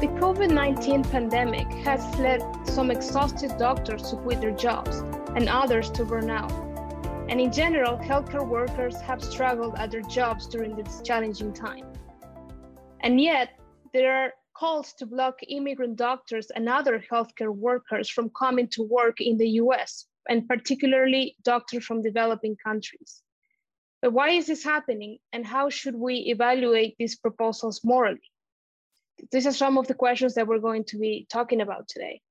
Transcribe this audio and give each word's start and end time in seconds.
The 0.00 0.06
COVID 0.06 0.50
19 0.50 1.04
pandemic 1.04 1.70
has 1.84 2.00
led 2.18 2.40
some 2.66 2.90
exhausted 2.90 3.58
doctors 3.58 4.08
to 4.08 4.16
quit 4.16 4.40
their 4.40 4.50
jobs 4.50 5.00
and 5.36 5.46
others 5.46 5.90
to 5.90 6.06
burn 6.06 6.30
out. 6.30 6.50
And 7.28 7.38
in 7.38 7.52
general, 7.52 7.98
healthcare 7.98 8.48
workers 8.48 8.98
have 9.02 9.22
struggled 9.22 9.74
at 9.76 9.90
their 9.90 10.00
jobs 10.00 10.46
during 10.46 10.74
this 10.74 11.02
challenging 11.04 11.52
time. 11.52 11.84
And 13.00 13.20
yet, 13.20 13.50
there 13.92 14.10
are 14.16 14.32
calls 14.56 14.94
to 14.94 15.04
block 15.04 15.34
immigrant 15.46 15.96
doctors 15.96 16.48
and 16.48 16.66
other 16.66 17.04
healthcare 17.12 17.54
workers 17.54 18.08
from 18.08 18.30
coming 18.30 18.68
to 18.68 18.82
work 18.82 19.20
in 19.20 19.36
the 19.36 19.50
US, 19.64 20.06
and 20.30 20.48
particularly 20.48 21.36
doctors 21.42 21.84
from 21.84 22.00
developing 22.00 22.56
countries. 22.56 23.20
But 24.00 24.14
why 24.14 24.30
is 24.30 24.46
this 24.46 24.64
happening, 24.64 25.18
and 25.34 25.44
how 25.44 25.68
should 25.68 25.94
we 25.94 26.20
evaluate 26.34 26.96
these 26.98 27.16
proposals 27.16 27.82
morally? 27.84 28.30
These 29.30 29.46
are 29.46 29.52
some 29.52 29.76
of 29.76 29.86
the 29.86 29.94
questions 29.94 30.34
that 30.34 30.46
we're 30.46 30.58
going 30.58 30.84
to 30.84 30.98
be 30.98 31.26
talking 31.30 31.60
about 31.60 31.88
today. 31.88 32.22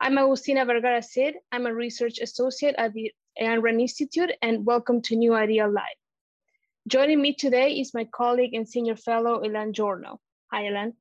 I'm 0.00 0.16
Agustina 0.16 0.66
Vergara 0.66 1.02
Cid. 1.02 1.36
I'm 1.50 1.66
a 1.66 1.74
research 1.74 2.18
associate 2.18 2.74
at 2.76 2.92
the 2.92 3.12
Ayn 3.40 3.62
Rand 3.62 3.80
Institute, 3.80 4.32
and 4.42 4.66
welcome 4.66 5.00
to 5.02 5.16
New 5.16 5.34
Ideal 5.34 5.70
Live. 5.70 5.98
Joining 6.88 7.22
me 7.22 7.34
today 7.34 7.80
is 7.80 7.94
my 7.94 8.04
colleague 8.04 8.52
and 8.54 8.68
senior 8.68 8.96
fellow, 8.96 9.42
Elan 9.42 9.72
Journo. 9.72 10.18
Hi, 10.52 10.66
Elan. 10.66 10.92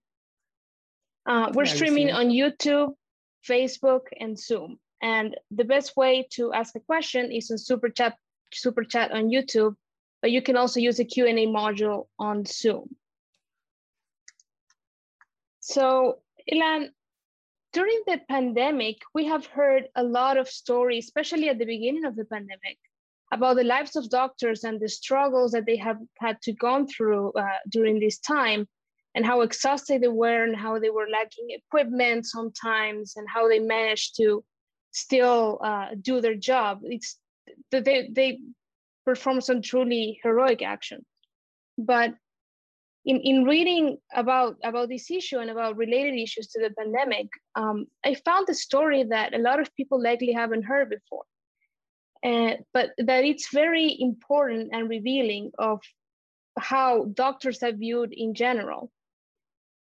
Uh, 1.26 1.52
we're 1.54 1.66
Hi, 1.66 1.74
streaming 1.74 2.12
on 2.12 2.30
YouTube, 2.30 2.94
Facebook, 3.48 4.08
and 4.18 4.40
Zoom. 4.40 4.80
And 5.02 5.36
the 5.52 5.66
best 5.66 5.98
way 5.98 6.28
to 6.32 6.54
ask 6.54 6.76
a 6.76 6.80
question 6.80 7.32
is 7.32 7.52
on 7.52 7.58
Super 7.58 7.90
Chat, 7.90 8.16
Super 8.54 8.86
Chat 8.86 9.12
on 9.12 9.30
YouTube, 9.30 9.76
but 10.22 10.32
you 10.32 10.42
can 10.42 10.56
also 10.56 10.80
use 10.80 10.98
the 10.98 11.06
Q&A 11.06 11.46
module 11.48 12.08
on 12.18 12.46
Zoom. 12.46 12.96
So, 15.68 16.20
Elan, 16.48 16.92
during 17.74 18.00
the 18.06 18.22
pandemic, 18.30 18.98
we 19.16 19.26
have 19.26 19.48
heard 19.48 19.90
a 19.96 20.04
lot 20.04 20.38
of 20.38 20.48
stories, 20.48 21.06
especially 21.06 21.50
at 21.50 21.58
the 21.58 21.66
beginning 21.66 22.06
of 22.06 22.16
the 22.16 22.26
pandemic, 22.26 22.78
about 23.34 23.56
the 23.56 23.64
lives 23.64 23.96
of 23.96 24.12
doctors 24.12 24.64
and 24.64 24.80
the 24.80 24.88
struggles 24.88 25.54
that 25.54 25.66
they 25.66 25.78
have 25.78 25.98
had 26.20 26.40
to 26.44 26.54
go 26.54 26.86
through 26.86 27.32
uh, 27.32 27.58
during 27.68 28.00
this 28.00 28.20
time, 28.20 28.68
and 29.16 29.26
how 29.26 29.42
exhausted 29.42 30.04
they 30.04 30.08
were, 30.08 30.44
and 30.44 30.56
how 30.56 30.78
they 30.78 30.92
were 30.92 31.08
lacking 31.12 31.48
equipment 31.50 32.28
sometimes, 32.28 33.16
and 33.16 33.28
how 33.28 33.50
they 33.50 33.58
managed 33.58 34.18
to 34.18 34.44
still 34.92 35.60
uh, 35.64 35.88
do 36.00 36.22
their 36.22 36.36
job. 36.36 36.82
It's 36.84 37.18
they 37.72 38.08
they 38.12 38.40
perform 39.04 39.42
some 39.42 39.64
truly 39.64 40.20
heroic 40.22 40.62
action, 40.62 41.04
but 41.76 42.14
in, 43.06 43.20
in 43.22 43.44
reading 43.44 43.98
about, 44.16 44.58
about 44.64 44.90
this 44.90 45.12
issue 45.12 45.38
and 45.38 45.52
about 45.52 45.78
related 45.78 46.16
issues 46.16 46.48
to 46.48 46.62
the 46.62 46.72
pandemic, 46.72 47.28
um, 47.56 47.86
I 48.04 48.16
found 48.16 48.50
a 48.50 48.54
story 48.54 49.04
that 49.04 49.36
a 49.36 49.38
lot 49.38 49.60
of 49.60 49.74
people 49.76 50.02
likely 50.02 50.32
haven't 50.32 50.64
heard 50.64 50.90
before. 50.90 51.24
Uh, 52.24 52.56
but 52.74 52.90
that 52.98 53.24
it's 53.24 53.54
very 53.54 53.96
important 54.00 54.70
and 54.74 54.90
revealing 54.90 55.52
of 55.60 55.80
how 56.58 57.06
doctors 57.14 57.62
are 57.62 57.72
viewed 57.72 58.12
in 58.12 58.34
general. 58.34 58.92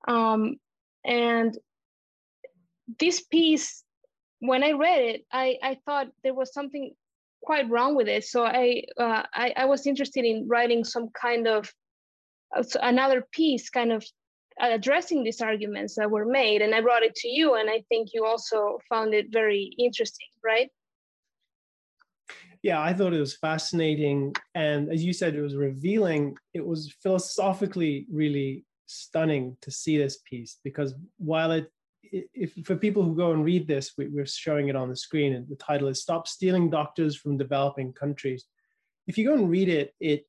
Um, 0.08 0.56
and 1.04 1.56
this 3.00 3.22
piece, 3.22 3.84
when 4.40 4.64
I 4.64 4.72
read 4.72 5.02
it, 5.02 5.26
I, 5.32 5.58
I 5.62 5.78
thought 5.86 6.08
there 6.24 6.34
was 6.34 6.52
something 6.52 6.94
quite 7.44 7.70
wrong 7.70 7.96
with 7.96 8.08
it. 8.08 8.24
So 8.24 8.44
I, 8.44 8.84
uh, 8.98 9.24
I, 9.32 9.54
I 9.56 9.66
was 9.66 9.86
interested 9.86 10.26
in 10.26 10.48
writing 10.48 10.84
some 10.84 11.10
kind 11.10 11.48
of 11.48 11.72
another 12.82 13.26
piece 13.32 13.70
kind 13.70 13.92
of 13.92 14.04
uh, 14.62 14.70
addressing 14.72 15.24
these 15.24 15.42
arguments 15.42 15.96
that 15.96 16.10
were 16.10 16.26
made 16.26 16.62
and 16.62 16.74
i 16.74 16.82
brought 16.82 17.04
it 17.04 17.16
to 17.16 17.28
you 17.28 17.56
and 17.56 17.70
i 17.70 17.84
think 17.90 18.10
you 18.14 18.26
also 18.26 18.80
found 18.88 19.14
it 19.14 19.28
very 19.32 19.74
interesting 19.78 20.28
right? 20.44 20.70
Yeah 22.64 22.82
i 22.82 22.94
thought 22.94 23.14
it 23.14 23.20
was 23.20 23.36
fascinating 23.36 24.34
and 24.54 24.92
as 24.92 25.04
you 25.04 25.14
said 25.14 25.36
it 25.36 25.42
was 25.42 25.56
revealing. 25.56 26.36
It 26.54 26.66
was 26.66 26.94
philosophically 27.04 28.08
really 28.12 28.66
stunning 28.86 29.58
to 29.62 29.72
see 29.72 29.98
this 29.98 30.20
piece 30.30 30.58
because 30.64 30.94
while 31.18 31.52
it 31.52 31.70
if 32.12 32.54
for 32.66 32.76
people 32.76 33.04
who 33.04 33.16
go 33.16 33.32
and 33.32 33.44
read 33.44 33.68
this 33.68 33.94
we, 33.98 34.08
we're 34.08 34.26
showing 34.26 34.70
it 34.70 34.76
on 34.76 34.90
the 34.90 34.96
screen 34.96 35.34
and 35.34 35.48
the 35.50 35.56
title 35.56 35.88
is 35.88 36.02
stop 36.02 36.28
stealing 36.28 36.70
doctors 36.70 37.16
from 37.16 37.38
developing 37.38 37.92
countries. 37.94 38.46
If 39.08 39.18
you 39.18 39.28
go 39.28 39.34
and 39.34 39.50
read 39.50 39.70
it 39.70 39.94
it 40.00 40.26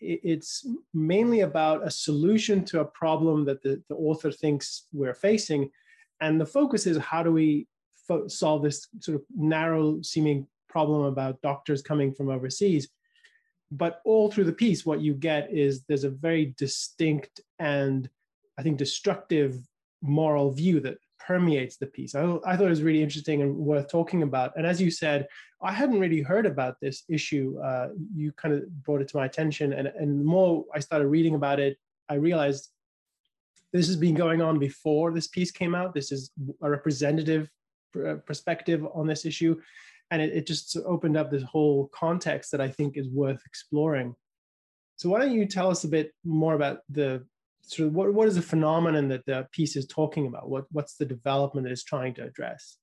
it's 0.00 0.66
mainly 0.92 1.40
about 1.40 1.86
a 1.86 1.90
solution 1.90 2.64
to 2.66 2.80
a 2.80 2.84
problem 2.84 3.44
that 3.44 3.62
the, 3.62 3.82
the 3.88 3.94
author 3.94 4.30
thinks 4.30 4.86
we're 4.92 5.14
facing. 5.14 5.70
And 6.20 6.40
the 6.40 6.46
focus 6.46 6.86
is 6.86 6.98
how 6.98 7.22
do 7.22 7.32
we 7.32 7.66
fo- 8.06 8.28
solve 8.28 8.62
this 8.62 8.88
sort 9.00 9.16
of 9.16 9.24
narrow 9.34 10.00
seeming 10.02 10.46
problem 10.68 11.02
about 11.02 11.40
doctors 11.42 11.82
coming 11.82 12.12
from 12.12 12.28
overseas. 12.28 12.88
But 13.70 14.00
all 14.04 14.30
through 14.30 14.44
the 14.44 14.52
piece, 14.52 14.84
what 14.84 15.00
you 15.00 15.14
get 15.14 15.52
is 15.52 15.82
there's 15.82 16.04
a 16.04 16.10
very 16.10 16.54
distinct 16.58 17.40
and 17.58 18.08
I 18.58 18.62
think 18.62 18.78
destructive 18.78 19.58
moral 20.02 20.52
view 20.52 20.80
that 20.80 20.98
permeates 21.26 21.76
the 21.76 21.86
piece. 21.86 22.14
I, 22.14 22.22
I 22.44 22.56
thought 22.56 22.66
it 22.66 22.70
was 22.70 22.82
really 22.82 23.02
interesting 23.02 23.42
and 23.42 23.56
worth 23.56 23.88
talking 23.88 24.22
about. 24.22 24.52
And 24.56 24.66
as 24.66 24.80
you 24.80 24.90
said, 24.90 25.26
I 25.62 25.72
hadn't 25.72 26.00
really 26.00 26.20
heard 26.20 26.46
about 26.46 26.80
this 26.80 27.04
issue. 27.08 27.58
Uh, 27.62 27.88
you 28.14 28.32
kind 28.32 28.54
of 28.54 28.82
brought 28.82 29.00
it 29.00 29.08
to 29.08 29.16
my 29.16 29.26
attention, 29.26 29.72
and 29.72 29.88
and 29.88 30.20
the 30.20 30.24
more 30.24 30.64
I 30.74 30.80
started 30.80 31.08
reading 31.08 31.34
about 31.34 31.58
it, 31.60 31.78
I 32.08 32.14
realized 32.14 32.70
this 33.72 33.86
has 33.86 33.96
been 33.96 34.14
going 34.14 34.40
on 34.42 34.58
before 34.58 35.12
this 35.12 35.26
piece 35.26 35.50
came 35.50 35.74
out. 35.74 35.94
This 35.94 36.12
is 36.12 36.30
a 36.62 36.70
representative 36.70 37.50
uh, 37.96 38.16
perspective 38.26 38.86
on 38.94 39.06
this 39.06 39.24
issue, 39.24 39.60
and 40.10 40.20
it, 40.20 40.32
it 40.38 40.46
just 40.46 40.76
opened 40.84 41.16
up 41.16 41.30
this 41.30 41.42
whole 41.42 41.88
context 41.94 42.50
that 42.52 42.60
I 42.60 42.68
think 42.68 42.96
is 42.96 43.08
worth 43.08 43.40
exploring. 43.46 44.14
So 44.96 45.08
why 45.08 45.20
don't 45.20 45.32
you 45.32 45.46
tell 45.46 45.70
us 45.70 45.84
a 45.84 45.88
bit 45.88 46.12
more 46.24 46.54
about 46.54 46.78
the 46.88 47.24
sort 47.66 47.88
of 47.88 47.94
what, 47.94 48.12
what 48.12 48.28
is 48.28 48.36
the 48.36 48.42
phenomenon 48.42 49.08
that 49.08 49.26
the 49.26 49.46
piece 49.52 49.76
is 49.76 49.86
talking 49.86 50.26
about? 50.26 50.48
What, 50.48 50.64
what's 50.70 50.96
the 50.96 51.04
development 51.04 51.64
that 51.64 51.72
it's 51.72 51.84
trying 51.84 52.14
to 52.14 52.24
address? 52.24 52.76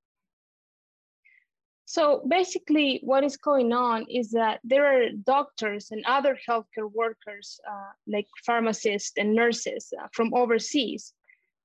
So 1.86 2.24
basically, 2.28 3.02
what 3.04 3.24
is 3.24 3.36
going 3.36 3.74
on 3.74 4.06
is 4.10 4.32
that 4.32 4.62
there 4.64 4.86
are 4.86 5.10
doctors 5.10 5.92
and 5.92 6.06
other 6.06 6.38
healthcare 6.48 6.90
workers, 6.90 7.60
uh, 7.70 7.92
like 8.08 8.28
pharmacists 8.46 9.12
and 9.18 9.36
nurses 9.36 9.94
uh, 10.02 10.08
from 10.14 10.34
overseas, 10.34 11.14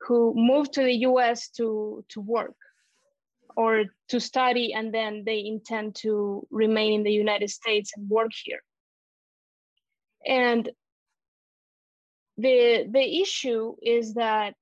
who 0.01 0.35
move 0.35 0.71
to 0.73 0.83
the 0.83 0.95
US 1.11 1.49
to, 1.51 2.05
to 2.09 2.21
work 2.21 2.57
or 3.57 3.85
to 4.09 4.21
study, 4.21 4.75
and 4.75 4.93
then 4.93 5.23
they 5.25 5.47
intend 5.47 5.95
to 5.97 6.47
remain 6.51 6.93
in 6.93 7.03
the 7.05 7.13
United 7.13 7.51
States 7.51 7.93
and 7.97 8.11
work 8.11 8.33
here. 8.45 8.63
And 10.27 10.69
the 12.39 12.87
the 12.91 13.21
issue 13.21 13.75
is 13.83 14.15
that 14.15 14.55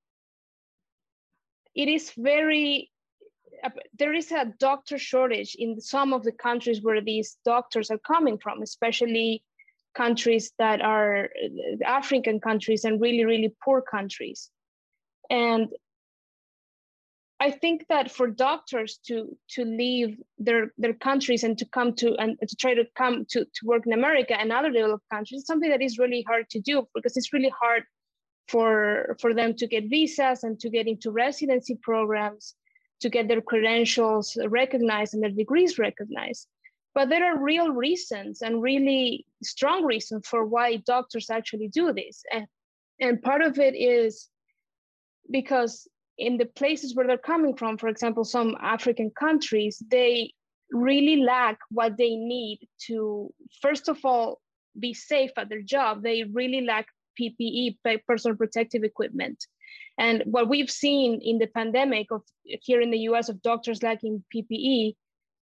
it 1.74 1.88
is 1.88 2.12
very 2.16 2.90
there 3.98 4.12
is 4.12 4.30
a 4.30 4.52
doctor 4.58 4.98
shortage 4.98 5.56
in 5.58 5.80
some 5.80 6.12
of 6.12 6.22
the 6.22 6.32
countries 6.32 6.82
where 6.82 7.00
these 7.00 7.36
doctors 7.44 7.90
are 7.90 7.98
coming 7.98 8.38
from 8.38 8.62
especially 8.62 9.42
countries 9.94 10.52
that 10.58 10.80
are 10.82 11.30
african 11.84 12.40
countries 12.40 12.84
and 12.84 13.00
really 13.00 13.24
really 13.24 13.54
poor 13.64 13.80
countries. 13.80 14.50
And 15.30 15.68
I 17.44 17.50
think 17.50 17.84
that 17.90 18.10
for 18.10 18.26
doctors 18.26 18.98
to 19.06 19.16
to 19.54 19.64
leave 19.66 20.16
their 20.38 20.72
their 20.78 20.94
countries 20.94 21.44
and 21.44 21.58
to 21.58 21.66
come 21.76 21.90
to 22.00 22.14
and 22.22 22.38
to 22.50 22.56
try 22.56 22.72
to 22.72 22.86
come 22.96 23.26
to, 23.32 23.40
to 23.44 23.60
work 23.70 23.82
in 23.86 23.92
America 23.92 24.34
and 24.40 24.50
other 24.50 24.70
developed 24.70 25.08
countries 25.12 25.42
is 25.42 25.46
something 25.46 25.68
that 25.68 25.82
is 25.82 25.98
really 25.98 26.22
hard 26.26 26.48
to 26.50 26.60
do 26.60 26.88
because 26.94 27.18
it's 27.18 27.34
really 27.34 27.52
hard 27.62 27.82
for 28.48 29.14
for 29.20 29.34
them 29.34 29.52
to 29.60 29.66
get 29.66 29.90
visas 29.90 30.42
and 30.42 30.58
to 30.60 30.70
get 30.70 30.86
into 30.86 31.10
residency 31.10 31.76
programs 31.82 32.54
to 33.02 33.10
get 33.10 33.28
their 33.28 33.42
credentials 33.42 34.38
recognized 34.48 35.12
and 35.12 35.22
their 35.22 35.38
degrees 35.42 35.78
recognized. 35.78 36.48
But 36.94 37.10
there 37.10 37.26
are 37.30 37.44
real 37.52 37.70
reasons 37.72 38.40
and 38.40 38.62
really 38.62 39.26
strong 39.42 39.84
reasons 39.84 40.26
for 40.26 40.46
why 40.46 40.76
doctors 40.76 41.28
actually 41.28 41.68
do 41.68 41.92
this. 41.92 42.22
And 42.32 42.46
and 43.00 43.22
part 43.22 43.42
of 43.42 43.58
it 43.58 43.74
is 43.76 44.30
because 45.30 45.86
in 46.18 46.36
the 46.36 46.46
places 46.46 46.94
where 46.94 47.06
they're 47.06 47.18
coming 47.18 47.56
from, 47.56 47.76
for 47.76 47.88
example, 47.88 48.24
some 48.24 48.56
African 48.60 49.10
countries, 49.10 49.82
they 49.90 50.32
really 50.70 51.22
lack 51.22 51.58
what 51.70 51.96
they 51.96 52.16
need 52.16 52.60
to, 52.86 53.32
first 53.60 53.88
of 53.88 53.98
all, 54.04 54.40
be 54.78 54.94
safe 54.94 55.30
at 55.36 55.48
their 55.48 55.62
job. 55.62 56.02
They 56.02 56.24
really 56.24 56.62
lack 56.62 56.86
PPE, 57.20 57.76
personal 58.06 58.36
protective 58.36 58.82
equipment. 58.82 59.44
And 59.98 60.22
what 60.26 60.48
we've 60.48 60.70
seen 60.70 61.20
in 61.22 61.38
the 61.38 61.46
pandemic 61.46 62.08
of 62.10 62.22
here 62.42 62.80
in 62.80 62.90
the 62.90 62.98
US 63.10 63.28
of 63.28 63.42
doctors 63.42 63.82
lacking 63.82 64.24
PPE, 64.34 64.94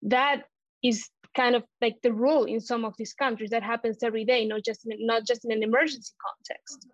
that 0.03 0.43
is 0.83 1.07
kind 1.35 1.55
of 1.55 1.63
like 1.81 1.97
the 2.01 2.11
rule 2.11 2.45
in 2.45 2.59
some 2.59 2.83
of 2.83 2.95
these 2.97 3.13
countries. 3.13 3.51
That 3.51 3.63
happens 3.63 3.97
every 4.03 4.25
day, 4.25 4.45
not 4.45 4.63
just 4.63 4.85
in, 4.85 5.05
not 5.05 5.25
just 5.27 5.45
in 5.45 5.51
an 5.51 5.63
emergency 5.63 6.13
context. 6.25 6.87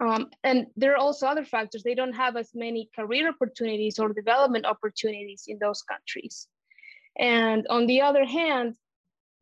Um, 0.00 0.30
and 0.42 0.66
there 0.76 0.94
are 0.94 0.98
also 0.98 1.26
other 1.26 1.44
factors. 1.44 1.82
They 1.82 1.94
don't 1.94 2.14
have 2.14 2.36
as 2.36 2.50
many 2.54 2.88
career 2.96 3.28
opportunities 3.28 3.98
or 3.98 4.12
development 4.12 4.64
opportunities 4.64 5.44
in 5.46 5.58
those 5.60 5.82
countries. 5.82 6.48
And 7.18 7.66
on 7.68 7.86
the 7.86 8.00
other 8.00 8.24
hand, 8.24 8.76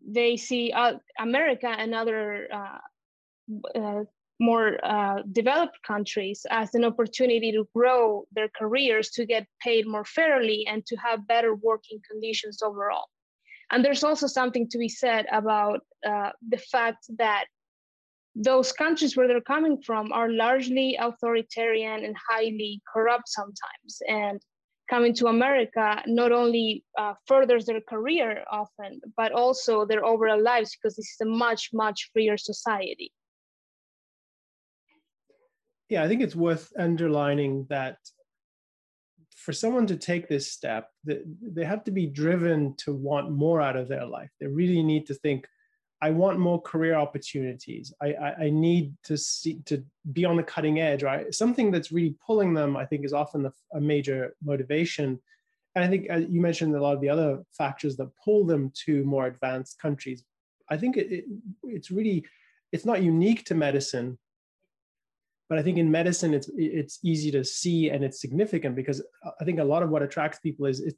they 0.04 0.36
see 0.36 0.72
uh, 0.72 0.94
America 1.18 1.68
and 1.68 1.94
other 1.94 2.48
uh, 2.52 3.78
uh, 3.78 4.04
more 4.40 4.78
uh, 4.84 5.22
developed 5.32 5.78
countries 5.86 6.46
as 6.50 6.74
an 6.74 6.84
opportunity 6.84 7.52
to 7.52 7.68
grow 7.74 8.24
their 8.32 8.48
careers, 8.48 9.10
to 9.10 9.26
get 9.26 9.46
paid 9.60 9.86
more 9.86 10.04
fairly, 10.04 10.66
and 10.68 10.84
to 10.86 10.96
have 10.96 11.26
better 11.26 11.54
working 11.54 12.00
conditions 12.08 12.62
overall. 12.62 13.06
And 13.70 13.84
there's 13.84 14.04
also 14.04 14.26
something 14.26 14.68
to 14.70 14.78
be 14.78 14.88
said 14.88 15.26
about 15.30 15.80
uh, 16.06 16.30
the 16.48 16.58
fact 16.58 17.06
that 17.18 17.46
those 18.40 18.70
countries 18.72 19.16
where 19.16 19.26
they're 19.26 19.40
coming 19.40 19.82
from 19.82 20.12
are 20.12 20.30
largely 20.30 20.96
authoritarian 21.00 22.04
and 22.04 22.16
highly 22.30 22.80
corrupt 22.92 23.28
sometimes. 23.28 24.00
And 24.08 24.40
coming 24.88 25.12
to 25.14 25.26
America 25.26 26.02
not 26.06 26.32
only 26.32 26.84
uh, 26.96 27.14
furthers 27.26 27.66
their 27.66 27.80
career 27.80 28.44
often, 28.50 29.00
but 29.16 29.32
also 29.32 29.84
their 29.84 30.04
overall 30.04 30.40
lives 30.40 30.76
because 30.76 30.96
this 30.96 31.06
is 31.06 31.18
a 31.22 31.26
much, 31.26 31.70
much 31.72 32.10
freer 32.12 32.38
society. 32.38 33.12
Yeah, 35.88 36.04
I 36.04 36.08
think 36.08 36.22
it's 36.22 36.36
worth 36.36 36.72
underlining 36.78 37.66
that 37.70 37.98
for 39.34 39.52
someone 39.52 39.86
to 39.86 39.96
take 39.96 40.28
this 40.28 40.52
step, 40.52 40.90
they 41.04 41.64
have 41.64 41.82
to 41.84 41.90
be 41.90 42.06
driven 42.06 42.74
to 42.78 42.94
want 42.94 43.30
more 43.30 43.60
out 43.60 43.76
of 43.76 43.88
their 43.88 44.06
life. 44.06 44.30
They 44.40 44.46
really 44.46 44.82
need 44.82 45.06
to 45.06 45.14
think, 45.14 45.46
I 46.00 46.10
want 46.10 46.38
more 46.38 46.60
career 46.62 46.94
opportunities. 46.94 47.92
I, 48.00 48.12
I, 48.12 48.34
I, 48.44 48.50
need 48.50 48.94
to 49.04 49.16
see 49.16 49.60
to 49.66 49.84
be 50.12 50.24
on 50.24 50.36
the 50.36 50.44
cutting 50.44 50.78
edge, 50.78 51.02
right? 51.02 51.34
Something 51.34 51.72
that's 51.72 51.90
really 51.90 52.14
pulling 52.24 52.54
them, 52.54 52.76
I 52.76 52.86
think, 52.86 53.04
is 53.04 53.12
often 53.12 53.42
the, 53.42 53.52
a 53.72 53.80
major 53.80 54.34
motivation. 54.42 55.18
And 55.74 55.84
I 55.84 55.88
think 55.88 56.06
uh, 56.10 56.18
you 56.18 56.40
mentioned 56.40 56.74
a 56.74 56.80
lot 56.80 56.94
of 56.94 57.00
the 57.00 57.08
other 57.08 57.42
factors 57.50 57.96
that 57.96 58.10
pull 58.24 58.46
them 58.46 58.72
to 58.86 59.04
more 59.04 59.26
advanced 59.26 59.80
countries. 59.80 60.22
I 60.70 60.76
think 60.76 60.96
it, 60.96 61.10
it, 61.10 61.24
it's 61.64 61.90
really 61.90 62.24
it's 62.70 62.84
not 62.84 63.02
unique 63.02 63.44
to 63.46 63.54
medicine, 63.54 64.18
but 65.48 65.58
I 65.58 65.62
think 65.62 65.78
in 65.78 65.90
medicine 65.90 66.32
it's 66.32 66.48
it's 66.54 67.00
easy 67.02 67.32
to 67.32 67.44
see 67.44 67.90
and 67.90 68.04
it's 68.04 68.20
significant 68.20 68.76
because 68.76 69.02
I 69.40 69.44
think 69.44 69.58
a 69.58 69.64
lot 69.64 69.82
of 69.82 69.90
what 69.90 70.02
attracts 70.02 70.38
people 70.38 70.66
is 70.66 70.80
it, 70.80 70.96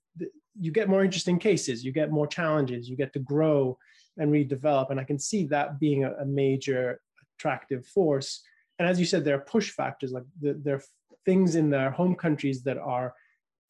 you 0.61 0.71
get 0.71 0.89
more 0.89 1.05
interesting 1.05 1.39
cases, 1.39 1.85
you 1.85 1.93
get 1.93 2.11
more 2.11 2.27
challenges, 2.27 2.89
you 2.89 2.97
get 2.97 3.13
to 3.15 3.19
grow 3.19 3.79
and 4.19 4.31
redevelop. 4.31 4.91
And 4.91 5.01
I 5.01 5.05
can 5.05 5.19
see 5.19 5.47
that 5.47 5.81
being 5.81 6.05
a, 6.05 6.13
a 6.21 6.25
major 6.25 7.01
attractive 7.39 7.87
force. 7.87 8.43
And 8.79 8.89
as 8.89 9.01
you 9.01 9.07
said, 9.07 9.25
there 9.25 9.37
are 9.37 9.41
push 9.41 9.71
factors, 9.71 10.13
like 10.13 10.25
the, 10.41 10.59
there 10.63 10.77
are 10.77 10.83
things 11.25 11.55
in 11.55 11.71
their 11.71 11.91
home 11.91 12.15
countries 12.15 12.63
that 12.65 12.79
are 12.79 13.15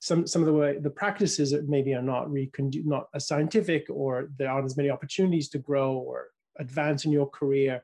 some 0.03 0.27
some 0.27 0.41
of 0.41 0.47
the 0.47 0.53
way 0.53 0.79
the 0.79 0.89
practices 0.89 1.55
maybe 1.69 1.93
are 1.95 2.03
not 2.03 2.31
really 2.31 2.51
not 2.85 3.09
as 3.15 3.27
scientific 3.27 3.87
or 3.91 4.31
there 4.39 4.51
aren't 4.51 4.65
as 4.65 4.77
many 4.77 4.89
opportunities 4.89 5.51
to 5.51 5.59
grow 5.59 5.93
or 5.93 6.29
advance 6.59 7.05
in 7.05 7.13
your 7.13 7.29
career. 7.29 7.83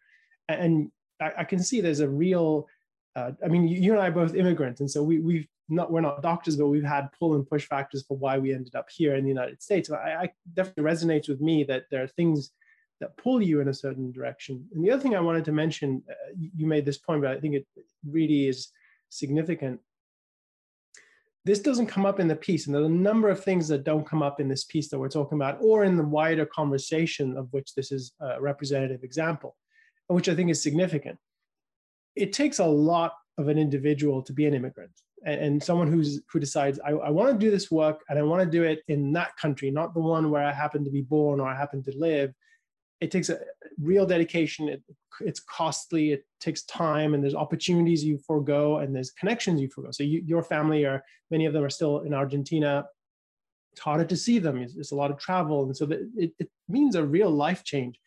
And 0.48 0.90
I, 1.20 1.32
I 1.38 1.44
can 1.44 1.58
see 1.58 1.80
there's 1.80 2.00
a 2.00 2.08
real 2.08 2.68
uh, 3.16 3.32
I 3.42 3.48
mean, 3.48 3.66
you, 3.66 3.80
you, 3.80 3.92
and 3.92 4.00
I 4.00 4.08
are 4.08 4.12
both 4.12 4.34
immigrants, 4.34 4.80
and 4.80 4.90
so 4.90 5.02
we, 5.02 5.20
we've 5.20 5.48
not 5.68 5.90
we're 5.90 6.00
not 6.00 6.22
doctors, 6.22 6.56
but 6.56 6.68
we've 6.68 6.84
had 6.84 7.08
pull 7.18 7.34
and 7.34 7.48
push 7.48 7.66
factors 7.66 8.04
for 8.06 8.16
why 8.16 8.38
we 8.38 8.52
ended 8.52 8.74
up 8.74 8.88
here 8.90 9.16
in 9.16 9.24
the 9.24 9.28
United 9.28 9.62
States. 9.62 9.90
I, 9.90 9.96
I 9.96 10.30
definitely 10.54 10.84
resonates 10.84 11.28
with 11.28 11.40
me 11.40 11.64
that 11.64 11.84
there 11.90 12.02
are 12.02 12.08
things 12.08 12.52
that 13.00 13.16
pull 13.16 13.42
you 13.42 13.60
in 13.60 13.68
a 13.68 13.74
certain 13.74 14.10
direction. 14.10 14.66
And 14.72 14.84
the 14.84 14.90
other 14.90 15.02
thing 15.02 15.14
I 15.14 15.20
wanted 15.20 15.44
to 15.46 15.52
mention, 15.52 16.02
uh, 16.08 16.14
you 16.34 16.66
made 16.66 16.86
this 16.86 16.98
point, 16.98 17.22
but 17.22 17.36
I 17.36 17.40
think 17.40 17.54
it 17.54 17.66
really 18.08 18.48
is 18.48 18.68
significant. 19.10 19.80
This 21.44 21.58
doesn't 21.60 21.86
come 21.86 22.06
up 22.06 22.18
in 22.18 22.26
the 22.26 22.34
piece, 22.34 22.66
and 22.66 22.74
there 22.74 22.82
are 22.82 22.86
a 22.86 22.88
number 22.88 23.28
of 23.28 23.42
things 23.42 23.68
that 23.68 23.84
don't 23.84 24.06
come 24.06 24.22
up 24.22 24.40
in 24.40 24.48
this 24.48 24.64
piece 24.64 24.88
that 24.88 24.98
we're 24.98 25.08
talking 25.08 25.38
about, 25.38 25.58
or 25.60 25.84
in 25.84 25.96
the 25.96 26.02
wider 26.02 26.46
conversation 26.46 27.36
of 27.36 27.52
which 27.52 27.74
this 27.74 27.92
is 27.92 28.12
a 28.20 28.40
representative 28.40 29.04
example, 29.04 29.56
which 30.08 30.28
I 30.28 30.34
think 30.34 30.50
is 30.50 30.62
significant. 30.62 31.18
It 32.16 32.32
takes 32.32 32.58
a 32.58 32.66
lot 32.66 33.12
of 33.38 33.48
an 33.48 33.58
individual 33.58 34.22
to 34.22 34.32
be 34.32 34.46
an 34.46 34.54
immigrant 34.54 34.90
and, 35.24 35.40
and 35.40 35.62
someone 35.62 35.90
who's 35.90 36.20
who 36.30 36.38
decides 36.38 36.78
I, 36.80 36.90
I 36.90 37.10
want 37.10 37.32
to 37.32 37.44
do 37.44 37.50
this 37.50 37.70
work 37.70 38.02
and 38.08 38.18
I 38.18 38.22
want 38.22 38.42
to 38.42 38.50
do 38.50 38.64
it 38.64 38.80
in 38.88 39.12
that 39.12 39.36
country, 39.36 39.70
not 39.70 39.94
the 39.94 40.00
one 40.00 40.30
where 40.30 40.44
I 40.44 40.52
happen 40.52 40.84
to 40.84 40.90
be 40.90 41.02
born 41.02 41.40
or 41.40 41.48
I 41.48 41.56
happen 41.56 41.82
to 41.84 41.92
live. 41.96 42.32
It 43.00 43.10
takes 43.10 43.28
a 43.28 43.40
real 43.78 44.06
dedication. 44.06 44.68
It, 44.68 44.82
it's 45.20 45.40
costly. 45.40 46.12
It 46.12 46.24
takes 46.40 46.62
time, 46.64 47.14
and 47.14 47.22
there's 47.22 47.34
opportunities 47.34 48.04
you 48.04 48.18
forego, 48.26 48.78
and 48.78 48.94
there's 48.94 49.10
connections 49.10 49.60
you 49.60 49.68
forego. 49.68 49.90
So 49.92 50.02
you, 50.02 50.22
your 50.24 50.42
family 50.42 50.84
are 50.84 51.02
many 51.30 51.46
of 51.46 51.52
them 51.52 51.64
are 51.64 51.70
still 51.70 52.00
in 52.00 52.14
Argentina. 52.14 52.86
It's 53.72 53.82
harder 53.82 54.04
to 54.04 54.16
see 54.16 54.38
them. 54.38 54.62
It's, 54.62 54.76
it's 54.76 54.92
a 54.92 54.96
lot 54.96 55.10
of 55.10 55.18
travel, 55.18 55.64
and 55.64 55.76
so 55.76 55.86
it, 56.16 56.32
it 56.38 56.50
means 56.68 56.94
a 56.94 57.04
real 57.04 57.30
life 57.30 57.64
change. 57.64 57.98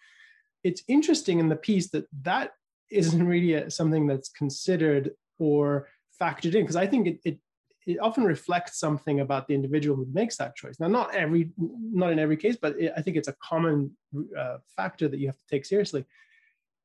It's 0.64 0.84
interesting 0.88 1.40
in 1.40 1.50
the 1.50 1.56
piece 1.56 1.90
that 1.92 2.06
that 2.24 2.52
isn't 2.92 3.26
really 3.26 3.54
a, 3.54 3.70
something 3.70 4.08
that's 4.08 4.30
considered 4.30 5.12
or 5.38 5.88
factored 6.20 6.56
in 6.56 6.62
because 6.64 6.76
I 6.76 6.88
think 6.88 7.08
it, 7.08 7.20
it 7.24 7.40
it 7.88 7.98
often 8.00 8.24
reflects 8.24 8.80
something 8.80 9.22
about 9.22 9.48
the 9.48 9.56
individual 9.56 9.96
who 9.96 10.06
makes 10.12 10.38
that 10.38 10.56
choice. 10.56 10.80
Now, 10.80 10.88
not 10.88 11.16
every, 11.16 11.52
not 11.58 12.12
in 12.12 12.20
every 12.20 12.38
case, 12.38 12.56
but 12.62 12.80
it, 12.80 12.94
I 12.96 13.02
think 13.02 13.18
it's 13.18 13.30
a 13.30 13.36
common 13.42 13.96
uh, 14.38 14.58
factor 14.76 15.08
that 15.08 15.20
you 15.20 15.28
have 15.28 15.38
to 15.38 15.48
take 15.50 15.66
seriously. 15.66 16.06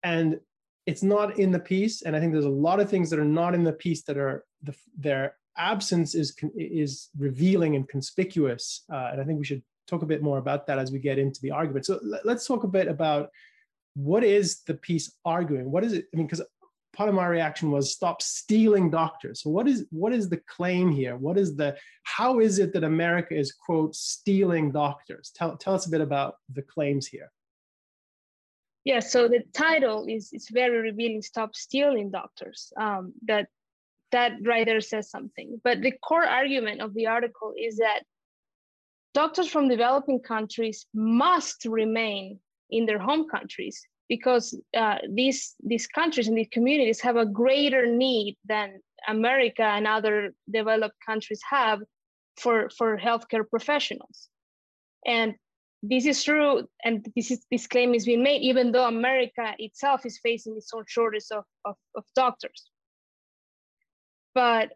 And 0.03 0.41
it's 0.87 1.03
not 1.03 1.39
in 1.39 1.51
the 1.51 1.59
piece. 1.59 2.03
And 2.03 2.17
I 2.17 2.21
think 2.21 2.33
there's 2.33 2.45
a 2.45 2.49
lot 2.49 2.81
of 2.81 2.89
things 2.89 3.11
that 3.11 3.19
are 3.19 3.25
not 3.25 3.55
in 3.55 3.65
the 3.65 3.73
piece 3.73 4.03
that 4.05 4.17
are 4.17 4.45
the, 4.63 4.75
their 4.97 5.37
absence 5.57 6.15
is 6.15 6.37
is 6.57 7.11
revealing 7.19 7.77
and 7.77 7.89
conspicuous. 7.89 8.85
Uh, 8.93 9.11
and 9.13 9.21
I 9.21 9.25
think 9.25 9.39
we 9.39 9.45
should 9.45 9.63
talk 9.87 10.03
a 10.03 10.07
bit 10.07 10.23
more 10.23 10.39
about 10.39 10.67
that 10.67 10.79
as 10.79 10.91
we 10.91 10.99
get 10.99 11.19
into 11.19 11.41
the 11.43 11.51
argument. 11.51 11.87
So 11.87 12.01
let's 12.25 12.47
talk 12.47 12.65
a 12.65 12.69
bit 12.69 12.89
about 12.89 13.31
what 13.95 14.25
is 14.25 14.63
the 14.63 14.75
piece 14.75 15.13
arguing. 15.25 15.71
What 15.71 15.85
is 15.85 15.93
it? 15.93 16.07
I 16.13 16.17
mean, 16.17 16.27
because 16.27 16.45
part 16.94 17.08
of 17.08 17.14
my 17.14 17.26
reaction 17.26 17.70
was 17.70 17.93
stop 17.93 18.23
stealing 18.23 18.91
doctors. 18.91 19.43
So 19.43 19.50
what 19.50 19.67
is 19.69 19.87
what 19.91 20.12
is 20.12 20.29
the 20.29 20.41
claim 20.46 20.91
here? 20.91 21.17
What 21.17 21.38
is 21.38 21.56
the 21.56 21.76
how 22.05 22.41
is 22.41 22.58
it 22.58 22.73
that 22.73 22.85
America 22.85 23.35
is 23.37 23.52
quote 23.52 23.94
stealing 23.94 24.73
doctors? 24.73 25.32
Tell 25.35 25.56
tell 25.56 25.75
us 25.75 25.87
a 25.87 25.91
bit 25.91 26.00
about 26.00 26.37
the 26.52 26.62
claims 26.62 27.06
here. 27.06 27.31
Yeah, 28.85 29.00
so 29.00 29.29
the 29.29 29.43
title 29.52 30.06
is 30.08 30.31
it's 30.32 30.50
very 30.50 30.79
revealing. 30.79 31.23
Stop 31.23 31.56
stealing 31.56 32.11
doctors. 32.11 32.73
Um, 32.76 33.14
that 33.26 33.49
that 34.13 34.32
writer 34.43 34.81
says 34.81 35.10
something, 35.10 35.60
but 35.65 35.81
the 35.81 35.93
core 35.93 36.24
argument 36.24 36.81
of 36.81 36.94
the 36.94 37.06
article 37.08 37.53
is 37.58 37.79
that 37.79 38.03
doctors 39.13 39.48
from 39.48 39.69
developing 39.69 40.20
countries 40.20 40.86
must 40.94 41.65
remain 41.65 42.39
in 42.70 42.86
their 42.86 42.98
home 42.98 43.29
countries 43.29 43.86
because 44.08 44.58
uh, 44.77 44.99
these 45.08 45.55
these 45.63 45.87
countries 45.87 46.29
and 46.29 46.37
these 46.37 46.53
communities 46.53 47.01
have 47.01 47.17
a 47.17 47.27
greater 47.27 47.87
need 47.87 48.37
than 48.44 48.81
America 49.08 49.63
and 49.63 49.87
other 49.87 50.34
developed 50.51 50.96
countries 51.05 51.41
have 51.49 51.81
for 52.37 52.69
for 52.70 52.99
healthcare 52.99 53.49
professionals, 53.49 54.29
and 55.06 55.34
this 55.82 56.06
is 56.06 56.23
true. 56.25 56.67
And 56.84 57.06
this 57.15 57.31
is 57.31 57.44
this 57.51 57.67
claim 57.67 57.94
is 57.94 58.06
being 58.06 58.23
made 58.23 58.43
even 58.43 58.73
though 58.73 58.87
America 58.87 59.55
itself 59.58 60.06
is 60.06 60.19
facing 60.19 60.56
its 60.56 60.70
own 60.75 60.84
shortage 60.87 61.27
of, 61.31 61.44
of, 61.65 61.77
of 61.94 62.05
doctors. 62.17 62.70
But 64.34 64.73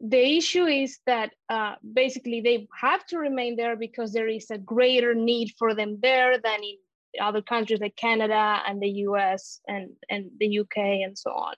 the 0.00 0.36
issue 0.36 0.64
is 0.64 0.98
that 1.06 1.32
uh, 1.48 1.74
basically 1.92 2.40
they 2.40 2.68
have 2.80 3.04
to 3.06 3.18
remain 3.18 3.56
there 3.56 3.76
because 3.76 4.12
there 4.12 4.28
is 4.28 4.50
a 4.50 4.58
greater 4.58 5.14
need 5.14 5.52
for 5.58 5.74
them 5.74 5.98
there 6.00 6.38
than 6.38 6.62
in 6.62 6.76
other 7.20 7.42
countries 7.42 7.80
like 7.80 7.96
Canada 7.96 8.60
and 8.66 8.80
the 8.80 8.90
US 9.06 9.60
and, 9.66 9.90
and 10.10 10.30
the 10.38 10.60
UK 10.60 10.76
and 10.76 11.16
so 11.16 11.30
on. 11.30 11.54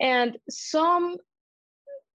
And 0.00 0.38
some 0.48 1.16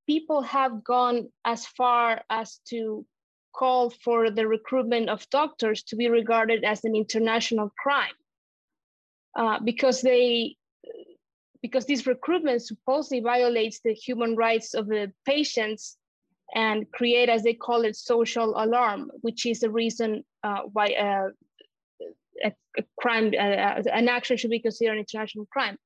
people 0.07 0.41
have 0.41 0.83
gone 0.83 1.29
as 1.45 1.65
far 1.65 2.21
as 2.29 2.59
to 2.69 3.05
call 3.53 3.89
for 3.89 4.31
the 4.31 4.47
recruitment 4.47 5.09
of 5.09 5.29
doctors 5.29 5.83
to 5.83 5.95
be 5.95 6.09
regarded 6.09 6.63
as 6.63 6.83
an 6.83 6.95
international 6.95 7.71
crime 7.77 8.17
uh, 9.38 9.59
because 9.63 10.01
they 10.01 10.57
because 11.62 11.85
this 11.85 12.05
recruitment 12.05 12.62
supposedly 12.62 13.21
violates 13.21 13.79
the 13.79 13.93
human 13.93 14.35
rights 14.35 14.73
of 14.73 14.85
the 14.88 15.12
patients 15.25 15.97
and 16.53 16.91
create, 16.91 17.29
as 17.29 17.41
they 17.41 17.53
call 17.53 17.83
it, 17.85 17.95
social 17.95 18.53
alarm, 18.62 19.09
which 19.21 19.45
is 19.45 19.62
the 19.62 19.71
reason 19.71 20.25
uh, 20.43 20.63
why 20.73 20.88
uh, 20.88 21.29
a, 22.43 22.51
a 22.77 22.83
crime, 23.00 23.33
uh, 23.38 23.81
an 23.91 24.09
action 24.09 24.38
should 24.38 24.51
be 24.51 24.59
considered 24.59 24.93
an 24.93 25.00
international 25.00 25.45
crime. 25.51 25.77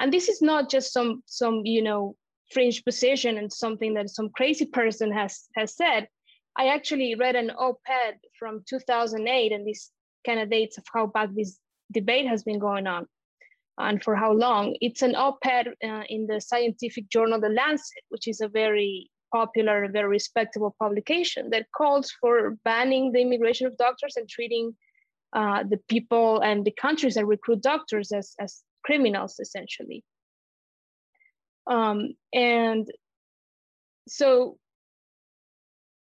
And 0.00 0.12
this 0.12 0.28
is 0.28 0.42
not 0.42 0.70
just 0.70 0.92
some 0.92 1.22
some 1.26 1.62
you 1.64 1.82
know 1.82 2.16
fringe 2.52 2.84
position 2.84 3.38
and 3.38 3.52
something 3.52 3.94
that 3.94 4.10
some 4.10 4.30
crazy 4.30 4.66
person 4.66 5.12
has 5.12 5.48
has 5.56 5.76
said. 5.76 6.08
I 6.56 6.68
actually 6.68 7.14
read 7.14 7.34
an 7.36 7.50
op-ed 7.50 8.18
from 8.38 8.62
2008, 8.68 9.52
and 9.52 9.66
this 9.66 9.90
kind 10.26 10.40
of 10.40 10.50
dates 10.50 10.76
of 10.76 10.84
how 10.92 11.06
back 11.06 11.30
this 11.34 11.58
debate 11.92 12.26
has 12.26 12.42
been 12.42 12.58
going 12.58 12.86
on. 12.86 13.06
and 13.78 14.02
for 14.02 14.14
how 14.14 14.32
long. 14.32 14.76
It's 14.80 15.02
an 15.02 15.14
op-ed 15.14 15.68
uh, 15.82 16.04
in 16.08 16.26
the 16.26 16.40
scientific 16.40 17.08
journal 17.08 17.40
The 17.40 17.48
Lancet, 17.48 18.04
which 18.10 18.28
is 18.28 18.40
a 18.40 18.48
very 18.48 19.10
popular, 19.32 19.88
very 19.90 20.08
respectable 20.08 20.76
publication 20.78 21.48
that 21.50 21.66
calls 21.76 22.12
for 22.20 22.58
banning 22.64 23.12
the 23.12 23.22
immigration 23.22 23.66
of 23.66 23.76
doctors 23.78 24.16
and 24.16 24.28
treating 24.28 24.74
uh, 25.32 25.62
the 25.68 25.80
people 25.88 26.40
and 26.40 26.64
the 26.64 26.74
countries 26.80 27.14
that 27.14 27.26
recruit 27.26 27.62
doctors 27.62 28.12
as, 28.12 28.34
as 28.38 28.62
criminals, 28.84 29.38
essentially. 29.40 30.04
Um, 31.66 32.14
and 32.32 32.90
so 34.08 34.58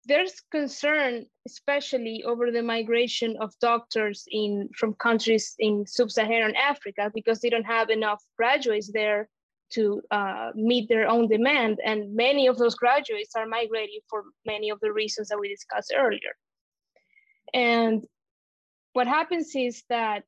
there's 0.04 0.40
concern, 0.50 1.26
especially 1.47 2.25
over 2.25 2.50
the 2.50 2.62
migration 2.62 3.37
of 3.40 3.52
doctors 3.61 4.25
in 4.31 4.69
from 4.76 4.95
countries 4.95 5.54
in 5.59 5.87
sub-Saharan 5.87 6.57
Africa, 6.57 7.11
because 7.14 7.40
they 7.40 7.50
don't 7.50 7.66
have 7.66 7.90
enough 7.90 8.23
graduates 8.37 8.90
there 8.92 9.28
to 9.75 10.02
uh, 10.11 10.50
meet 10.54 10.88
their 10.88 11.09
own 11.09 11.28
demand. 11.28 11.78
And 11.85 12.14
many 12.14 12.47
of 12.47 12.59
those 12.59 12.75
graduates 12.75 13.35
are 13.37 13.47
migrating 13.47 14.00
for 14.11 14.25
many 14.45 14.71
of 14.71 14.81
the 14.81 14.92
reasons 14.92 15.28
that 15.28 15.40
we 15.40 15.49
discussed 15.49 15.92
earlier. 15.97 16.35
And 17.54 18.04
what 18.92 19.06
happens 19.06 19.52
is 19.54 19.82
that 19.88 20.25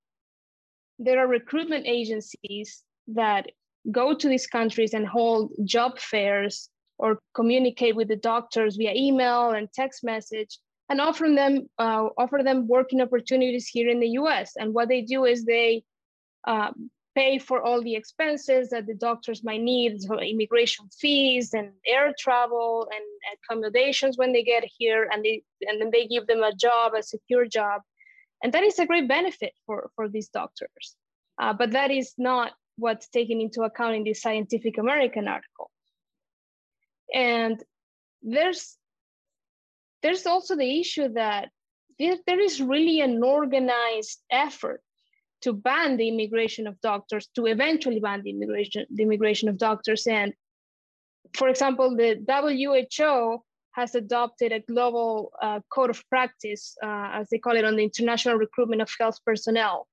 there 0.99 1.19
are 1.19 1.27
recruitment 1.27 1.87
agencies 1.87 2.83
that 3.09 3.51
go 3.91 4.15
to 4.15 4.29
these 4.29 4.47
countries 4.47 4.95
and 4.95 5.07
hold 5.07 5.53
job 5.65 5.99
fairs 5.99 6.71
or 6.99 7.19
communicate 7.35 7.97
with 7.97 8.09
the 8.09 8.17
doctors 8.17 8.77
via 8.77 8.93
email 8.95 9.51
and 9.51 9.69
text 9.73 10.05
message 10.05 10.59
and 10.89 11.01
offer 11.01 11.29
them 11.35 11.69
uh, 11.79 12.09
offer 12.17 12.43
them 12.43 12.69
working 12.69 13.01
opportunities 13.01 13.67
here 13.67 13.89
in 13.89 14.01
the 14.01 14.11
US. 14.21 14.53
And 14.57 14.75
what 14.75 14.89
they 14.89 15.03
do 15.03 15.25
is 15.25 15.45
they 15.45 15.83
uh, 16.47 16.73
pay 17.15 17.39
for 17.39 17.63
all 17.63 17.83
the 17.83 17.95
expenses 17.95 18.71
that 18.71 18.87
the 18.87 18.95
doctors 18.95 19.45
might 19.45 19.61
need, 19.63 20.03
so 20.03 20.21
immigration 20.21 20.87
fees 21.01 21.55
and 21.55 21.71
air 21.87 22.13
travel 22.19 22.89
and 22.93 23.05
accommodations 23.35 24.19
when 24.19 24.33
they 24.33 24.43
get 24.43 24.65
here, 24.79 25.09
and 25.13 25.25
they 25.25 25.43
and 25.63 25.81
then 25.81 25.91
they 25.91 26.07
give 26.07 26.27
them 26.27 26.43
a 26.43 26.55
job, 26.55 26.93
a 26.95 27.03
secure 27.03 27.47
job, 27.47 27.83
and 28.43 28.53
that 28.53 28.63
is 28.63 28.79
a 28.79 28.87
great 28.87 29.09
benefit 29.09 29.53
for 29.67 29.91
for 29.97 30.09
these 30.09 30.29
doctors. 30.29 30.97
Uh, 31.41 31.53
but 31.53 31.73
that 31.73 31.91
is 31.91 32.15
not 32.19 32.53
what's 32.77 33.09
taken 33.09 33.41
into 33.41 33.63
account 33.63 33.97
in 33.97 34.05
this 34.05 34.23
Scientific 34.23 34.79
American 34.79 35.29
article. 35.29 35.71
And 37.13 37.63
there's 38.23 38.77
there's 40.03 40.27
also 40.27 40.57
the 40.57 40.81
issue 40.81 41.09
that 41.15 41.49
there, 41.99 42.17
there 42.27 42.41
is 42.41 42.61
really 42.61 43.01
an 43.01 43.23
organized 43.23 44.21
effort 44.31 44.83
to 45.43 45.53
ban 45.53 45.97
the 45.97 46.09
immigration 46.09 46.67
of 46.67 46.81
doctors, 46.81 47.29
to 47.37 47.47
eventually 47.47 48.01
ban 48.01 48.23
the 48.23 48.31
immigration, 48.31 48.87
the 48.91 49.03
immigration 49.03 49.49
of 49.49 49.59
doctors. 49.59 50.07
And 50.07 50.33
for 51.35 51.49
example, 51.49 51.97
the 51.97 52.23
WHO 52.29 53.45
has 53.75 53.95
adopted 53.95 54.53
a 54.53 54.61
global 54.61 55.33
uh, 55.43 55.61
code 55.73 55.91
of 55.91 56.03
practice, 56.09 56.77
uh, 56.83 57.11
as 57.13 57.29
they 57.31 57.39
call 57.39 57.57
it, 57.57 57.65
on 57.65 57.77
the 57.77 57.83
international 57.83 58.37
recruitment 58.37 58.81
of 58.81 58.91
health 58.99 59.19
personnel. 59.27 59.89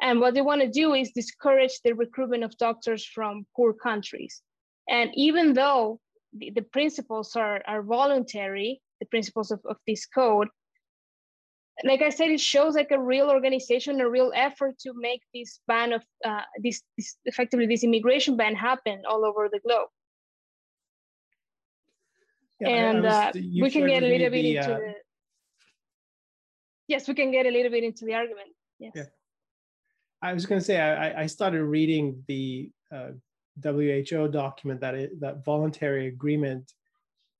And 0.00 0.20
what 0.20 0.34
they 0.34 0.40
want 0.40 0.62
to 0.62 0.68
do 0.68 0.94
is 0.94 1.12
discourage 1.12 1.80
the 1.84 1.94
recruitment 1.94 2.44
of 2.44 2.56
doctors 2.56 3.04
from 3.04 3.46
poor 3.54 3.72
countries. 3.72 4.42
And 4.88 5.10
even 5.14 5.52
though 5.52 6.00
the, 6.32 6.50
the 6.50 6.62
principles 6.62 7.36
are, 7.36 7.62
are 7.66 7.82
voluntary, 7.82 8.80
the 9.00 9.06
principles 9.06 9.50
of, 9.50 9.60
of 9.68 9.76
this 9.86 10.06
code, 10.06 10.48
like 11.82 12.02
I 12.02 12.08
said, 12.08 12.30
it 12.30 12.40
shows 12.40 12.74
like 12.74 12.90
a 12.90 13.00
real 13.00 13.30
organization, 13.30 14.00
a 14.00 14.08
real 14.08 14.32
effort 14.34 14.78
to 14.80 14.92
make 14.94 15.22
this 15.34 15.60
ban 15.66 15.92
of 15.92 16.02
uh, 16.24 16.42
this, 16.62 16.82
this 16.96 17.16
effectively 17.24 17.66
this 17.66 17.82
immigration 17.82 18.36
ban 18.36 18.54
happen 18.54 19.02
all 19.08 19.24
over 19.24 19.48
the 19.52 19.60
globe. 19.60 19.88
Yeah, 22.64 22.90
and 22.90 23.02
was, 23.02 23.12
uh, 23.12 23.30
we 23.34 23.70
can 23.70 23.86
get 23.86 24.02
a 24.02 24.06
little 24.06 24.30
bit 24.30 24.42
the, 24.42 24.56
into 24.56 24.74
uh, 24.74 24.78
the. 24.78 24.94
Yes, 26.88 27.08
we 27.08 27.14
can 27.14 27.30
get 27.30 27.46
a 27.46 27.50
little 27.50 27.70
bit 27.70 27.84
into 27.84 28.04
the 28.04 28.14
argument. 28.14 28.48
Yes. 28.78 28.92
Yeah. 28.94 29.04
I 30.22 30.32
was 30.32 30.46
going 30.46 30.60
to 30.60 30.64
say 30.64 30.80
I, 30.80 31.22
I 31.22 31.26
started 31.26 31.62
reading 31.64 32.22
the 32.28 32.70
uh, 32.92 33.10
WHO 33.62 34.28
document 34.28 34.80
that 34.80 34.94
it, 34.94 35.20
that 35.20 35.44
voluntary 35.44 36.06
agreement, 36.08 36.72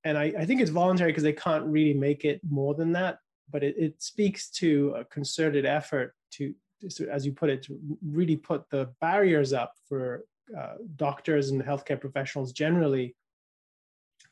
and 0.04 0.16
I, 0.18 0.32
I 0.38 0.44
think 0.46 0.60
it's 0.60 0.70
voluntary 0.70 1.10
because 1.10 1.22
they 1.22 1.32
can't 1.32 1.64
really 1.64 1.94
make 1.94 2.24
it 2.24 2.40
more 2.48 2.74
than 2.74 2.92
that 2.92 3.18
but 3.50 3.62
it, 3.62 3.74
it 3.78 4.02
speaks 4.02 4.50
to 4.50 4.94
a 4.96 5.04
concerted 5.04 5.66
effort 5.66 6.14
to, 6.32 6.54
to, 6.90 7.08
as 7.08 7.24
you 7.26 7.32
put 7.32 7.50
it, 7.50 7.62
to 7.64 7.78
really 8.04 8.36
put 8.36 8.68
the 8.70 8.90
barriers 9.00 9.52
up 9.52 9.72
for 9.88 10.24
uh, 10.58 10.74
doctors 10.96 11.50
and 11.50 11.62
healthcare 11.62 12.00
professionals 12.00 12.52
generally 12.52 13.14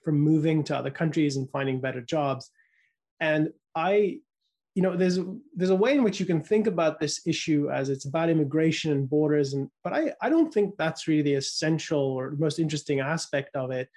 from 0.05 0.21
moving 0.21 0.65
to 0.65 0.77
other 0.77 0.91
countries 0.91 1.37
and 1.37 1.51
finding 1.51 1.81
better 1.81 2.01
jobs. 2.01 2.51
And 3.21 3.51
I, 3.75 4.19
you 4.75 4.83
know, 4.83 4.97
there's 4.97 5.19
there's 5.55 5.71
a 5.71 5.77
way 5.77 5.95
in 5.95 6.03
which 6.03 6.19
you 6.19 6.27
can 6.27 6.41
think 6.41 6.67
about 6.67 6.99
this 6.99 7.21
issue 7.27 7.71
as 7.71 7.89
it's 7.89 8.05
about 8.05 8.31
immigration 8.31 8.93
and 8.93 9.09
borders, 9.09 9.55
and 9.55 9.69
but 9.85 9.93
I 9.93 10.13
I 10.21 10.29
don't 10.31 10.53
think 10.53 10.75
that's 10.77 11.07
really 11.09 11.23
the 11.23 11.35
essential 11.35 12.01
or 12.01 12.33
most 12.33 12.59
interesting 12.59 13.01
aspect 13.01 13.55
of 13.55 13.71
it 13.71 13.89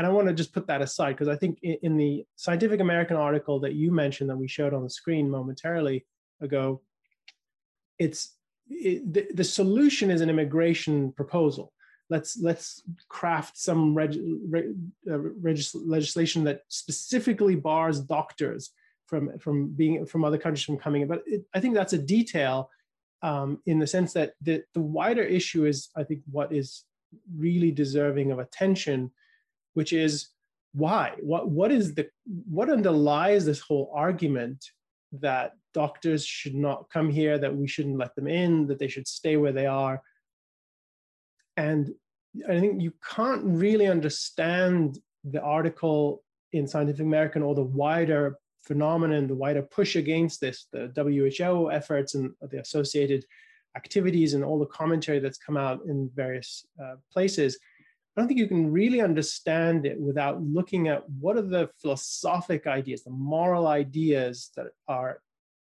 and 0.00 0.06
I 0.06 0.10
want 0.10 0.28
to 0.28 0.32
just 0.34 0.54
put 0.54 0.66
that 0.68 0.80
aside 0.80 1.12
because 1.12 1.28
I 1.28 1.36
think 1.36 1.58
in, 1.62 1.76
in, 1.82 1.96
the 1.98 2.24
Scientific 2.36 2.80
American 2.80 3.18
article 3.18 3.60
that 3.60 3.74
you 3.74 3.92
mentioned 3.92 4.30
that 4.30 4.36
we 4.38 4.48
showed 4.48 4.72
on 4.72 4.82
the 4.82 4.88
screen 4.88 5.28
momentarily 5.28 6.06
ago, 6.40 6.80
it's 7.98 8.34
it, 8.70 9.12
the, 9.12 9.26
the 9.34 9.44
solution 9.44 10.10
is 10.10 10.22
an 10.22 10.30
immigration 10.30 11.12
proposal. 11.12 11.74
Let's 12.10 12.38
let's 12.38 12.82
craft 13.08 13.56
some 13.56 13.94
reg, 13.94 14.18
reg, 14.48 14.74
uh, 15.10 15.18
legislation 15.38 16.44
that 16.44 16.62
specifically 16.68 17.54
bars 17.54 18.00
doctors 18.00 18.70
from 19.06 19.38
from 19.38 19.68
being 19.70 20.04
from 20.06 20.24
other 20.24 20.38
countries 20.38 20.64
from 20.64 20.76
coming 20.76 21.02
in. 21.02 21.08
But 21.08 21.22
it, 21.26 21.44
I 21.54 21.60
think 21.60 21.74
that's 21.74 21.92
a 21.92 21.98
detail 21.98 22.70
um, 23.22 23.60
in 23.66 23.78
the 23.78 23.86
sense 23.86 24.12
that 24.14 24.34
the, 24.40 24.62
the 24.74 24.80
wider 24.80 25.22
issue 25.22 25.66
is 25.66 25.88
I 25.96 26.04
think 26.04 26.22
what 26.30 26.52
is 26.52 26.84
really 27.36 27.70
deserving 27.72 28.30
of 28.30 28.38
attention 28.38 29.10
which 29.74 29.92
is 29.92 30.28
why 30.72 31.14
what 31.20 31.48
what 31.48 31.72
is 31.72 31.94
the 31.94 32.08
what 32.48 32.70
underlies 32.70 33.44
this 33.44 33.60
whole 33.60 33.90
argument 33.94 34.70
that 35.12 35.54
doctors 35.74 36.24
should 36.24 36.54
not 36.54 36.88
come 36.90 37.10
here 37.10 37.38
that 37.38 37.54
we 37.54 37.66
shouldn't 37.66 37.98
let 37.98 38.14
them 38.14 38.28
in 38.28 38.66
that 38.66 38.78
they 38.78 38.88
should 38.88 39.08
stay 39.08 39.36
where 39.36 39.52
they 39.52 39.66
are 39.66 40.00
and 41.56 41.90
i 42.48 42.58
think 42.60 42.80
you 42.80 42.92
can't 43.14 43.42
really 43.44 43.86
understand 43.86 44.98
the 45.24 45.40
article 45.40 46.22
in 46.52 46.66
scientific 46.66 47.00
american 47.00 47.42
or 47.42 47.54
the 47.54 47.62
wider 47.62 48.38
phenomenon 48.62 49.26
the 49.26 49.34
wider 49.34 49.62
push 49.62 49.96
against 49.96 50.40
this 50.40 50.66
the 50.72 50.92
who 50.96 51.70
efforts 51.70 52.14
and 52.14 52.32
the 52.50 52.60
associated 52.60 53.24
activities 53.76 54.34
and 54.34 54.44
all 54.44 54.58
the 54.58 54.66
commentary 54.66 55.18
that's 55.18 55.38
come 55.38 55.56
out 55.56 55.80
in 55.86 56.10
various 56.14 56.66
uh, 56.82 56.96
places 57.12 57.58
I 58.16 58.20
don't 58.20 58.28
think 58.28 58.40
you 58.40 58.48
can 58.48 58.72
really 58.72 59.00
understand 59.00 59.86
it 59.86 59.98
without 60.00 60.42
looking 60.42 60.88
at 60.88 61.08
what 61.08 61.36
are 61.36 61.42
the 61.42 61.70
philosophic 61.80 62.66
ideas, 62.66 63.04
the 63.04 63.10
moral 63.10 63.68
ideas 63.68 64.50
that 64.56 64.66
are 64.88 65.20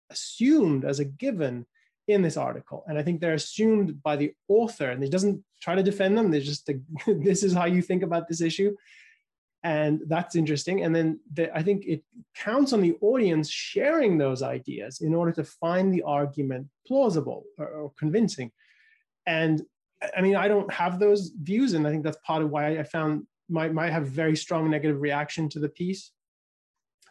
assumed 0.09 0.83
as 0.83 0.99
a 0.99 1.05
given 1.05 1.67
in 2.07 2.23
this 2.23 2.37
article. 2.37 2.83
And 2.87 2.97
I 2.97 3.03
think 3.03 3.21
they're 3.21 3.35
assumed 3.35 4.01
by 4.01 4.15
the 4.15 4.33
author, 4.47 4.89
and 4.89 5.03
it 5.03 5.11
doesn't 5.11 5.43
try 5.61 5.75
to 5.75 5.83
defend 5.83 6.17
them. 6.17 6.31
They're 6.31 6.41
just, 6.41 6.69
this 7.07 7.43
is 7.43 7.53
how 7.53 7.65
you 7.65 7.81
think 7.81 8.03
about 8.03 8.27
this 8.27 8.41
issue. 8.41 8.75
And 9.63 10.01
that's 10.07 10.35
interesting. 10.35 10.83
And 10.83 10.95
then 10.95 11.19
the, 11.33 11.55
I 11.55 11.63
think 11.63 11.85
it 11.85 12.03
counts 12.33 12.71
on 12.71 12.81
the 12.81 12.95
audience 13.01 13.49
sharing 13.49 14.17
those 14.17 14.41
ideas 14.41 15.01
in 15.01 15.13
order 15.13 15.33
to 15.33 15.43
find 15.43 15.93
the 15.93 16.03
argument 16.03 16.67
plausible 16.87 17.43
or, 17.57 17.67
or 17.67 17.91
convincing. 17.97 18.51
And 19.27 19.61
I 20.15 20.21
mean, 20.21 20.35
I 20.35 20.47
don't 20.47 20.71
have 20.71 20.99
those 20.99 21.31
views, 21.41 21.73
and 21.73 21.85
I 21.85 21.91
think 21.91 22.03
that's 22.03 22.17
part 22.25 22.41
of 22.41 22.49
why 22.49 22.79
I 22.79 22.83
found 22.83 23.27
might 23.49 23.73
might 23.73 23.91
have 23.91 24.07
very 24.07 24.35
strong 24.35 24.69
negative 24.69 25.01
reaction 25.01 25.49
to 25.49 25.59
the 25.59 25.69
piece. 25.69 26.11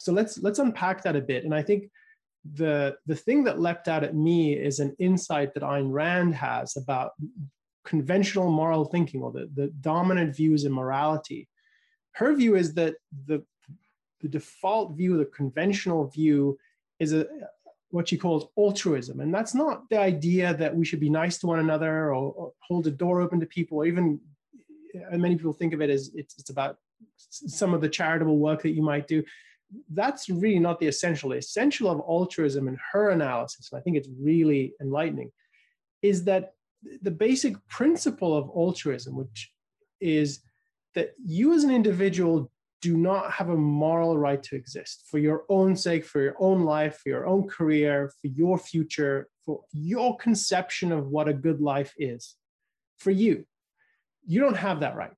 So 0.00 0.12
let's 0.12 0.38
let's 0.38 0.58
unpack 0.58 1.02
that 1.02 1.16
a 1.16 1.20
bit. 1.20 1.44
And 1.44 1.54
I 1.54 1.62
think 1.62 1.90
the 2.54 2.96
the 3.06 3.16
thing 3.16 3.44
that 3.44 3.60
leapt 3.60 3.88
out 3.88 4.04
at 4.04 4.14
me 4.14 4.54
is 4.54 4.78
an 4.78 4.96
insight 4.98 5.52
that 5.54 5.62
Ayn 5.62 5.92
Rand 5.92 6.34
has 6.36 6.76
about 6.76 7.12
conventional 7.92 8.50
moral 8.60 8.84
thinking 8.84 9.20
or 9.24 9.32
the, 9.32 9.44
the 9.60 9.68
dominant 9.90 10.30
views 10.40 10.64
in 10.66 10.72
morality. 10.80 11.40
Her 12.20 12.30
view 12.40 12.52
is 12.62 12.68
that 12.74 12.94
the 13.28 13.38
the 14.22 14.28
default 14.38 14.88
view, 15.00 15.12
the 15.16 15.30
conventional 15.40 16.02
view, 16.18 16.58
is 16.98 17.12
a, 17.12 17.22
what 17.94 18.08
she 18.08 18.18
calls 18.24 18.48
altruism. 18.62 19.20
And 19.20 19.32
that's 19.36 19.54
not 19.62 19.76
the 19.90 20.00
idea 20.12 20.46
that 20.54 20.74
we 20.78 20.84
should 20.84 21.02
be 21.06 21.18
nice 21.22 21.36
to 21.38 21.46
one 21.46 21.60
another 21.60 21.92
or, 22.14 22.24
or 22.38 22.46
hold 22.68 22.84
a 22.88 22.90
door 23.02 23.16
open 23.20 23.38
to 23.40 23.46
people, 23.46 23.78
or 23.78 23.86
even 23.86 24.06
uh, 25.12 25.16
many 25.16 25.36
people 25.36 25.52
think 25.52 25.72
of 25.72 25.80
it 25.80 25.90
as 25.96 26.02
it's, 26.20 26.34
it's 26.40 26.50
about 26.50 26.74
some 27.28 27.72
of 27.74 27.80
the 27.80 27.88
charitable 27.88 28.38
work 28.48 28.60
that 28.62 28.76
you 28.76 28.82
might 28.82 29.06
do. 29.06 29.22
That's 30.00 30.28
really 30.28 30.62
not 30.68 30.80
the 30.80 30.88
essential. 30.88 31.30
The 31.30 31.36
essential 31.46 31.88
of 31.88 32.00
altruism 32.00 32.66
in 32.70 32.76
her 32.92 33.10
analysis, 33.10 33.68
and 33.70 33.78
I 33.78 33.82
think 33.82 33.96
it's 33.96 34.10
really 34.30 34.62
enlightening, 34.80 35.30
is 36.02 36.24
that 36.24 36.44
the 37.02 37.10
basic 37.10 37.54
principle 37.68 38.36
of 38.36 38.48
altruism, 38.50 39.16
which 39.16 39.52
is 40.00 40.40
that 40.94 41.14
you 41.24 41.52
as 41.52 41.64
an 41.64 41.70
individual 41.70 42.50
do 42.80 42.96
not 42.96 43.32
have 43.32 43.48
a 43.48 43.56
moral 43.56 44.16
right 44.16 44.42
to 44.44 44.54
exist 44.54 45.04
for 45.10 45.18
your 45.18 45.44
own 45.48 45.74
sake, 45.74 46.04
for 46.04 46.20
your 46.20 46.36
own 46.38 46.60
life, 46.62 47.00
for 47.02 47.08
your 47.08 47.26
own 47.26 47.48
career, 47.48 48.12
for 48.20 48.28
your 48.28 48.56
future, 48.56 49.28
for 49.44 49.62
your 49.72 50.16
conception 50.16 50.92
of 50.92 51.08
what 51.08 51.28
a 51.28 51.32
good 51.32 51.60
life 51.60 51.92
is 51.98 52.36
for 52.98 53.10
you. 53.10 53.44
You 54.26 54.40
don't 54.40 54.56
have 54.56 54.80
that 54.80 54.94
right. 54.94 55.12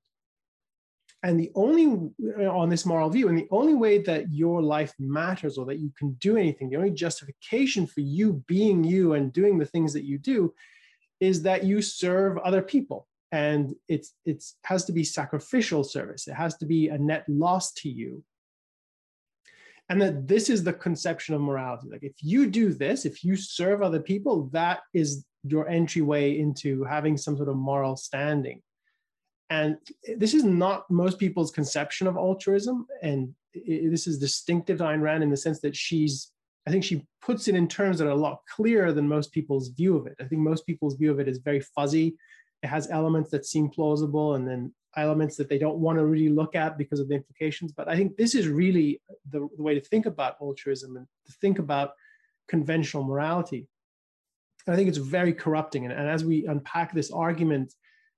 And 1.23 1.39
the 1.39 1.51
only, 1.53 2.11
uh, 2.39 2.49
on 2.49 2.69
this 2.69 2.83
moral 2.83 3.09
view, 3.11 3.27
and 3.27 3.37
the 3.37 3.47
only 3.51 3.75
way 3.75 3.99
that 3.99 4.31
your 4.31 4.63
life 4.63 4.93
matters 4.97 5.57
or 5.59 5.67
that 5.67 5.77
you 5.77 5.91
can 5.95 6.13
do 6.13 6.35
anything, 6.35 6.69
the 6.69 6.77
only 6.77 6.89
justification 6.89 7.85
for 7.85 8.01
you 8.01 8.43
being 8.47 8.83
you 8.83 9.13
and 9.13 9.31
doing 9.31 9.59
the 9.59 9.65
things 9.67 9.93
that 9.93 10.03
you 10.03 10.17
do 10.17 10.51
is 11.21 11.43
that 11.43 11.63
you 11.63 11.81
serve 11.81 12.37
other 12.39 12.61
people. 12.61 13.07
And 13.31 13.73
it's 13.87 14.13
it's 14.25 14.57
has 14.65 14.83
to 14.85 14.91
be 14.91 15.05
sacrificial 15.05 15.85
service. 15.85 16.27
It 16.27 16.33
has 16.33 16.57
to 16.57 16.65
be 16.65 16.89
a 16.89 16.97
net 16.97 17.23
loss 17.29 17.71
to 17.75 17.89
you. 17.89 18.23
And 19.87 20.01
that 20.01 20.27
this 20.27 20.49
is 20.49 20.63
the 20.63 20.73
conception 20.73 21.35
of 21.35 21.41
morality. 21.41 21.87
Like 21.89 22.03
if 22.03 22.15
you 22.19 22.47
do 22.47 22.73
this 22.73 23.05
if 23.05 23.23
you 23.23 23.37
serve 23.37 23.81
other 23.81 24.01
people 24.01 24.49
that 24.51 24.81
is 24.93 25.25
your 25.43 25.67
entryway 25.69 26.37
into 26.37 26.83
having 26.83 27.15
some 27.17 27.37
sort 27.37 27.49
of 27.49 27.55
moral 27.55 27.95
standing. 27.95 28.61
And 29.49 29.77
this 30.17 30.33
is 30.33 30.43
not 30.43 30.89
most 30.89 31.19
people's 31.19 31.51
conception 31.51 32.07
of 32.07 32.15
altruism. 32.15 32.85
And 33.01 33.33
this 33.53 34.07
is 34.07 34.17
distinctive 34.17 34.77
to 34.77 34.85
Ayn 34.85 35.01
Rand 35.01 35.23
in 35.23 35.29
the 35.29 35.37
sense 35.37 35.59
that 35.61 35.75
she's 35.75 36.31
I 36.67 36.71
think 36.71 36.83
she 36.83 37.05
puts 37.21 37.47
it 37.47 37.55
in 37.55 37.67
terms 37.67 37.97
that 37.97 38.07
are 38.07 38.11
a 38.11 38.15
lot 38.15 38.41
clearer 38.55 38.93
than 38.93 39.07
most 39.07 39.31
people's 39.31 39.69
view 39.69 39.97
of 39.97 40.05
it. 40.05 40.15
I 40.19 40.25
think 40.25 40.41
most 40.41 40.65
people's 40.65 40.95
view 40.95 41.11
of 41.11 41.19
it 41.19 41.27
is 41.27 41.39
very 41.39 41.59
fuzzy 41.59 42.15
it 42.63 42.67
has 42.67 42.89
elements 42.89 43.31
that 43.31 43.45
seem 43.45 43.69
plausible 43.69 44.35
and 44.35 44.47
then 44.47 44.73
elements 44.95 45.35
that 45.37 45.49
they 45.49 45.57
don't 45.57 45.79
want 45.79 45.97
to 45.97 46.05
really 46.05 46.29
look 46.29 46.55
at 46.55 46.77
because 46.77 46.99
of 46.99 47.07
the 47.07 47.15
implications. 47.15 47.71
But 47.71 47.87
I 47.87 47.95
think 47.95 48.17
this 48.17 48.35
is 48.35 48.47
really 48.47 49.01
the, 49.29 49.47
the 49.55 49.63
way 49.63 49.73
to 49.73 49.81
think 49.81 50.05
about 50.05 50.35
altruism 50.41 50.97
and 50.97 51.07
to 51.25 51.33
think 51.33 51.59
about 51.59 51.93
conventional 52.47 53.03
morality. 53.03 53.67
And 54.67 54.73
I 54.73 54.77
think 54.77 54.89
it's 54.89 54.97
very 54.97 55.33
corrupting. 55.33 55.85
And, 55.85 55.93
and 55.93 56.07
as 56.07 56.23
we 56.23 56.45
unpack 56.45 56.93
this 56.93 57.09
argument, 57.09 57.73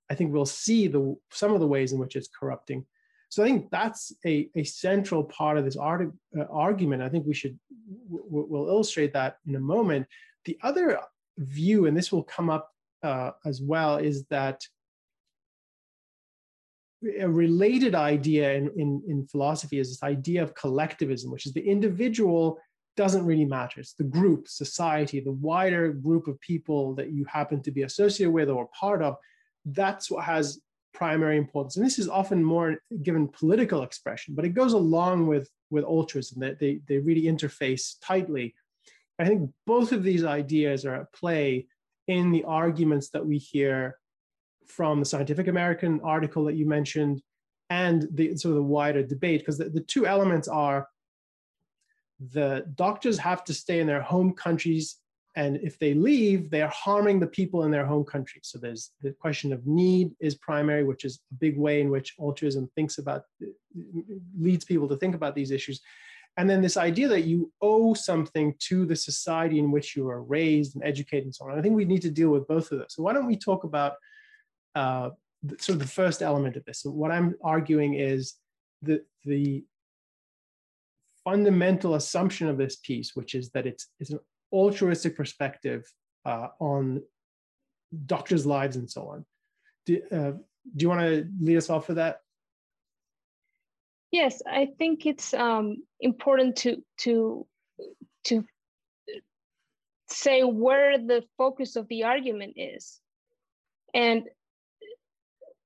I 0.09 0.15
think 0.15 0.33
we'll 0.33 0.45
see 0.45 0.87
the 0.87 1.15
some 1.31 1.53
of 1.53 1.61
the 1.61 1.67
ways 1.67 1.93
in 1.93 1.99
which 1.99 2.17
it's 2.17 2.27
corrupting. 2.27 2.85
So 3.33 3.43
I 3.43 3.47
think 3.47 3.71
that's 3.71 4.13
a, 4.27 4.47
a 4.55 4.63
central 4.63 5.23
part 5.23 5.57
of 5.57 5.65
this 5.65 5.75
uh, 5.75 6.43
argument. 6.51 7.01
I 7.01 7.09
think 7.09 7.25
we 7.25 7.33
should 7.33 7.59
we'll 8.07 8.67
illustrate 8.67 9.11
that 9.13 9.37
in 9.47 9.55
a 9.55 9.59
moment. 9.59 10.05
The 10.45 10.55
other 10.61 10.99
view, 11.39 11.87
and 11.87 11.97
this 11.97 12.11
will 12.11 12.21
come 12.21 12.51
up 12.51 12.69
uh, 13.01 13.31
as 13.43 13.59
well 13.59 13.97
is 13.97 14.23
that 14.25 14.61
a 17.19 17.27
related 17.27 17.95
idea 17.95 18.53
in, 18.53 18.69
in, 18.77 19.01
in 19.07 19.25
philosophy 19.25 19.79
is 19.79 19.89
this 19.89 20.03
idea 20.03 20.43
of 20.43 20.53
collectivism, 20.53 21.31
which 21.31 21.47
is 21.47 21.53
the 21.53 21.67
individual 21.67 22.59
doesn't 22.97 23.25
really 23.25 23.45
matter. 23.45 23.79
It's 23.79 23.95
the 23.95 24.03
group, 24.03 24.47
society, 24.47 25.19
the 25.19 25.31
wider 25.31 25.91
group 25.91 26.27
of 26.27 26.39
people 26.39 26.93
that 26.97 27.11
you 27.11 27.25
happen 27.25 27.63
to 27.63 27.71
be 27.71 27.81
associated 27.81 28.31
with 28.31 28.49
or 28.51 28.69
part 28.79 29.01
of. 29.01 29.15
That's 29.65 30.11
what 30.11 30.23
has 30.23 30.61
primary 30.93 31.37
importance. 31.37 31.75
And 31.75 31.85
this 31.85 31.99
is 31.99 32.07
often 32.07 32.43
more 32.43 32.77
given 33.01 33.27
political 33.27 33.83
expression, 33.83 34.35
but 34.35 34.45
it 34.45 34.49
goes 34.49 34.73
along 34.73 35.27
with, 35.27 35.49
with 35.69 35.83
altruism 35.83 36.39
that 36.41 36.59
they, 36.59 36.81
they 36.87 36.97
really 36.97 37.23
interface 37.23 37.95
tightly. 38.01 38.53
I 39.19 39.25
think 39.25 39.51
both 39.65 39.91
of 39.91 40.03
these 40.03 40.23
ideas 40.23 40.85
are 40.85 40.95
at 40.95 41.13
play 41.13 41.67
in 42.07 42.31
the 42.31 42.43
arguments 42.43 43.09
that 43.09 43.25
we 43.25 43.37
hear 43.37 43.97
from 44.67 44.99
the 44.99 45.05
Scientific 45.05 45.47
American 45.47 45.99
article 46.03 46.45
that 46.45 46.55
you 46.55 46.67
mentioned 46.67 47.21
and 47.69 48.07
the 48.11 48.35
sort 48.37 48.51
of 48.51 48.57
the 48.57 48.63
wider 48.63 49.03
debate, 49.03 49.41
because 49.41 49.57
the, 49.57 49.69
the 49.69 49.81
two 49.81 50.05
elements 50.05 50.47
are 50.47 50.87
the 52.31 52.65
doctors 52.75 53.17
have 53.17 53.43
to 53.43 53.53
stay 53.53 53.79
in 53.79 53.87
their 53.87 54.01
home 54.01 54.33
countries 54.33 54.97
and 55.35 55.57
if 55.57 55.79
they 55.79 55.93
leave 55.93 56.49
they 56.49 56.61
are 56.61 56.69
harming 56.69 57.19
the 57.19 57.27
people 57.27 57.63
in 57.63 57.71
their 57.71 57.85
home 57.85 58.03
country 58.03 58.39
so 58.43 58.57
there's 58.57 58.91
the 59.01 59.11
question 59.11 59.51
of 59.51 59.65
need 59.65 60.11
is 60.19 60.35
primary 60.35 60.83
which 60.83 61.05
is 61.05 61.19
a 61.31 61.35
big 61.35 61.57
way 61.57 61.81
in 61.81 61.89
which 61.89 62.13
altruism 62.19 62.69
thinks 62.75 62.97
about 62.97 63.23
leads 64.39 64.65
people 64.65 64.87
to 64.87 64.97
think 64.97 65.15
about 65.15 65.35
these 65.35 65.51
issues 65.51 65.81
and 66.37 66.49
then 66.49 66.61
this 66.61 66.77
idea 66.77 67.07
that 67.09 67.25
you 67.25 67.51
owe 67.61 67.93
something 67.93 68.55
to 68.59 68.85
the 68.85 68.95
society 68.95 69.59
in 69.59 69.71
which 69.71 69.95
you 69.95 70.09
are 70.09 70.23
raised 70.23 70.75
and 70.75 70.83
educated 70.83 71.25
and 71.25 71.35
so 71.35 71.45
on. 71.45 71.57
I 71.57 71.61
think 71.61 71.75
we 71.75 71.85
need 71.85 72.01
to 72.03 72.09
deal 72.09 72.29
with 72.29 72.47
both 72.47 72.71
of 72.71 72.79
those. 72.79 72.95
So 72.95 73.03
why 73.03 73.13
don't 73.13 73.27
we 73.27 73.37
talk 73.37 73.63
about 73.63 73.93
uh, 74.73 75.11
the, 75.43 75.57
sort 75.59 75.75
of 75.75 75.79
the 75.79 75.87
first 75.87 76.23
element 76.23 76.55
of 76.55 76.65
this? 76.65 76.81
So 76.81 76.89
what 76.89 77.11
I'm 77.11 77.35
arguing 77.43 77.93
is 77.93 78.33
that 78.81 79.05
the 79.25 79.63
fundamental 81.23 81.93
assumption 81.93 82.47
of 82.47 82.57
this 82.57 82.77
piece, 82.77 83.15
which 83.15 83.35
is 83.35 83.51
that 83.51 83.67
it's, 83.67 83.87
it's 83.99 84.09
an 84.09 84.19
altruistic 84.53 85.17
perspective 85.17 85.91
uh, 86.25 86.47
on 86.59 87.01
doctors' 88.05 88.45
lives 88.45 88.75
and 88.75 88.89
so 88.89 89.07
on. 89.07 89.25
Do, 89.85 90.01
uh, 90.11 90.31
do 90.75 90.83
you 90.83 90.89
want 90.89 91.01
to 91.01 91.27
lead 91.41 91.57
us 91.57 91.69
off 91.69 91.87
with 91.87 91.97
that? 91.97 92.19
Yes, 94.11 94.41
I 94.47 94.67
think 94.77 95.05
it's 95.05 95.33
um, 95.33 95.83
important 95.99 96.55
to 96.57 96.83
to 96.99 97.47
to 98.25 98.45
say 100.07 100.43
where 100.43 100.99
the 100.99 101.23
focus 101.37 101.75
of 101.75 101.87
the 101.87 102.03
argument 102.03 102.53
is, 102.55 102.99
and 103.93 104.29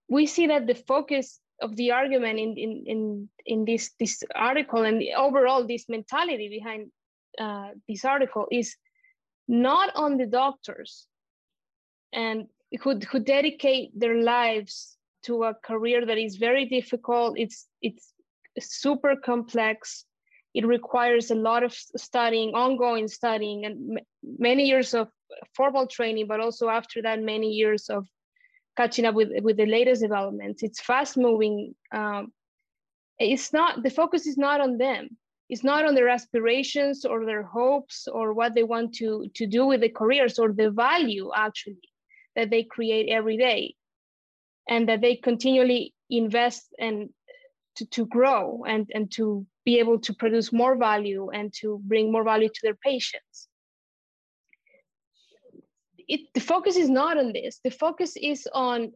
we 0.08 0.26
see 0.26 0.48
that 0.48 0.66
the 0.66 0.76
focus 0.76 1.42
of 1.62 1.76
the 1.76 1.92
argument 1.92 2.40
in 2.40 2.58
in 2.58 2.84
in, 2.88 3.30
in 3.46 3.66
this 3.66 3.92
this 4.00 4.24
article 4.34 4.84
and 4.84 5.04
overall 5.18 5.68
this 5.68 5.90
mentality 5.90 6.48
behind 6.48 6.90
uh, 7.40 7.70
this 7.88 8.06
article 8.06 8.48
is 8.52 8.76
not 9.48 9.96
on 9.96 10.18
the 10.18 10.26
doctors 10.26 11.08
and 12.14 12.48
who 12.82 13.00
who 13.12 13.20
dedicate 13.20 13.98
their 13.98 14.22
lives 14.22 14.98
to 15.24 15.44
a 15.44 15.54
career 15.54 16.06
that 16.06 16.18
is 16.18 16.36
very 16.36 16.66
difficult 16.66 17.38
it's 17.38 17.68
it's 17.82 18.14
super 18.60 19.16
complex. 19.16 20.06
It 20.54 20.66
requires 20.66 21.30
a 21.30 21.36
lot 21.36 21.64
of 21.64 21.74
studying, 21.74 22.56
ongoing 22.56 23.08
studying, 23.08 23.66
and 23.66 24.00
many 24.24 24.66
years 24.66 24.94
of 24.94 25.10
formal 25.56 25.88
training, 25.88 26.28
but 26.28 26.40
also 26.40 26.70
after 26.70 27.02
that, 27.04 27.22
many 27.22 27.52
years 27.52 27.90
of 27.90 28.08
catching 28.76 29.06
up 29.06 29.16
with, 29.16 29.30
with 29.44 29.58
the 29.58 29.66
latest 29.66 30.02
developments. 30.02 30.64
It's 30.64 30.82
fast 30.82 31.18
moving. 31.18 31.76
Um, 31.92 32.32
it's 33.20 33.52
not, 33.54 33.84
the 33.84 33.90
focus 33.90 34.28
is 34.28 34.38
not 34.38 34.62
on 34.62 34.78
them. 34.78 35.18
It's 35.50 35.64
not 35.64 35.86
on 35.86 35.96
their 35.96 36.10
aspirations 36.10 37.06
or 37.06 37.26
their 37.26 37.44
hopes 37.44 38.08
or 38.08 38.34
what 38.34 38.54
they 38.54 38.64
want 38.64 38.94
to, 38.96 39.30
to 39.36 39.48
do 39.48 39.66
with 39.66 39.82
the 39.82 39.90
careers 39.90 40.40
or 40.40 40.52
the 40.52 40.72
value 40.72 41.32
actually 41.36 41.90
that 42.36 42.50
they 42.50 42.64
create 42.64 43.10
every 43.10 43.38
day 43.38 43.76
and 44.68 44.90
that 44.90 45.02
they 45.02 45.16
continually 45.16 45.94
invest 46.10 46.68
and 46.78 47.10
to, 47.78 47.86
to 47.86 48.06
grow 48.08 48.64
and, 48.68 48.90
and 48.94 49.12
to 49.12 49.46
be 49.64 49.80
able 49.80 50.00
to 50.00 50.14
produce 50.14 50.52
more 50.52 50.78
value 50.78 51.30
and 51.30 51.54
to 51.62 51.80
bring 51.84 52.12
more 52.12 52.24
value 52.24 52.50
to 52.50 52.60
their 52.64 52.76
patients. 52.76 53.48
It, 56.08 56.22
the 56.34 56.42
focus 56.42 56.76
is 56.76 56.90
not 56.90 57.18
on 57.18 57.32
this. 57.34 57.60
The 57.64 57.70
focus 57.70 58.18
is 58.18 58.48
on 58.54 58.92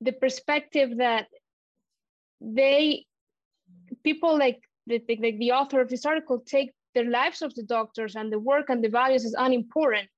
the 0.00 0.12
perspective 0.12 0.98
that 0.98 1.26
they, 2.40 3.04
people 4.02 4.38
like 4.38 4.60
the, 4.86 5.02
like 5.08 5.38
the 5.38 5.52
author 5.52 5.80
of 5.80 5.88
this 5.88 6.06
article 6.06 6.40
take 6.40 6.72
the 6.94 7.04
lives 7.04 7.42
of 7.42 7.54
the 7.54 7.62
doctors 7.62 8.16
and 8.16 8.32
the 8.32 8.38
work 8.38 8.68
and 8.68 8.82
the 8.82 8.88
values 8.88 9.24
as 9.24 9.34
unimportant. 9.36 10.08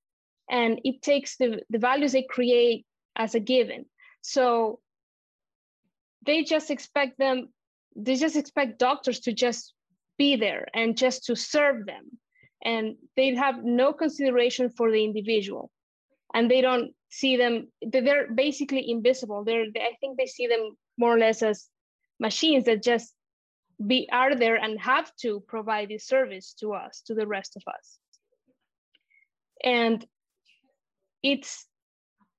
And 0.50 0.80
it 0.84 1.02
takes 1.02 1.36
the, 1.36 1.60
the 1.70 1.78
values 1.78 2.12
they 2.12 2.22
create 2.22 2.86
as 3.16 3.34
a 3.34 3.40
given. 3.40 3.86
So 4.22 4.80
they 6.24 6.44
just 6.44 6.70
expect 6.70 7.18
them 7.18 7.48
they 7.94 8.16
just 8.16 8.36
expect 8.36 8.78
doctors 8.78 9.20
to 9.20 9.32
just 9.32 9.74
be 10.18 10.36
there 10.36 10.66
and 10.74 10.96
just 10.96 11.24
to 11.24 11.36
serve 11.36 11.86
them 11.86 12.18
and 12.64 12.96
they 13.16 13.34
have 13.34 13.64
no 13.64 13.92
consideration 13.92 14.70
for 14.70 14.90
the 14.90 15.04
individual 15.04 15.70
and 16.34 16.50
they 16.50 16.60
don't 16.60 16.92
see 17.10 17.36
them 17.36 17.68
they're 17.82 18.30
basically 18.32 18.90
invisible 18.90 19.44
they're 19.44 19.66
i 19.76 19.92
think 20.00 20.16
they 20.16 20.26
see 20.26 20.46
them 20.46 20.76
more 20.96 21.14
or 21.14 21.18
less 21.18 21.42
as 21.42 21.68
machines 22.20 22.64
that 22.64 22.82
just 22.82 23.14
be 23.86 24.08
are 24.12 24.34
there 24.34 24.56
and 24.56 24.80
have 24.80 25.14
to 25.16 25.40
provide 25.48 25.88
this 25.88 26.06
service 26.06 26.54
to 26.60 26.72
us 26.72 27.02
to 27.06 27.14
the 27.14 27.26
rest 27.26 27.56
of 27.56 27.62
us. 27.66 27.98
And 29.64 30.04
it's 31.22 31.66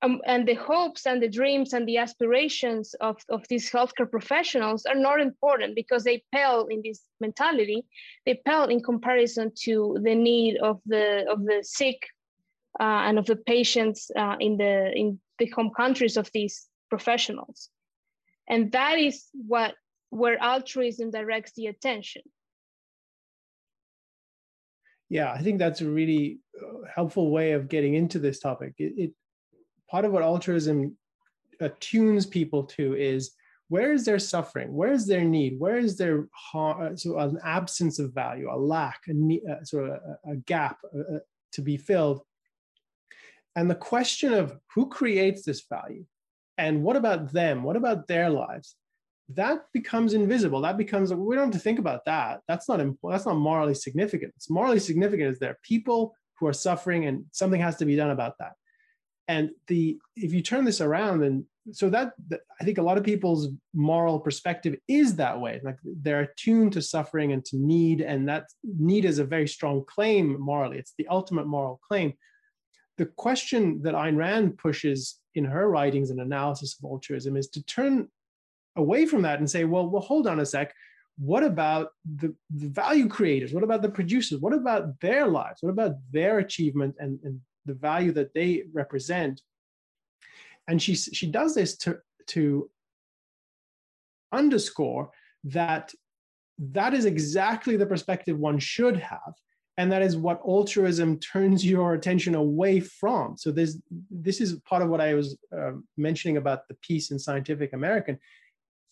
um, 0.03 0.19
and 0.25 0.45
the 0.45 0.56
hopes 0.56 1.08
and 1.08 1.23
the 1.23 1.29
dreams 1.29 1.71
and 1.71 1.88
the 1.88 1.97
aspirations 1.97 2.93
of, 2.99 3.15
of 3.29 3.47
these 3.47 3.71
healthcare 3.71 4.10
professionals 4.10 4.86
are 4.86 4.95
not 4.95 5.21
important 5.21 5.75
because 5.75 6.03
they 6.03 6.21
pale 6.34 6.67
in 6.69 6.82
this 6.84 7.01
mentality. 7.21 7.86
They 8.25 8.41
pale 8.45 8.65
in 8.65 8.84
comparison 8.84 9.53
to 9.63 9.97
the 10.03 10.13
need 10.13 10.58
of 10.58 10.82
the 10.86 11.25
of 11.32 11.45
the 11.45 11.60
sick 11.63 12.06
uh, 12.82 13.08
and 13.08 13.17
of 13.17 13.25
the 13.25 13.38
patients 13.38 14.12
uh, 14.17 14.36
in 14.41 14.58
the 14.58 14.91
in 14.93 15.19
the 15.39 15.47
home 15.56 15.71
countries 15.75 16.17
of 16.17 16.29
these 16.34 16.67
professionals. 16.89 17.69
And 18.49 18.73
that 18.73 18.99
is 18.99 19.25
what 19.47 19.75
where 20.13 20.41
altruism 20.41 21.10
directs 21.10 21.54
the 21.54 21.67
attention. 21.67 22.21
Yeah 25.10 25.32
i 25.32 25.41
think 25.41 25.60
that's 25.60 25.82
a 25.82 25.89
really 25.89 26.39
uh, 26.62 26.88
helpful 26.95 27.30
way 27.32 27.52
of 27.52 27.69
getting 27.69 27.93
into 27.95 28.19
this 28.19 28.39
topic. 28.39 28.73
It, 28.78 28.93
it 28.97 29.12
part 29.89 30.06
of 30.06 30.12
what 30.12 30.23
altruism 30.23 30.97
attunes 31.60 32.26
people 32.26 32.63
to 32.63 32.95
is 32.95 33.32
where 33.69 33.91
is 33.91 34.06
their 34.06 34.19
suffering? 34.19 34.73
Where 34.73 34.91
is 34.91 35.08
their 35.08 35.23
need? 35.23 35.60
Where 35.60 35.78
is 35.78 35.97
their 35.97 36.28
harm, 36.32 36.95
so 36.97 37.17
an 37.17 37.39
absence 37.43 37.97
of 37.97 38.13
value 38.13 38.49
a 38.52 38.58
lack 38.58 39.02
a 39.08 39.13
need, 39.13 39.43
uh, 39.49 39.63
sort 39.63 39.89
of 39.89 39.95
a, 39.95 40.32
a 40.32 40.36
gap 40.36 40.78
uh, 40.95 41.15
uh, 41.15 41.19
to 41.54 41.62
be 41.62 41.78
filled? 41.78 42.21
And 43.56 43.69
the 43.69 43.76
question 43.93 44.34
of 44.34 44.58
who 44.73 44.89
creates 44.89 45.43
this 45.43 45.63
value 45.67 46.06
and 46.58 46.84
what 46.84 46.95
about 46.95 47.32
them? 47.34 47.63
What 47.63 47.76
about 47.76 48.08
their 48.08 48.30
lives 48.30 48.76
that 49.35 49.65
becomes 49.73 50.13
invisible. 50.13 50.61
That 50.61 50.77
becomes 50.77 51.13
we 51.13 51.35
don't 51.35 51.45
have 51.45 51.53
to 51.53 51.59
think 51.59 51.79
about 51.79 52.05
that. 52.05 52.41
That's 52.47 52.67
not 52.67 52.79
that's 53.03 53.25
not 53.25 53.35
morally 53.35 53.75
significant. 53.75 54.33
It's 54.35 54.49
morally 54.49 54.79
significant 54.79 55.31
is 55.31 55.39
there 55.39 55.51
are 55.51 55.59
people 55.63 56.15
who 56.39 56.47
are 56.47 56.53
suffering 56.53 57.05
and 57.05 57.25
something 57.31 57.61
has 57.61 57.77
to 57.77 57.85
be 57.85 57.95
done 57.95 58.11
about 58.11 58.37
that. 58.39 58.53
And 59.27 59.51
the 59.67 59.97
if 60.15 60.33
you 60.33 60.41
turn 60.41 60.65
this 60.65 60.81
around 60.81 61.23
and 61.23 61.45
so 61.71 61.89
that, 61.89 62.11
that 62.27 62.41
i 62.59 62.65
think 62.65 62.77
a 62.77 62.81
lot 62.81 62.97
of 62.97 63.05
people's 63.05 63.47
moral 63.73 64.19
perspective 64.19 64.75
is 64.87 65.15
that 65.15 65.39
way. 65.39 65.61
Like 65.63 65.77
they're 65.83 66.21
attuned 66.21 66.73
to 66.73 66.81
suffering 66.81 67.31
and 67.31 67.43
to 67.45 67.57
need 67.57 68.01
and 68.01 68.27
that 68.27 68.47
need 68.63 69.05
is 69.05 69.19
a 69.19 69.25
very 69.25 69.47
strong 69.47 69.85
claim 69.85 70.39
morally. 70.39 70.77
It's 70.77 70.93
the 70.97 71.07
ultimate 71.07 71.47
moral 71.47 71.79
claim. 71.87 72.13
The 72.97 73.05
question 73.05 73.81
that 73.83 73.95
Ayn 73.95 74.17
Rand 74.17 74.57
pushes 74.57 75.19
in 75.35 75.45
her 75.45 75.69
writings 75.69 76.09
and 76.09 76.19
analysis 76.19 76.77
of 76.77 76.89
altruism 76.89 77.37
is 77.37 77.47
to 77.49 77.63
turn 77.63 78.07
away 78.75 79.05
from 79.05 79.21
that 79.23 79.39
and 79.39 79.49
say, 79.49 79.65
well, 79.65 79.88
well, 79.88 80.01
hold 80.01 80.27
on 80.27 80.39
a 80.39 80.45
sec. 80.45 80.73
What 81.17 81.43
about 81.43 81.89
the, 82.05 82.36
the 82.49 82.69
value 82.69 83.07
creators? 83.07 83.53
What 83.53 83.63
about 83.63 83.81
the 83.81 83.89
producers? 83.89 84.39
What 84.39 84.53
about 84.53 84.99
their 84.99 85.27
lives? 85.27 85.62
What 85.62 85.69
about 85.69 85.95
their 86.12 86.39
achievement 86.39 86.95
and, 86.99 87.19
and 87.23 87.39
the 87.65 87.75
value 87.75 88.12
that 88.13 88.33
they 88.33 88.63
represent? 88.73 89.41
And 90.67 90.81
she, 90.81 90.95
she 90.95 91.27
does 91.27 91.53
this 91.53 91.77
to, 91.77 91.99
to 92.27 92.69
underscore 94.31 95.12
that 95.43 95.93
that 96.57 96.93
is 96.93 97.05
exactly 97.05 97.77
the 97.77 97.86
perspective 97.86 98.38
one 98.38 98.59
should 98.59 98.97
have 98.97 99.33
and 99.77 99.91
that 99.91 100.01
is 100.01 100.15
what 100.15 100.39
altruism 100.45 101.19
turns 101.19 101.65
your 101.65 101.93
attention 101.93 102.36
away 102.36 102.79
from 102.79 103.36
so 103.38 103.51
this 103.51 103.79
this 104.12 104.39
is 104.39 104.59
part 104.62 104.81
of 104.81 104.89
what 104.89 105.01
i 105.01 105.13
was 105.13 105.38
uh, 105.57 105.71
mentioning 105.97 106.38
about 106.38 106.67
the 106.67 106.75
piece 106.75 107.12
in 107.12 107.19
scientific 107.19 107.73
american 107.73 108.17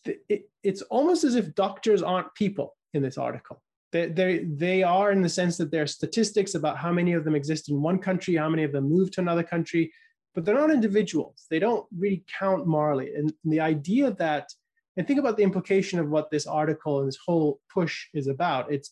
it, 0.06 0.50
it's 0.64 0.82
almost 0.84 1.24
as 1.24 1.36
if 1.36 1.56
doctors 1.56 2.02
aren't 2.02 2.34
people 2.36 2.76
in 2.94 3.02
this 3.02 3.18
article 3.18 3.62
they, 3.92 4.08
they, 4.08 4.46
they 4.46 4.84
are 4.84 5.12
in 5.12 5.22
the 5.22 5.30
sense 5.30 5.58
that 5.58 5.70
there 5.70 5.84
are 5.84 5.88
statistics 5.88 6.56
about 6.56 6.78
how 6.78 6.92
many 6.92 7.14
of 7.14 7.26
them 7.26 7.36
exist 7.36 7.70
in 7.70 7.82
one 7.82 8.00
country 8.00 8.36
how 8.36 8.50
many 8.50 8.64
of 8.64 8.72
them 8.72 8.90
move 8.90 9.12
to 9.12 9.22
another 9.22 9.44
country 9.44 9.92
but 10.34 10.46
they're 10.46 10.56
not 10.56 10.72
individuals 10.72 11.46
they 11.50 11.60
don't 11.60 11.86
really 11.98 12.24
count 12.40 12.68
morally 12.68 13.14
and 13.16 13.34
the 13.44 13.60
idea 13.60 14.12
that 14.12 14.50
and 14.98 15.08
think 15.08 15.20
about 15.20 15.38
the 15.38 15.44
implication 15.44 16.00
of 16.00 16.10
what 16.10 16.30
this 16.32 16.46
article 16.46 17.00
and 17.00 17.08
this 17.08 17.20
whole 17.26 17.60
push 17.74 18.08
is 18.14 18.28
about 18.28 18.72
it's 18.72 18.92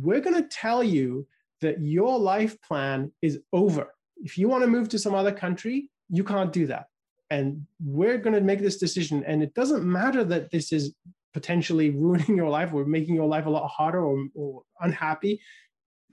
we're 0.00 0.20
going 0.20 0.40
to 0.40 0.48
tell 0.48 0.82
you 0.82 1.26
that 1.60 1.80
your 1.80 2.18
life 2.18 2.60
plan 2.62 3.12
is 3.22 3.40
over. 3.52 3.94
If 4.18 4.38
you 4.38 4.48
want 4.48 4.62
to 4.64 4.70
move 4.70 4.88
to 4.90 4.98
some 4.98 5.14
other 5.14 5.32
country, 5.32 5.90
you 6.08 6.24
can't 6.24 6.52
do 6.52 6.66
that. 6.66 6.86
And 7.30 7.66
we're 7.84 8.18
going 8.18 8.34
to 8.34 8.40
make 8.40 8.60
this 8.60 8.76
decision. 8.76 9.24
And 9.24 9.42
it 9.42 9.54
doesn't 9.54 9.84
matter 9.84 10.24
that 10.24 10.50
this 10.50 10.72
is 10.72 10.94
potentially 11.34 11.90
ruining 11.96 12.36
your 12.36 12.48
life 12.48 12.72
or 12.72 12.84
making 12.84 13.14
your 13.14 13.28
life 13.28 13.46
a 13.46 13.50
lot 13.50 13.68
harder 13.68 14.04
or, 14.04 14.26
or 14.34 14.62
unhappy. 14.80 15.40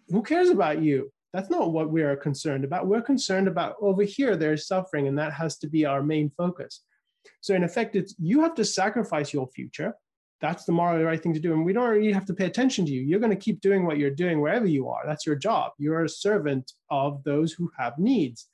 Who 0.10 0.24
cares 0.24 0.50
about 0.50 0.82
you? 0.82 1.12
That's 1.34 1.50
not 1.50 1.72
what 1.72 1.90
we 1.90 2.04
are 2.04 2.16
concerned 2.16 2.64
about. 2.64 2.88
We're 2.88 3.02
concerned 3.02 3.48
about 3.48 3.76
over 3.82 4.04
here, 4.04 4.36
there's 4.36 4.68
suffering, 4.68 5.08
and 5.08 5.18
that 5.18 5.34
has 5.34 5.58
to 5.60 5.68
be 5.68 5.84
our 5.86 6.04
main 6.04 6.30
focus. 6.30 6.82
So, 7.42 7.56
in 7.56 7.64
effect, 7.64 7.96
it's 7.96 8.14
you 8.20 8.42
have 8.42 8.54
to 8.56 8.66
sacrifice 8.66 9.34
your 9.34 9.48
future 9.48 9.96
that's 10.44 10.66
the 10.66 10.74
morally 10.74 11.06
right 11.06 11.24
thing 11.24 11.34
to 11.34 11.40
do. 11.40 11.54
And 11.54 11.64
we 11.64 11.72
don't 11.72 11.90
really 11.90 12.12
have 12.12 12.26
to 12.26 12.34
pay 12.34 12.46
attention 12.46 12.86
to 12.86 12.92
you. 12.92 13.02
You're 13.02 13.22
going 13.22 13.30
to 13.30 13.38
keep 13.38 13.62
doing 13.62 13.86
what 13.86 13.98
you're 13.98 14.10
doing 14.10 14.42
wherever 14.42 14.66
you 14.66 14.90
are. 14.90 15.04
That's 15.08 15.26
your 15.26 15.38
job. 15.38 15.72
You're 15.78 16.04
a 16.04 16.10
servant 16.10 16.74
of 16.92 17.24
those 17.24 17.54
who 17.54 17.72
have 17.80 17.98
needs. 17.98 18.50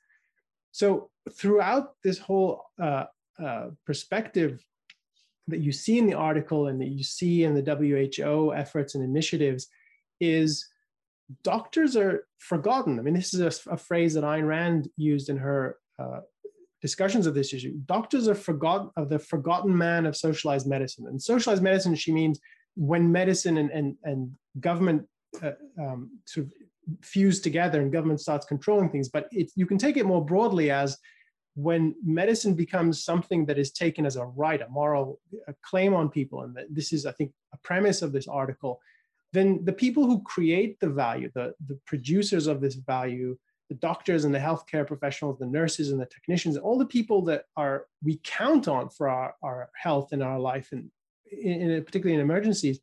So 0.70 1.10
throughout 1.34 1.94
this 2.02 2.18
whole 2.18 2.64
uh, 2.80 3.04
uh, 3.42 3.68
perspective 3.86 4.64
that 5.48 5.60
you 5.60 5.72
see 5.72 5.98
in 5.98 6.06
the 6.06 6.14
article 6.14 6.68
and 6.68 6.80
that 6.80 6.88
you 6.88 7.02
see 7.02 7.44
in 7.44 7.54
the 7.54 7.62
WHO 7.62 8.54
efforts 8.54 8.94
and 8.94 9.04
initiatives 9.04 9.68
is 10.20 10.66
doctors 11.42 11.96
are 11.96 12.26
forgotten. 12.38 12.98
I 12.98 13.02
mean, 13.02 13.14
this 13.14 13.34
is 13.34 13.40
a, 13.40 13.72
a 13.72 13.76
phrase 13.76 14.14
that 14.14 14.24
Ayn 14.24 14.46
Rand 14.46 14.88
used 14.96 15.28
in 15.28 15.36
her 15.36 15.78
uh, 15.98 16.20
discussions 16.82 17.26
of 17.26 17.34
this 17.34 17.52
issue. 17.52 17.74
Doctors 17.86 18.28
are 18.28 18.34
forgotten 18.34 18.90
of 18.96 19.08
the 19.08 19.18
forgotten 19.18 19.76
man 19.76 20.06
of 20.06 20.16
socialized 20.16 20.66
medicine. 20.66 21.06
And 21.06 21.20
socialized 21.20 21.62
medicine, 21.62 21.94
she 21.94 22.12
means 22.12 22.40
when 22.76 23.10
medicine 23.10 23.58
and, 23.58 23.70
and, 23.70 23.96
and 24.04 24.30
government 24.60 25.06
uh, 25.42 25.52
um, 25.78 26.10
sort 26.24 26.46
of 26.46 26.52
fuse 27.02 27.40
together 27.40 27.80
and 27.80 27.92
government 27.92 28.20
starts 28.20 28.46
controlling 28.46 28.90
things. 28.90 29.08
But 29.08 29.28
it, 29.30 29.50
you 29.54 29.66
can 29.66 29.78
take 29.78 29.96
it 29.96 30.06
more 30.06 30.24
broadly 30.24 30.70
as 30.70 30.96
when 31.62 31.94
medicine 32.02 32.54
becomes 32.54 33.04
something 33.04 33.44
that 33.46 33.58
is 33.58 33.70
taken 33.70 34.06
as 34.06 34.16
a 34.16 34.24
right, 34.24 34.62
a 34.62 34.68
moral 34.68 35.20
a 35.46 35.54
claim 35.62 35.94
on 35.94 36.08
people, 36.08 36.42
and 36.42 36.58
this 36.70 36.92
is, 36.92 37.04
I 37.06 37.12
think, 37.12 37.32
a 37.52 37.58
premise 37.58 38.02
of 38.02 38.12
this 38.12 38.28
article, 38.28 38.80
then 39.32 39.64
the 39.64 39.72
people 39.72 40.06
who 40.06 40.22
create 40.22 40.80
the 40.80 40.88
value, 40.88 41.30
the, 41.34 41.54
the 41.66 41.78
producers 41.86 42.46
of 42.46 42.60
this 42.60 42.74
value, 42.74 43.36
the 43.68 43.74
doctors 43.76 44.24
and 44.24 44.34
the 44.34 44.38
healthcare 44.38 44.86
professionals, 44.86 45.38
the 45.38 45.46
nurses 45.46 45.90
and 45.90 46.00
the 46.00 46.06
technicians, 46.06 46.56
all 46.56 46.78
the 46.78 46.86
people 46.86 47.22
that 47.22 47.44
are 47.56 47.86
we 48.02 48.20
count 48.24 48.66
on 48.66 48.88
for 48.88 49.08
our, 49.08 49.34
our 49.42 49.70
health 49.74 50.12
and 50.12 50.22
our 50.22 50.40
life, 50.40 50.68
and 50.72 50.90
in, 51.30 51.60
in, 51.60 51.84
particularly 51.84 52.14
in 52.14 52.20
emergencies, 52.20 52.80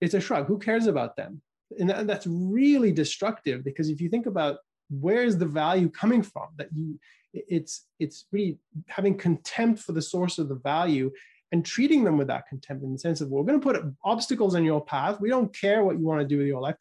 it's 0.00 0.14
a 0.14 0.20
shrug. 0.20 0.46
Who 0.46 0.58
cares 0.58 0.86
about 0.86 1.16
them? 1.16 1.42
And 1.78 1.90
that, 1.90 2.06
that's 2.06 2.26
really 2.26 2.92
destructive 2.92 3.62
because 3.62 3.88
if 3.90 4.00
you 4.00 4.08
think 4.08 4.26
about 4.26 4.58
where 4.88 5.22
is 5.22 5.38
the 5.38 5.46
value 5.46 5.88
coming 5.88 6.22
from, 6.22 6.48
that 6.56 6.68
you 6.72 6.98
it's 7.32 7.86
it's 7.98 8.26
really 8.32 8.58
having 8.88 9.16
contempt 9.16 9.80
for 9.80 9.92
the 9.92 10.02
source 10.02 10.38
of 10.38 10.48
the 10.48 10.54
value 10.54 11.10
and 11.52 11.64
treating 11.64 12.02
them 12.02 12.16
with 12.16 12.26
that 12.28 12.48
contempt 12.48 12.82
in 12.82 12.92
the 12.92 12.98
sense 12.98 13.20
of 13.20 13.28
well, 13.28 13.42
we're 13.42 13.48
going 13.48 13.60
to 13.60 13.80
put 13.80 13.94
obstacles 14.04 14.54
in 14.54 14.64
your 14.64 14.84
path. 14.84 15.20
We 15.20 15.28
don't 15.28 15.54
care 15.54 15.84
what 15.84 15.98
you 15.98 16.04
want 16.04 16.20
to 16.20 16.26
do 16.26 16.38
with 16.38 16.46
your 16.46 16.60
life 16.60 16.76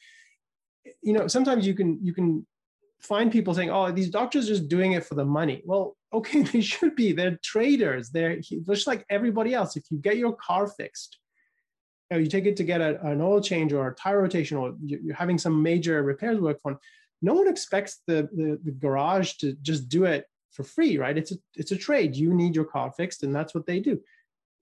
you 1.01 1.13
know 1.13 1.27
sometimes 1.27 1.65
you 1.65 1.73
can 1.73 1.99
you 2.01 2.13
can 2.13 2.45
find 2.99 3.31
people 3.31 3.53
saying, 3.53 3.69
"Oh, 3.69 3.91
these 3.91 4.09
doctors 4.09 4.45
are 4.45 4.53
just 4.53 4.67
doing 4.67 4.93
it 4.93 5.05
for 5.05 5.15
the 5.15 5.25
money." 5.25 5.61
Well, 5.65 5.95
okay, 6.13 6.41
they 6.53 6.61
should 6.61 6.95
be. 6.95 7.11
They're 7.11 7.39
traders. 7.43 8.09
They're 8.09 8.39
just 8.39 8.87
like 8.87 9.05
everybody 9.09 9.53
else. 9.53 9.75
If 9.75 9.83
you 9.89 9.97
get 9.97 10.17
your 10.17 10.35
car 10.35 10.67
fixed, 10.67 11.17
you, 12.09 12.17
know, 12.17 12.23
you 12.23 12.29
take 12.29 12.45
it 12.45 12.57
to 12.57 12.63
get 12.63 12.81
a, 12.81 13.05
an 13.05 13.21
oil 13.21 13.41
change 13.41 13.73
or 13.73 13.87
a 13.87 13.95
tire 13.95 14.21
rotation, 14.21 14.57
or 14.57 14.75
you're 14.83 15.15
having 15.15 15.37
some 15.37 15.61
major 15.61 16.01
repairs 16.03 16.39
work 16.39 16.59
on. 16.65 16.77
No 17.25 17.33
one 17.33 17.47
expects 17.47 18.01
the, 18.05 18.29
the, 18.39 18.59
the 18.63 18.71
garage 18.71 19.33
to 19.41 19.53
just 19.63 19.89
do 19.89 20.05
it 20.05 20.27
for 20.51 20.63
free, 20.63 20.99
right? 20.99 21.17
It's 21.17 21.31
a 21.31 21.37
it's 21.55 21.71
a 21.71 21.83
trade. 21.87 22.15
You 22.15 22.33
need 22.33 22.55
your 22.55 22.69
car 22.75 22.91
fixed, 22.91 23.23
and 23.23 23.33
that's 23.33 23.55
what 23.55 23.65
they 23.65 23.79
do. 23.79 23.99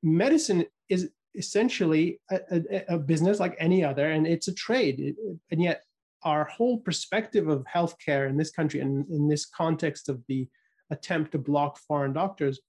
Medicine 0.02 0.66
is 0.88 1.10
essentially 1.36 2.22
a, 2.32 2.40
a, 2.52 2.96
a 2.96 2.98
business 2.98 3.42
like 3.42 3.56
any 3.60 3.84
other, 3.84 4.12
and 4.12 4.26
it's 4.26 4.48
a 4.48 4.54
trade. 4.54 5.16
and 5.52 5.62
yet 5.62 5.84
our 6.24 6.46
whole 6.46 6.78
perspective 6.78 7.50
of 7.50 7.66
healthcare 7.66 8.30
in 8.30 8.38
this 8.38 8.52
country 8.52 8.80
and 8.80 9.10
in 9.10 9.28
this 9.28 9.46
context 9.46 10.08
of 10.08 10.24
the 10.30 10.48
attempt 10.90 11.34
to 11.34 11.38
block 11.38 11.78
foreign 11.78 12.14
doctors, 12.14 12.62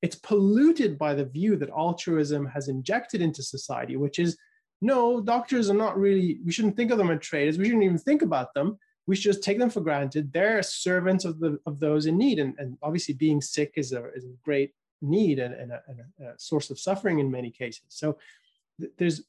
it's 0.00 0.14
polluted 0.30 0.96
by 0.96 1.12
the 1.12 1.24
view 1.24 1.56
that 1.56 1.70
altruism 1.70 2.46
has 2.46 2.68
injected 2.68 3.20
into 3.20 3.42
society, 3.42 3.96
which 3.96 4.20
is 4.20 4.36
no, 4.80 5.20
doctors 5.20 5.70
are 5.70 5.74
not 5.74 5.98
really, 5.98 6.38
we 6.44 6.52
shouldn't 6.52 6.76
think 6.76 6.90
of 6.90 6.98
them 6.98 7.10
as 7.10 7.20
traders. 7.20 7.58
We 7.58 7.64
shouldn't 7.64 7.84
even 7.84 7.98
think 7.98 8.22
about 8.22 8.52
them. 8.54 8.78
We 9.06 9.16
should 9.16 9.32
just 9.32 9.42
take 9.42 9.58
them 9.58 9.70
for 9.70 9.80
granted. 9.80 10.32
They're 10.32 10.62
servants 10.62 11.24
of, 11.24 11.38
the, 11.38 11.58
of 11.66 11.78
those 11.80 12.06
in 12.06 12.18
need. 12.18 12.38
And, 12.38 12.54
and 12.58 12.76
obviously, 12.82 13.14
being 13.14 13.40
sick 13.40 13.74
is 13.76 13.92
a, 13.92 14.12
is 14.14 14.24
a 14.24 14.34
great 14.44 14.74
need 15.00 15.38
and, 15.38 15.54
and, 15.54 15.72
a, 15.72 15.82
and 15.88 16.00
a, 16.00 16.34
source 16.38 16.70
of 16.70 16.78
suffering 16.78 17.20
in 17.20 17.30
many 17.30 17.50
cases. 17.50 17.84
So 17.88 18.18
th- 18.80 18.92
there's 18.98 19.22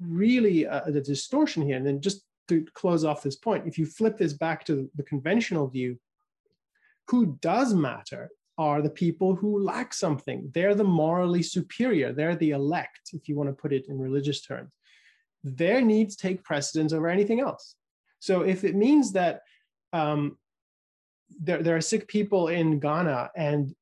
really 0.00 0.64
a, 0.64 0.84
a 0.84 0.92
distortion 0.92 1.62
here. 1.62 1.76
And 1.76 1.86
then 1.86 2.00
just 2.00 2.24
to 2.48 2.64
close 2.74 3.04
off 3.04 3.22
this 3.22 3.36
point, 3.36 3.66
if 3.66 3.78
you 3.78 3.86
flip 3.86 4.18
this 4.18 4.34
back 4.34 4.64
to 4.66 4.90
the 4.96 5.02
conventional 5.02 5.66
view, 5.66 5.98
who 7.08 7.38
does 7.40 7.74
matter 7.74 8.30
are 8.60 8.82
the 8.82 8.96
people 9.04 9.34
who 9.34 9.64
lack 9.72 9.94
something. 9.94 10.50
They're 10.54 10.74
the 10.74 10.92
morally 11.02 11.42
superior. 11.42 12.12
They're 12.12 12.36
the 12.36 12.50
elect, 12.50 13.04
if 13.14 13.22
you 13.26 13.34
want 13.34 13.48
to 13.48 13.60
put 13.62 13.72
it 13.72 13.86
in 13.88 13.98
religious 13.98 14.42
terms. 14.42 14.70
Their 15.42 15.80
needs 15.80 16.14
take 16.14 16.44
precedence 16.44 16.92
over 16.92 17.08
anything 17.08 17.40
else. 17.40 17.64
So 18.18 18.34
if 18.42 18.62
it 18.68 18.74
means 18.74 19.12
that 19.12 19.34
um, 19.94 20.36
there, 21.46 21.62
there 21.62 21.76
are 21.78 21.80
sick 21.92 22.06
people 22.06 22.48
in 22.48 22.80
Ghana, 22.80 23.30
and 23.34 23.74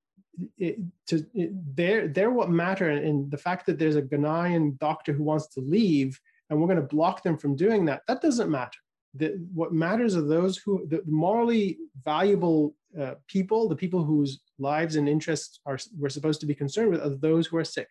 it, 0.58 0.76
to, 1.08 1.26
it, 1.34 1.50
they're, 1.76 2.06
they're 2.06 2.30
what 2.30 2.48
matter. 2.48 2.88
And 2.90 3.28
the 3.34 3.42
fact 3.48 3.66
that 3.66 3.80
there's 3.80 3.96
a 3.96 4.08
Ghanaian 4.12 4.78
doctor 4.78 5.12
who 5.12 5.24
wants 5.24 5.48
to 5.54 5.60
leave 5.60 6.20
and 6.48 6.60
we're 6.60 6.72
going 6.72 6.80
to 6.80 6.94
block 6.96 7.24
them 7.24 7.36
from 7.36 7.56
doing 7.56 7.84
that, 7.86 8.02
that 8.06 8.22
doesn't 8.22 8.48
matter. 8.48 8.78
The, 9.14 9.28
what 9.52 9.72
matters 9.72 10.16
are 10.16 10.22
those 10.22 10.56
who, 10.56 10.86
the 10.86 11.02
morally 11.04 11.78
valuable 12.04 12.74
uh, 13.01 13.14
people, 13.27 13.68
the 13.68 13.77
people 13.77 14.05
whose 14.05 14.40
lives 14.59 14.96
and 14.96 15.09
interests 15.09 15.61
are 15.66 15.79
we're 15.98 16.09
supposed 16.09 16.40
to 16.40 16.46
be 16.46 16.55
concerned 16.55 16.90
with, 16.90 17.03
are 17.03 17.16
those 17.16 17.46
who 17.46 17.57
are 17.57 17.64
sick, 17.64 17.88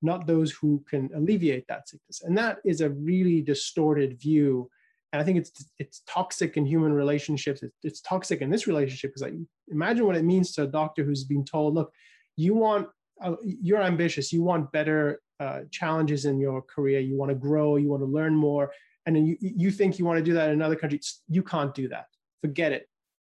not 0.00 0.26
those 0.26 0.52
who 0.52 0.82
can 0.88 1.10
alleviate 1.14 1.66
that 1.68 1.88
sickness. 1.88 2.22
And 2.22 2.36
that 2.38 2.58
is 2.64 2.80
a 2.80 2.90
really 2.90 3.42
distorted 3.42 4.20
view 4.20 4.68
and 5.12 5.20
I 5.20 5.24
think 5.24 5.38
it's 5.38 5.66
it's 5.78 6.02
toxic 6.06 6.56
in 6.56 6.64
human 6.64 6.92
relationships. 6.92 7.62
It's, 7.62 7.76
it's 7.82 8.00
toxic 8.00 8.40
in 8.40 8.50
this 8.50 8.66
relationship 8.66 9.10
because 9.10 9.22
like 9.22 9.34
imagine 9.68 10.06
what 10.06 10.16
it 10.16 10.24
means 10.24 10.52
to 10.52 10.62
a 10.62 10.66
doctor 10.66 11.04
who's 11.04 11.24
been 11.24 11.44
told, 11.44 11.74
look, 11.74 11.92
you 12.36 12.54
want 12.54 12.88
uh, 13.22 13.36
you're 13.42 13.82
ambitious, 13.82 14.32
you 14.32 14.42
want 14.42 14.72
better 14.72 15.20
uh, 15.38 15.60
challenges 15.70 16.24
in 16.24 16.40
your 16.40 16.62
career, 16.62 17.00
you 17.00 17.16
want 17.16 17.28
to 17.28 17.34
grow, 17.34 17.76
you 17.76 17.90
want 17.90 18.02
to 18.02 18.06
learn 18.06 18.34
more, 18.34 18.72
and 19.04 19.14
then 19.14 19.26
you 19.26 19.36
you 19.38 19.70
think 19.70 19.98
you 19.98 20.06
want 20.06 20.18
to 20.18 20.24
do 20.24 20.32
that 20.32 20.48
in 20.48 20.54
another 20.54 20.76
country. 20.76 21.00
You 21.28 21.42
can't 21.42 21.74
do 21.74 21.88
that. 21.88 22.06
Forget 22.40 22.72
it. 22.72 22.88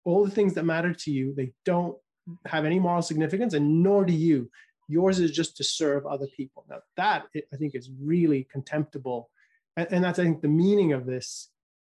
All 0.05 0.25
the 0.25 0.31
things 0.31 0.53
that 0.55 0.65
matter 0.65 0.93
to 0.93 1.11
you, 1.11 1.33
they 1.35 1.53
don't 1.65 1.97
have 2.45 2.65
any 2.65 2.79
moral 2.79 3.01
significance, 3.01 3.53
and 3.53 3.83
nor 3.83 4.05
do 4.05 4.13
you. 4.13 4.49
Yours 4.89 5.19
is 5.19 5.31
just 5.31 5.57
to 5.57 5.63
serve 5.63 6.05
other 6.05 6.27
people. 6.35 6.65
Now 6.69 6.79
that 6.97 7.23
I 7.53 7.55
think 7.55 7.75
is 7.75 7.89
really 8.01 8.47
contemptible, 8.51 9.29
and, 9.77 9.87
and 9.91 10.03
that's 10.03 10.19
I 10.19 10.23
think 10.23 10.41
the 10.41 10.47
meaning 10.47 10.93
of 10.93 11.05
this 11.05 11.49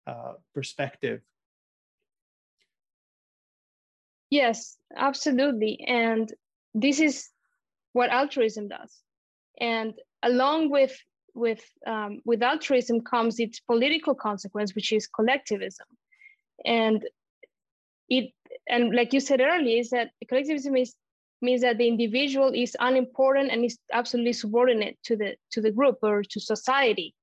uh, 0.07 0.35
perspective. 0.55 1.21
Yes, 4.31 4.77
absolutely. 4.97 5.85
And 5.87 6.33
this 6.75 7.01
is 7.01 7.29
what 7.93 8.11
altruism 8.11 8.69
does. 8.69 8.97
And 9.61 9.95
along 10.23 10.71
with 10.71 10.97
with 11.35 11.63
um, 11.87 12.21
with 12.25 12.43
altruism 12.43 13.03
comes 13.03 13.39
its 13.39 13.61
political 13.61 14.15
consequence, 14.15 14.75
which 14.75 14.93
is 14.93 15.07
collectivism. 15.07 15.87
And 16.65 17.05
it 18.11 18.33
and 18.69 18.95
like 18.95 19.13
you 19.13 19.21
said 19.21 19.41
earlier, 19.41 19.79
is 19.79 19.91
that 19.91 20.11
collectivism 20.29 20.77
is 20.77 20.95
means 21.43 21.63
that 21.63 21.79
the 21.79 21.89
individual 21.89 22.53
is 22.55 22.77
unimportant 22.81 23.51
and 23.51 23.65
is 23.65 23.79
absolutely 23.93 24.33
subordinate 24.33 24.99
to 25.05 25.17
the 25.17 25.37
to 25.53 25.61
the 25.61 25.71
group 25.71 25.99
or 26.03 26.23
to 26.23 26.41
society. 26.41 27.15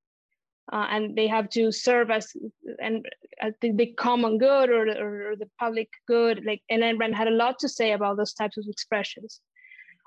Uh, 0.74 0.86
and 0.90 1.16
they 1.16 1.28
have 1.28 1.50
to 1.50 1.72
serve 1.72 2.12
as 2.12 2.34
and 2.80 3.06
uh, 3.42 3.52
the, 3.62 3.72
the, 3.72 3.94
common 3.94 4.38
good 4.38 4.70
or, 4.70 4.84
or, 5.30 5.36
the 5.38 5.50
public 5.58 5.88
good 6.10 6.44
like 6.46 6.62
Ayn 6.70 7.00
Rand 7.00 7.16
had 7.16 7.30
a 7.30 7.40
lot 7.44 7.58
to 7.60 7.70
say 7.70 7.94
about 7.94 8.18
those 8.18 8.34
types 8.34 8.58
of 8.58 8.66
expressions. 8.68 9.40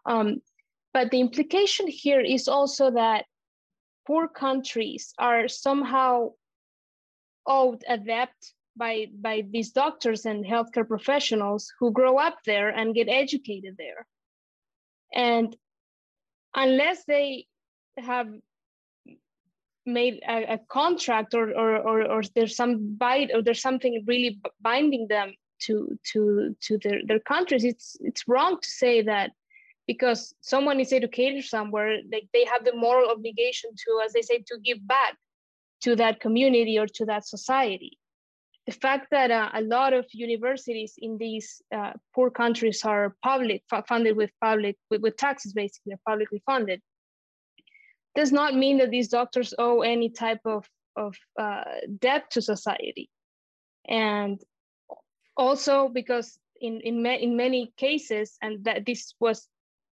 Um, 0.04 0.42
but 0.92 1.10
the 1.10 1.20
implication 1.20 1.86
here 1.88 2.20
is 2.20 2.46
also 2.46 2.90
that 2.90 3.24
poor 4.06 4.28
countries 4.28 5.14
are 5.18 5.48
somehow 5.48 6.32
owed 7.46 7.82
a 7.88 7.96
debt 7.96 8.34
by 8.80 9.06
by 9.28 9.44
these 9.54 9.70
doctors 9.82 10.26
and 10.30 10.44
healthcare 10.44 10.88
professionals 10.94 11.62
who 11.78 11.92
grow 11.92 12.14
up 12.16 12.38
there 12.46 12.70
and 12.70 12.94
get 12.94 13.08
educated 13.08 13.74
there. 13.76 14.06
And 15.14 15.54
unless 16.54 17.04
they 17.04 17.46
have 17.98 18.28
made 19.86 20.20
a, 20.26 20.54
a 20.54 20.58
contract 20.68 21.34
or, 21.34 21.46
or, 21.50 21.76
or, 21.76 21.98
or, 22.12 22.22
there's 22.34 22.56
some 22.56 22.96
bite 22.96 23.30
or 23.34 23.42
there's 23.42 23.62
something 23.62 24.04
really 24.06 24.40
binding 24.60 25.06
them 25.08 25.34
to 25.66 25.98
to 26.12 26.56
to 26.60 26.78
their, 26.78 27.00
their 27.06 27.20
countries 27.20 27.64
it's 27.64 27.96
it's 28.00 28.26
wrong 28.26 28.58
to 28.62 28.70
say 28.82 29.02
that 29.02 29.30
because 29.86 30.34
someone 30.40 30.80
is 30.80 30.92
educated 30.92 31.44
somewhere 31.44 31.98
like 32.12 32.26
they 32.32 32.44
have 32.46 32.64
the 32.64 32.74
moral 32.74 33.10
obligation 33.10 33.70
to 33.82 34.00
as 34.04 34.12
they 34.14 34.22
say 34.22 34.38
to 34.46 34.56
give 34.64 34.80
back 34.86 35.14
to 35.82 35.94
that 35.96 36.20
community 36.20 36.78
or 36.78 36.86
to 36.86 37.04
that 37.04 37.26
society 37.26 37.99
the 38.66 38.72
fact 38.72 39.08
that 39.10 39.30
uh, 39.30 39.50
a 39.54 39.62
lot 39.62 39.92
of 39.92 40.06
universities 40.12 40.94
in 40.98 41.18
these 41.18 41.62
uh, 41.74 41.92
poor 42.14 42.30
countries 42.30 42.84
are 42.84 43.16
public 43.22 43.62
funded 43.88 44.16
with 44.16 44.30
public 44.40 44.76
with, 44.90 45.00
with 45.00 45.16
taxes 45.16 45.52
basically 45.52 45.92
are 45.94 46.00
publicly 46.06 46.42
funded 46.46 46.80
does 48.14 48.32
not 48.32 48.54
mean 48.54 48.78
that 48.78 48.90
these 48.90 49.08
doctors 49.08 49.54
owe 49.58 49.82
any 49.82 50.10
type 50.10 50.40
of, 50.44 50.66
of 50.96 51.16
uh, 51.38 51.64
debt 51.98 52.30
to 52.30 52.42
society. 52.42 53.08
And 53.88 54.40
also 55.36 55.88
because 55.88 56.38
in, 56.60 56.80
in, 56.80 57.02
ma- 57.02 57.10
in 57.10 57.36
many 57.36 57.72
cases, 57.76 58.36
and 58.42 58.64
that 58.64 58.84
this 58.84 59.14
was 59.20 59.46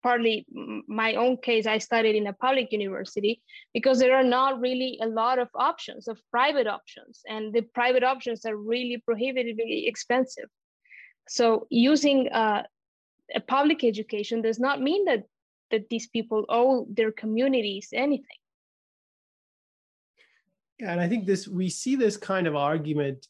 partly 0.04 0.46
my 0.86 1.14
own 1.14 1.38
case, 1.38 1.66
I 1.66 1.78
studied 1.78 2.14
in 2.14 2.26
a 2.26 2.34
public 2.34 2.70
university 2.70 3.42
because 3.72 3.98
there 3.98 4.14
are 4.14 4.28
not 4.38 4.60
really 4.60 4.98
a 5.02 5.06
lot 5.06 5.38
of 5.38 5.48
options 5.54 6.06
of 6.08 6.20
private 6.30 6.66
options, 6.66 7.22
and 7.26 7.52
the 7.54 7.62
private 7.62 8.04
options 8.04 8.44
are 8.44 8.56
really 8.56 9.02
prohibitively 9.08 9.86
expensive. 9.88 10.48
So 11.26 11.66
using 11.70 12.28
uh, 12.28 12.62
a 13.34 13.40
public 13.40 13.82
education 13.82 14.42
does 14.42 14.60
not 14.60 14.82
mean 14.82 15.06
that 15.06 15.24
that 15.70 15.88
these 15.88 16.08
people 16.08 16.44
owe 16.48 16.86
their 16.90 17.10
communities 17.10 17.88
anything. 17.92 18.40
Yeah, 20.78 20.92
and 20.92 21.00
I 21.00 21.08
think 21.08 21.26
this 21.26 21.48
we 21.48 21.68
see 21.70 21.96
this 21.96 22.18
kind 22.18 22.46
of 22.46 22.54
argument 22.54 23.26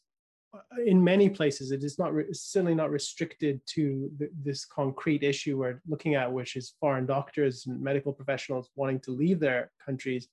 in 0.85 1.03
many 1.03 1.29
places. 1.29 1.71
It 1.71 1.83
is 1.83 1.97
not 1.97 2.13
certainly 2.31 2.75
not 2.75 2.91
restricted 2.91 3.61
to 3.67 4.09
the, 4.17 4.29
this 4.43 4.65
concrete 4.65 5.23
issue 5.23 5.57
we're 5.57 5.81
looking 5.87 6.15
at, 6.15 6.31
which 6.31 6.55
is 6.55 6.73
foreign 6.79 7.05
doctors 7.05 7.65
and 7.65 7.81
medical 7.81 8.13
professionals 8.13 8.69
wanting 8.75 8.99
to 9.01 9.11
leave 9.11 9.39
their 9.39 9.71
countries 9.83 10.27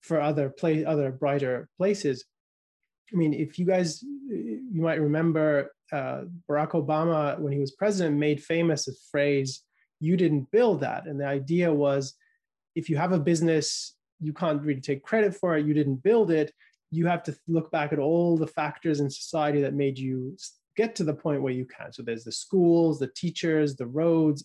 for 0.00 0.20
other 0.20 0.48
place, 0.48 0.84
other 0.86 1.10
brighter 1.10 1.68
places. 1.76 2.24
I 3.12 3.16
mean, 3.16 3.34
if 3.34 3.58
you 3.58 3.66
guys, 3.66 4.02
you 4.02 4.80
might 4.82 5.00
remember 5.00 5.72
uh, 5.92 6.22
Barack 6.48 6.70
Obama 6.70 7.38
when 7.38 7.52
he 7.52 7.58
was 7.58 7.72
president 7.72 8.16
made 8.16 8.42
famous 8.42 8.88
a 8.88 8.92
phrase 9.10 9.62
you 10.00 10.16
didn't 10.16 10.50
build 10.50 10.80
that. 10.80 11.06
And 11.06 11.20
the 11.20 11.26
idea 11.26 11.72
was 11.72 12.14
if 12.74 12.90
you 12.90 12.96
have 12.96 13.12
a 13.12 13.18
business, 13.18 13.94
you 14.20 14.32
can't 14.32 14.62
really 14.62 14.80
take 14.80 15.02
credit 15.02 15.34
for 15.34 15.56
it, 15.56 15.66
you 15.66 15.74
didn't 15.74 16.02
build 16.02 16.30
it. 16.30 16.52
You 16.96 17.06
have 17.06 17.22
to 17.24 17.36
look 17.46 17.70
back 17.70 17.92
at 17.92 17.98
all 17.98 18.36
the 18.36 18.46
factors 18.46 19.00
in 19.00 19.10
society 19.10 19.60
that 19.62 19.74
made 19.74 19.98
you 19.98 20.36
get 20.76 20.94
to 20.96 21.04
the 21.04 21.14
point 21.14 21.42
where 21.42 21.52
you 21.52 21.64
can. 21.64 21.92
So 21.92 22.02
there's 22.02 22.24
the 22.24 22.32
schools, 22.32 22.98
the 22.98 23.08
teachers, 23.08 23.76
the 23.76 23.86
roads, 23.86 24.44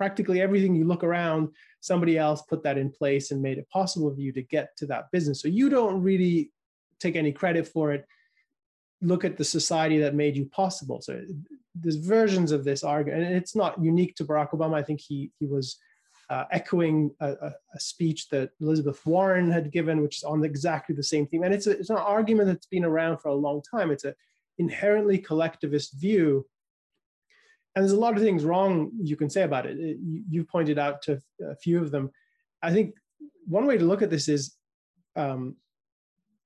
practically 0.00 0.40
everything 0.40 0.74
you 0.74 0.86
look 0.86 1.04
around, 1.04 1.48
somebody 1.80 2.16
else 2.16 2.40
put 2.42 2.62
that 2.62 2.78
in 2.78 2.90
place 2.90 3.30
and 3.30 3.42
made 3.42 3.58
it 3.58 3.68
possible 3.68 4.14
for 4.14 4.20
you 4.20 4.32
to 4.32 4.42
get 4.42 4.74
to 4.78 4.86
that 4.86 5.10
business. 5.12 5.42
So 5.42 5.48
you 5.48 5.68
don't 5.68 6.02
really 6.02 6.50
take 7.00 7.16
any 7.16 7.32
credit 7.32 7.66
for 7.68 7.92
it. 7.92 8.06
Look 9.02 9.24
at 9.24 9.36
the 9.36 9.44
society 9.44 9.98
that 9.98 10.14
made 10.14 10.36
you 10.36 10.46
possible. 10.46 11.02
So 11.02 11.14
uh, 11.14 11.32
there's 11.74 11.96
versions 11.96 12.50
of 12.50 12.64
this 12.64 12.82
argument, 12.82 13.24
and 13.24 13.34
it's 13.34 13.54
not 13.54 13.82
unique 13.82 14.14
to 14.16 14.24
Barack 14.24 14.50
Obama. 14.50 14.74
I 14.74 14.82
think 14.82 15.00
he 15.00 15.30
he 15.38 15.46
was 15.46 15.78
uh, 16.30 16.44
echoing 16.52 17.10
a, 17.20 17.52
a, 17.74 17.80
speech 17.80 18.28
that 18.28 18.50
Elizabeth 18.60 19.04
Warren 19.04 19.50
had 19.50 19.72
given, 19.72 20.00
which 20.00 20.18
is 20.18 20.22
on 20.22 20.44
exactly 20.44 20.94
the 20.94 21.02
same 21.02 21.26
theme. 21.26 21.42
And 21.42 21.52
it's 21.52 21.66
a, 21.66 21.72
it's 21.72 21.90
an 21.90 21.96
argument 21.96 22.46
that's 22.46 22.66
been 22.66 22.84
around 22.84 23.18
for 23.18 23.28
a 23.28 23.34
long 23.34 23.62
time. 23.68 23.90
It's 23.90 24.04
an 24.04 24.14
inherently 24.56 25.18
collectivist 25.18 25.94
view, 26.00 26.46
and 27.74 27.82
there's 27.82 27.92
a 27.92 28.00
lot 28.00 28.16
of 28.16 28.22
things 28.22 28.44
wrong 28.44 28.92
you 29.02 29.16
can 29.16 29.28
say 29.28 29.42
about 29.42 29.66
it. 29.66 29.78
it 29.78 29.98
you, 30.00 30.22
you 30.30 30.44
pointed 30.44 30.78
out 30.78 31.02
to 31.02 31.20
a 31.42 31.56
few 31.56 31.82
of 31.82 31.90
them. 31.90 32.10
I 32.62 32.72
think 32.72 32.94
one 33.46 33.66
way 33.66 33.76
to 33.76 33.84
look 33.84 34.02
at 34.02 34.10
this 34.10 34.28
is 34.28 34.54
um, 35.16 35.56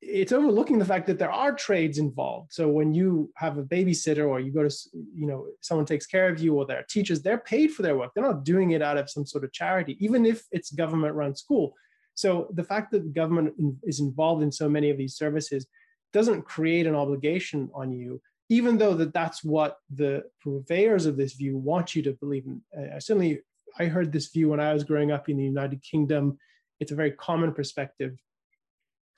it's 0.06 0.32
overlooking 0.32 0.78
the 0.78 0.84
fact 0.84 1.06
that 1.06 1.18
there 1.18 1.30
are 1.30 1.52
trades 1.52 1.98
involved. 1.98 2.52
So 2.52 2.68
when 2.68 2.92
you 2.92 3.30
have 3.36 3.58
a 3.58 3.62
babysitter 3.62 4.28
or 4.28 4.38
you 4.38 4.52
go 4.52 4.68
to, 4.68 4.74
you 4.92 5.26
know, 5.26 5.46
someone 5.60 5.86
takes 5.86 6.06
care 6.06 6.28
of 6.28 6.38
you 6.40 6.54
or 6.54 6.66
they're 6.66 6.84
teachers, 6.88 7.22
they're 7.22 7.38
paid 7.38 7.72
for 7.72 7.82
their 7.82 7.96
work. 7.96 8.12
They're 8.14 8.24
not 8.24 8.44
doing 8.44 8.72
it 8.72 8.82
out 8.82 8.98
of 8.98 9.10
some 9.10 9.26
sort 9.26 9.44
of 9.44 9.52
charity, 9.52 9.96
even 10.00 10.26
if 10.26 10.44
it's 10.52 10.70
government 10.70 11.14
run 11.14 11.34
school. 11.34 11.74
So 12.14 12.48
the 12.52 12.64
fact 12.64 12.92
that 12.92 13.02
the 13.02 13.10
government 13.10 13.54
is 13.82 14.00
involved 14.00 14.42
in 14.42 14.52
so 14.52 14.68
many 14.68 14.90
of 14.90 14.98
these 14.98 15.16
services 15.16 15.66
doesn't 16.12 16.42
create 16.42 16.86
an 16.86 16.94
obligation 16.94 17.70
on 17.74 17.90
you, 17.92 18.20
even 18.48 18.78
though 18.78 18.94
that 18.94 19.14
that's 19.14 19.42
what 19.42 19.78
the 19.92 20.22
purveyors 20.42 21.06
of 21.06 21.16
this 21.16 21.32
view 21.32 21.56
want 21.56 21.96
you 21.96 22.02
to 22.02 22.12
believe 22.12 22.44
in. 22.46 22.60
Uh, 22.76 23.00
certainly, 23.00 23.40
I 23.78 23.86
heard 23.86 24.12
this 24.12 24.28
view 24.28 24.50
when 24.50 24.60
I 24.60 24.72
was 24.72 24.84
growing 24.84 25.10
up 25.10 25.28
in 25.28 25.38
the 25.38 25.44
United 25.44 25.82
Kingdom. 25.82 26.38
It's 26.78 26.92
a 26.92 26.96
very 26.96 27.10
common 27.10 27.52
perspective 27.52 28.16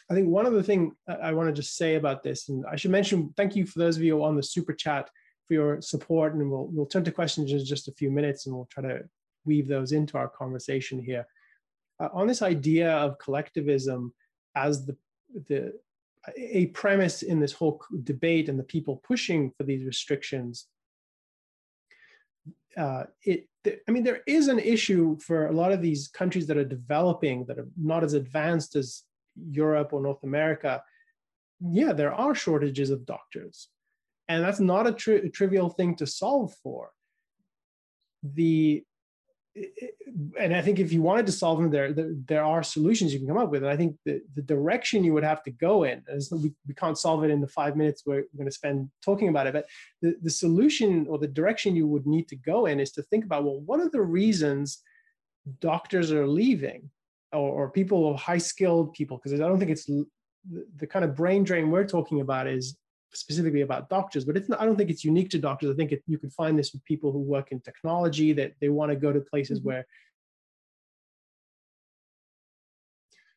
I 0.09 0.15
think 0.15 0.29
one 0.29 0.47
other 0.47 0.63
thing 0.63 0.93
I 1.09 1.33
want 1.33 1.49
to 1.49 1.53
just 1.53 1.77
say 1.77 1.97
about 1.97 2.23
this, 2.23 2.49
and 2.49 2.65
I 2.71 2.77
should 2.77 2.93
mention, 2.93 3.35
thank 3.37 3.57
you 3.57 3.67
for 3.67 3.81
those 3.81 3.97
of 3.97 4.05
you 4.05 4.23
on 4.23 4.37
the 4.37 4.43
super 4.43 4.73
chat 4.73 5.11
for 5.47 5.55
your 5.55 5.81
support, 5.81 6.35
and 6.35 6.51
we'll 6.51 6.69
we'll 6.73 6.87
turn 6.87 7.05
to 7.05 7.13
questions 7.13 7.51
in 7.51 7.65
just 7.65 7.89
a 7.89 7.93
few 7.93 8.11
minutes, 8.11 8.47
and 8.47 8.55
we'll 8.55 8.69
try 8.71 8.83
to 8.85 9.01
weave 9.45 9.69
those 9.69 9.93
into 9.93 10.17
our 10.17 10.29
conversation 10.29 11.03
here. 11.03 11.27
Uh, 11.99 12.09
on 12.13 12.27
this 12.27 12.43
idea 12.43 12.91
of 12.93 13.19
collectivism 13.19 14.13
as 14.55 14.87
the 14.87 14.97
the 15.49 15.73
a 16.37 16.67
premise 16.67 17.23
in 17.23 17.41
this 17.41 17.53
whole 17.53 17.81
debate 18.03 18.49
and 18.49 18.59
the 18.59 18.65
people 18.65 19.01
pushing 19.05 19.53
for 19.57 19.65
these 19.65 19.85
restrictions. 19.85 20.67
Uh, 22.77 23.05
it, 23.23 23.49
I 23.89 23.91
mean, 23.91 24.05
there 24.05 24.23
is 24.27 24.49
an 24.49 24.59
issue 24.59 25.19
for 25.21 25.47
a 25.47 25.53
lot 25.53 25.73
of 25.73 25.81
these 25.81 26.09
countries 26.09 26.47
that 26.47 26.57
are 26.57 26.65
developing 26.65 27.45
that 27.47 27.59
are 27.59 27.69
not 27.81 28.05
as 28.05 28.15
advanced 28.15 28.77
as 28.77 29.03
Europe 29.51 29.93
or 29.93 30.03
North 30.03 30.23
America. 30.23 30.83
Yeah, 31.61 31.93
there 31.93 32.13
are 32.13 32.35
shortages 32.35 32.91
of 32.91 33.07
doctors, 33.07 33.69
and 34.29 34.43
that's 34.43 34.61
not 34.61 34.87
a, 34.87 34.93
tri- 34.93 35.15
a 35.25 35.29
trivial 35.29 35.71
thing 35.71 35.97
to 35.97 36.07
solve 36.07 36.55
for. 36.63 36.91
The 38.23 38.85
and 40.39 40.55
I 40.55 40.61
think 40.61 40.79
if 40.79 40.93
you 40.93 41.01
wanted 41.01 41.27
to 41.27 41.33
solve 41.33 41.59
them, 41.59 41.71
there, 41.71 41.93
there, 41.93 42.13
there 42.27 42.45
are 42.45 42.63
solutions 42.63 43.13
you 43.13 43.19
can 43.19 43.29
come 43.29 43.39
up 43.39 43.51
with. 43.51 43.63
And 43.63 43.73
I 43.73 43.77
think 43.77 43.97
the, 44.05 44.21
the 44.35 44.43
direction 44.43 45.03
you 45.03 45.15
would 45.15 45.25
have 45.25 45.43
to 45.45 45.51
go 45.51 45.85
in, 45.85 46.03
as 46.09 46.31
we, 46.31 46.53
we 46.67 46.75
can't 46.75 46.99
solve 46.99 47.25
it 47.25 47.31
in 47.31 47.41
the 47.41 47.49
five 47.49 47.77
minutes 47.77 48.03
we're 48.05 48.25
going 48.37 48.47
to 48.47 48.53
spend 48.53 48.91
talking 49.03 49.29
about 49.29 49.47
it, 49.47 49.55
but 49.55 49.67
the, 50.03 50.17
the 50.23 50.31
solution 50.31 51.07
or 51.09 51.19
the 51.19 51.27
direction 51.27 51.75
you 51.75 51.87
would 51.87 52.07
need 52.07 52.29
to 52.29 52.37
go 52.37 52.67
in 52.67 52.81
is 52.81 52.93
to 52.93 53.03
think 53.03 53.25
about, 53.25 53.45
well, 53.45 53.61
what 53.61 53.81
are 53.81 53.89
the 53.89 54.03
reasons 54.03 54.83
doctors 55.61 56.13
are 56.13 56.27
leaving 56.27 56.91
or, 57.33 57.51
or 57.65 57.71
people 57.71 58.11
of 58.11 58.17
high 58.17 58.39
skilled 58.39 58.93
people? 58.93 59.19
Because 59.19 59.39
I 59.39 59.49
don't 59.49 59.59
think 59.59 59.71
it's 59.71 59.87
the, 59.87 60.07
the 60.77 60.87
kind 60.87 61.05
of 61.05 61.15
brain 61.15 61.45
drain 61.45 61.71
we're 61.71 61.87
talking 61.87 62.21
about 62.21 62.47
is 62.47 62.77
specifically 63.13 63.63
about 63.63 63.89
doctors, 63.89 64.25
but 64.25 64.37
it's 64.37 64.49
not, 64.49 64.61
I 64.61 64.65
don't 64.65 64.77
think 64.77 64.91
it's 64.91 65.05
unique 65.05 65.31
to 65.31 65.39
doctors. 65.39 65.71
I 65.71 65.75
think 65.75 65.93
it, 65.93 66.03
you 66.07 66.19
can 66.19 66.31
find 66.31 66.59
this 66.59 66.73
with 66.73 66.85
people 66.85 67.13
who 67.13 67.21
work 67.21 67.53
in 67.53 67.61
technology 67.61 68.33
that 68.35 68.53
they 68.61 68.69
want 68.69 68.91
to 68.91 68.97
go 68.97 69.13
to 69.13 69.21
places 69.21 69.59
mm-hmm. 69.59 69.69
where. 69.69 69.87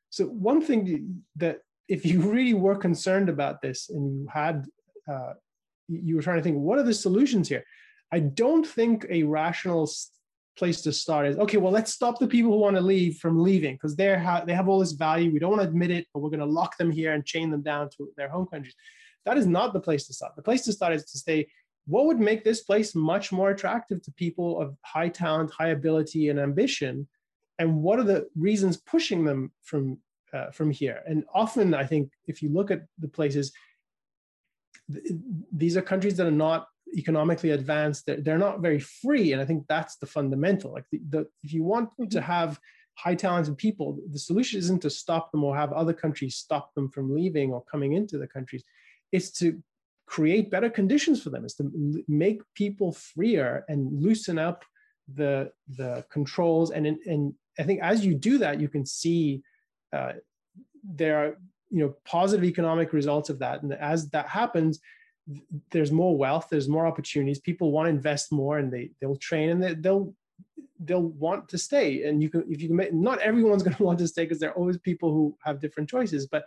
So 0.09 0.25
one 0.25 0.61
thing 0.61 1.23
that 1.37 1.59
if 1.87 2.05
you 2.05 2.21
really 2.31 2.53
were 2.53 2.75
concerned 2.75 3.29
about 3.29 3.61
this 3.61 3.89
and 3.89 4.21
you 4.21 4.27
had, 4.27 4.65
uh, 5.11 5.33
you 5.87 6.15
were 6.15 6.21
trying 6.21 6.37
to 6.37 6.43
think, 6.43 6.57
what 6.57 6.77
are 6.77 6.83
the 6.83 6.93
solutions 6.93 7.49
here? 7.49 7.63
I 8.11 8.19
don't 8.19 8.65
think 8.65 9.05
a 9.09 9.23
rational 9.23 9.89
place 10.59 10.81
to 10.81 10.91
start 10.91 11.25
is 11.25 11.37
okay. 11.37 11.57
Well, 11.57 11.71
let's 11.71 11.93
stop 11.93 12.19
the 12.19 12.27
people 12.27 12.51
who 12.51 12.59
want 12.59 12.75
to 12.75 12.81
leave 12.81 13.17
from 13.17 13.41
leaving 13.41 13.75
because 13.75 13.95
they're 13.95 14.19
ha- 14.19 14.43
they 14.45 14.53
have 14.53 14.67
all 14.69 14.79
this 14.79 14.91
value. 14.91 15.31
We 15.31 15.39
don't 15.39 15.51
want 15.51 15.63
to 15.63 15.67
admit 15.67 15.89
it, 15.89 16.05
but 16.13 16.19
we're 16.19 16.29
going 16.29 16.47
to 16.47 16.57
lock 16.61 16.77
them 16.77 16.91
here 16.91 17.13
and 17.13 17.25
chain 17.25 17.49
them 17.49 17.63
down 17.63 17.89
to 17.95 18.09
their 18.17 18.29
home 18.29 18.45
countries. 18.45 18.75
That 19.25 19.37
is 19.37 19.47
not 19.47 19.73
the 19.73 19.79
place 19.79 20.05
to 20.07 20.13
start. 20.13 20.35
The 20.35 20.43
place 20.49 20.63
to 20.65 20.73
start 20.73 20.93
is 20.93 21.05
to 21.05 21.17
say, 21.17 21.47
what 21.87 22.05
would 22.05 22.19
make 22.19 22.43
this 22.43 22.61
place 22.61 22.93
much 22.93 23.31
more 23.31 23.49
attractive 23.49 24.01
to 24.03 24.11
people 24.11 24.61
of 24.61 24.75
high 24.83 25.09
talent, 25.09 25.51
high 25.51 25.69
ability, 25.69 26.29
and 26.29 26.39
ambition? 26.39 27.07
And 27.57 27.81
what 27.81 27.99
are 27.99 28.03
the 28.03 28.27
reasons 28.35 28.77
pushing 28.77 29.25
them 29.25 29.51
from 29.63 29.97
uh, 30.33 30.51
from 30.51 30.69
here? 30.71 31.01
And 31.07 31.23
often, 31.33 31.73
I 31.73 31.85
think, 31.85 32.11
if 32.27 32.41
you 32.43 32.49
look 32.49 32.69
at 32.69 32.81
the 32.99 33.07
places, 33.07 33.51
th- 34.93 35.13
these 35.51 35.75
are 35.77 35.81
countries 35.81 36.15
that 36.17 36.27
are 36.27 36.41
not 36.47 36.67
economically 36.97 37.51
advanced. 37.51 38.05
They're, 38.05 38.21
they're 38.21 38.37
not 38.37 38.61
very 38.61 38.79
free, 38.79 39.33
and 39.33 39.41
I 39.41 39.45
think 39.45 39.65
that's 39.67 39.97
the 39.97 40.07
fundamental. 40.07 40.73
Like 40.73 40.85
the, 40.91 41.01
the 41.09 41.27
if 41.43 41.53
you 41.53 41.63
want 41.63 41.89
mm-hmm. 41.91 42.07
to 42.09 42.21
have 42.21 42.59
high 42.95 43.15
talented 43.15 43.57
people, 43.57 43.97
the 44.11 44.19
solution 44.19 44.59
isn't 44.59 44.81
to 44.81 44.89
stop 44.89 45.31
them 45.31 45.43
or 45.43 45.55
have 45.55 45.71
other 45.71 45.93
countries 45.93 46.35
stop 46.35 46.73
them 46.73 46.89
from 46.89 47.13
leaving 47.13 47.51
or 47.51 47.63
coming 47.63 47.93
into 47.93 48.17
the 48.17 48.27
countries 48.27 48.63
is 49.11 49.31
to 49.31 49.61
create 50.05 50.49
better 50.49 50.69
conditions 50.69 51.21
for 51.21 51.29
them, 51.29 51.45
is 51.45 51.53
to 51.55 51.71
make 52.07 52.41
people 52.55 52.91
freer 52.91 53.63
and 53.69 54.01
loosen 54.01 54.37
up 54.37 54.65
the 55.13 55.51
the 55.77 56.05
controls. 56.11 56.71
And 56.71 56.87
and 56.87 57.33
I 57.57 57.63
think 57.63 57.81
as 57.81 58.05
you 58.05 58.15
do 58.15 58.37
that, 58.39 58.59
you 58.59 58.67
can 58.67 58.85
see 58.85 59.43
uh, 59.93 60.13
there 60.83 61.17
are 61.19 61.37
you 61.69 61.79
know 61.83 61.95
positive 62.05 62.43
economic 62.43 62.93
results 62.93 63.29
of 63.29 63.39
that. 63.39 63.61
And 63.61 63.73
as 63.73 64.09
that 64.09 64.27
happens, 64.27 64.79
there's 65.71 65.91
more 65.91 66.17
wealth, 66.17 66.47
there's 66.49 66.69
more 66.69 66.87
opportunities. 66.87 67.39
People 67.39 67.71
want 67.71 67.85
to 67.85 67.91
invest 67.91 68.31
more, 68.31 68.57
and 68.57 68.71
they 68.71 68.91
they'll 68.99 69.15
train 69.15 69.49
and 69.49 69.63
they, 69.63 69.73
they'll 69.73 70.13
they'll 70.81 71.01
want 71.01 71.49
to 71.49 71.57
stay 71.57 72.03
and 72.03 72.23
you 72.23 72.29
can 72.29 72.41
if 72.49 72.61
you 72.61 72.69
can 72.69 72.77
make 72.77 72.93
not 72.93 73.19
everyone's 73.19 73.63
going 73.65 73.75
to 73.75 73.83
want 73.83 73.99
to 73.99 74.07
stay 74.07 74.23
because 74.23 74.39
there 74.39 74.51
are 74.51 74.55
always 74.55 74.77
people 74.77 75.11
who 75.11 75.37
have 75.43 75.59
different 75.59 75.89
choices 75.89 76.25
but 76.25 76.45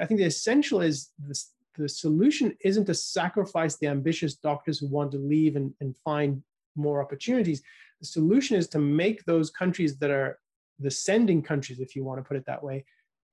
i 0.00 0.06
think 0.06 0.18
the 0.18 0.24
essential 0.24 0.80
is 0.80 1.10
this 1.18 1.50
the 1.76 1.88
solution 1.88 2.56
isn't 2.60 2.86
to 2.86 2.94
sacrifice 2.94 3.76
the 3.76 3.86
ambitious 3.86 4.34
doctors 4.34 4.78
who 4.78 4.88
want 4.88 5.12
to 5.12 5.18
leave 5.18 5.56
and, 5.56 5.74
and 5.80 5.96
find 5.98 6.42
more 6.74 7.02
opportunities. 7.02 7.62
The 8.00 8.06
solution 8.06 8.56
is 8.56 8.68
to 8.68 8.78
make 8.78 9.24
those 9.24 9.50
countries 9.50 9.98
that 9.98 10.10
are 10.10 10.38
the 10.78 10.90
sending 10.90 11.42
countries, 11.42 11.80
if 11.80 11.96
you 11.96 12.04
want 12.04 12.18
to 12.18 12.26
put 12.26 12.36
it 12.36 12.46
that 12.46 12.62
way, 12.62 12.84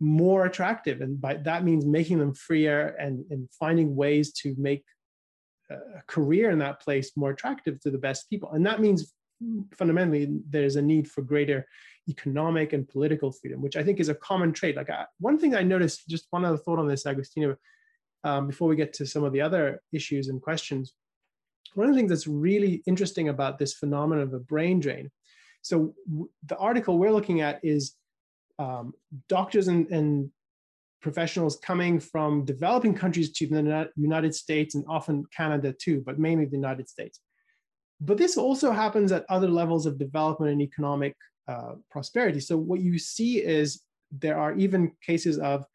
more 0.04 0.46
attractive. 0.46 1.00
And 1.02 1.20
by 1.20 1.36
that 1.36 1.64
means 1.64 1.86
making 1.86 2.20
them 2.20 2.34
freer 2.34 2.88
and, 3.00 3.24
and 3.30 3.50
finding 3.58 3.96
ways 3.96 4.34
to 4.34 4.54
make 4.58 4.84
a 5.70 6.04
career 6.08 6.52
in 6.52 6.60
that 6.60 6.82
place 6.82 7.16
more 7.16 7.32
attractive 7.32 7.80
to 7.82 7.90
the 7.90 7.98
best 7.98 8.30
people. 8.30 8.52
And 8.52 8.66
that 8.66 8.82
means 8.82 9.14
fundamentally 9.74 10.28
there's 10.50 10.76
a 10.76 10.82
need 10.82 11.10
for 11.10 11.22
greater 11.22 11.66
economic 12.10 12.74
and 12.74 12.88
political 12.88 13.32
freedom, 13.32 13.62
which 13.62 13.78
I 13.78 13.84
think 13.84 14.02
is 14.02 14.10
a 14.10 14.16
common 14.16 14.52
trait. 14.52 14.76
Like 14.76 14.90
I, 14.90 15.06
one 15.20 15.40
thing 15.40 15.56
I 15.56 15.64
noticed, 15.64 16.08
just 16.10 16.28
one 16.32 16.44
other 16.44 16.58
thought 16.58 16.80
on 16.80 16.88
this, 16.88 17.06
Agustina, 17.06 17.56
um, 18.26 18.48
before 18.48 18.68
we 18.68 18.76
get 18.76 18.94
to 18.94 19.06
some 19.06 19.24
of 19.24 19.32
the 19.32 19.42
other 19.42 19.82
issues 19.94 20.28
and 20.28 20.42
questions, 20.42 20.94
one 21.76 21.88
of 21.88 21.94
the 21.94 22.00
things 22.00 22.10
that's 22.10 22.28
really 22.28 22.84
interesting 22.86 23.30
about 23.30 23.58
this 23.58 23.74
phenomenon 23.74 24.24
of 24.24 24.34
a 24.34 24.40
brain 24.40 24.82
drain. 24.82 25.10
So 25.62 25.96
w- 26.10 26.30
the 26.46 26.58
article 26.58 26.98
we're 26.98 27.12
looking 27.12 27.40
at 27.40 27.62
is 27.64 27.96
um, 28.60 28.94
doctors 29.30 29.68
and, 29.68 29.88
and 29.88 30.30
professionals 31.02 31.58
coming 31.58 32.00
from 32.00 32.46
developing 32.46 32.94
countries 32.96 33.32
to 33.34 33.48
the 33.48 33.90
United 33.96 34.34
States 34.34 34.76
and 34.76 34.86
often 34.88 35.26
Canada 35.36 35.74
too, 35.74 36.02
but 36.06 36.18
mainly 36.18 36.46
the 36.46 36.56
United 36.56 36.88
States. 36.90 37.20
But 38.00 38.18
this 38.18 38.38
also 38.38 38.72
happens 38.72 39.12
at 39.12 39.26
other 39.30 39.48
levels 39.48 39.86
of 39.86 39.98
development 39.98 40.52
and 40.52 40.62
economic 40.62 41.16
uh, 41.48 41.74
prosperity. 41.92 42.40
So 42.40 42.58
what 42.58 42.80
you 42.80 42.98
see 42.98 43.44
is 43.44 43.82
there 44.12 44.38
are 44.38 44.54
even 44.56 44.92
cases 45.06 45.40
of 45.40 45.66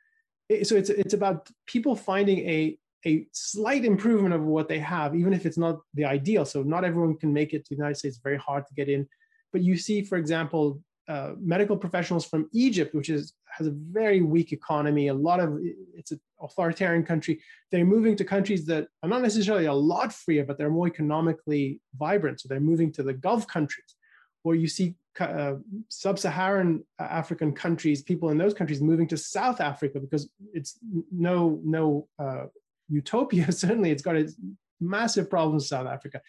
so 0.63 0.77
it's 0.77 0.89
it's 0.89 1.13
about 1.13 1.49
people 1.67 1.95
finding 1.95 2.39
a 2.49 2.79
a 3.07 3.27
slight 3.33 3.85
improvement 3.85 4.35
of 4.35 4.43
what 4.43 4.69
they 4.69 4.79
have, 4.79 5.15
even 5.15 5.33
if 5.33 5.47
it's 5.47 5.59
not 5.59 5.81
the 5.95 6.05
ideal. 6.05 6.45
So 6.45 6.63
not 6.63 6.85
everyone 6.85 7.17
can 7.17 7.33
make 7.33 7.53
it 7.53 7.65
to 7.65 7.71
the 7.71 7.77
United 7.77 7.97
States. 7.97 8.19
Very 8.23 8.39
hard 8.39 8.67
to 8.67 8.75
get 8.75 8.89
in. 8.89 9.07
But 9.53 9.63
you 9.63 9.77
see, 9.77 10.03
for 10.03 10.17
example, 10.19 10.81
uh, 11.09 11.33
medical 11.41 11.77
professionals 11.77 12.27
from 12.27 12.51
Egypt, 12.53 12.95
which 12.95 13.09
is 13.09 13.33
has 13.47 13.67
a 13.67 13.71
very 13.71 14.21
weak 14.21 14.53
economy, 14.53 15.09
a 15.09 15.15
lot 15.15 15.41
of 15.41 15.59
it's 15.97 16.13
an 16.13 16.21
authoritarian 16.41 17.03
country. 17.03 17.41
They're 17.71 17.85
moving 17.85 18.15
to 18.17 18.25
countries 18.25 18.67
that 18.67 18.89
are 19.03 19.09
not 19.09 19.23
necessarily 19.23 19.65
a 19.65 19.73
lot 19.73 20.13
freer, 20.13 20.45
but 20.45 20.59
they're 20.59 20.69
more 20.69 20.87
economically 20.87 21.81
vibrant. 21.99 22.41
So 22.41 22.49
they're 22.49 22.61
moving 22.61 22.93
to 22.93 23.03
the 23.03 23.15
Gulf 23.15 23.47
countries, 23.49 23.97
or 24.45 24.55
you 24.55 24.69
see 24.69 24.97
uh, 25.19 25.55
sub-Saharan 25.89 26.85
African 26.99 27.53
countries, 27.53 28.03
people 28.03 28.29
in 28.29 28.37
those 28.37 28.55
countries 28.55 28.83
moving 28.83 29.09
to 29.09 29.17
South 29.17 29.63
Africa 29.63 30.01
because 30.01 30.29
it's 30.53 30.79
no 31.11 31.59
no 31.65 32.07
uh, 32.19 32.45
utopia. 32.91 33.51
Certainly, 33.53 33.93
it's 33.93 34.03
got 34.03 34.17
its 34.17 34.35
massive 34.79 35.31
problems 35.31 35.65
in 35.65 35.69
South 35.69 35.87
Africa, 35.87 36.21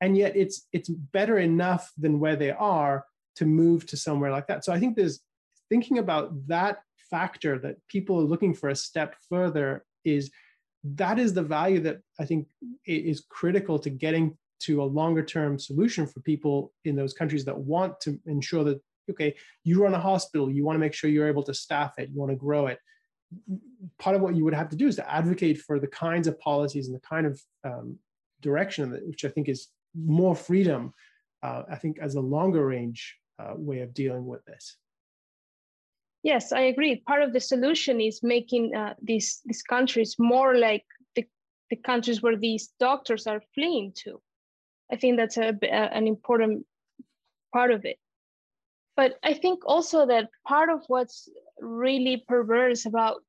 and 0.00 0.16
yet 0.16 0.36
it's 0.36 0.66
it's 0.72 0.88
better 0.88 1.38
enough 1.38 1.92
than 1.96 2.18
where 2.18 2.34
they 2.34 2.50
are 2.50 3.04
to 3.36 3.44
move 3.44 3.86
to 3.86 3.96
somewhere 3.96 4.30
like 4.30 4.46
that. 4.46 4.64
So 4.64 4.72
I 4.72 4.78
think 4.78 4.96
there's 4.96 5.20
thinking 5.68 5.98
about 5.98 6.46
that 6.48 6.78
factor 7.10 7.58
that 7.58 7.76
people 7.88 8.18
are 8.18 8.24
looking 8.24 8.54
for 8.54 8.68
a 8.68 8.76
step 8.76 9.16
further 9.28 9.84
is 10.04 10.30
that 10.84 11.18
is 11.18 11.32
the 11.32 11.42
value 11.42 11.80
that 11.80 11.98
I 12.20 12.24
think 12.24 12.46
is 12.86 13.24
critical 13.28 13.78
to 13.78 13.90
getting 13.90 14.36
to 14.60 14.82
a 14.82 14.84
longer 14.84 15.22
term 15.22 15.58
solution 15.58 16.06
for 16.06 16.20
people 16.20 16.72
in 16.84 16.96
those 16.96 17.12
countries 17.12 17.44
that 17.44 17.56
want 17.56 18.00
to 18.00 18.18
ensure 18.26 18.64
that 18.64 18.80
okay 19.10 19.34
you 19.64 19.82
run 19.82 19.94
a 19.94 20.00
hospital 20.00 20.50
you 20.50 20.64
want 20.64 20.76
to 20.76 20.80
make 20.80 20.94
sure 20.94 21.10
you're 21.10 21.28
able 21.28 21.42
to 21.42 21.54
staff 21.54 21.98
it 21.98 22.08
you 22.10 22.18
want 22.18 22.30
to 22.30 22.36
grow 22.36 22.66
it 22.66 22.78
part 23.98 24.14
of 24.14 24.22
what 24.22 24.34
you 24.34 24.44
would 24.44 24.54
have 24.54 24.68
to 24.68 24.76
do 24.76 24.86
is 24.86 24.96
to 24.96 25.12
advocate 25.12 25.58
for 25.58 25.78
the 25.78 25.86
kinds 25.86 26.26
of 26.26 26.38
policies 26.38 26.86
and 26.86 26.94
the 26.94 27.00
kind 27.00 27.26
of 27.26 27.40
um, 27.64 27.98
direction 28.40 28.90
which 29.06 29.24
i 29.24 29.28
think 29.28 29.48
is 29.48 29.68
more 29.94 30.34
freedom 30.34 30.92
uh, 31.42 31.62
i 31.70 31.76
think 31.76 31.98
as 31.98 32.14
a 32.14 32.20
longer 32.20 32.66
range 32.66 33.16
uh, 33.38 33.54
way 33.56 33.80
of 33.80 33.94
dealing 33.94 34.26
with 34.26 34.44
this. 34.44 34.76
Yes 36.22 36.52
i 36.52 36.62
agree. 36.62 37.02
Part 37.06 37.22
of 37.22 37.32
the 37.32 37.40
solution 37.40 38.00
is 38.00 38.22
making 38.22 38.74
uh, 38.74 38.94
these 39.02 39.42
these 39.44 39.62
countries 39.62 40.16
more 40.18 40.56
like 40.56 40.84
the, 41.14 41.24
the 41.70 41.76
countries 41.76 42.22
where 42.22 42.36
these 42.36 42.72
doctors 42.80 43.26
are 43.26 43.42
fleeing 43.54 43.92
to. 44.04 44.20
I 44.90 44.96
think 44.96 45.16
that's 45.16 45.36
a, 45.36 45.52
an 45.70 46.06
important 46.06 46.66
part 47.52 47.70
of 47.70 47.84
it. 47.84 47.98
But 48.96 49.18
I 49.22 49.34
think 49.34 49.66
also 49.66 50.06
that 50.06 50.30
part 50.46 50.70
of 50.70 50.84
what's 50.88 51.28
really 51.60 52.24
perverse 52.28 52.86
about 52.86 53.22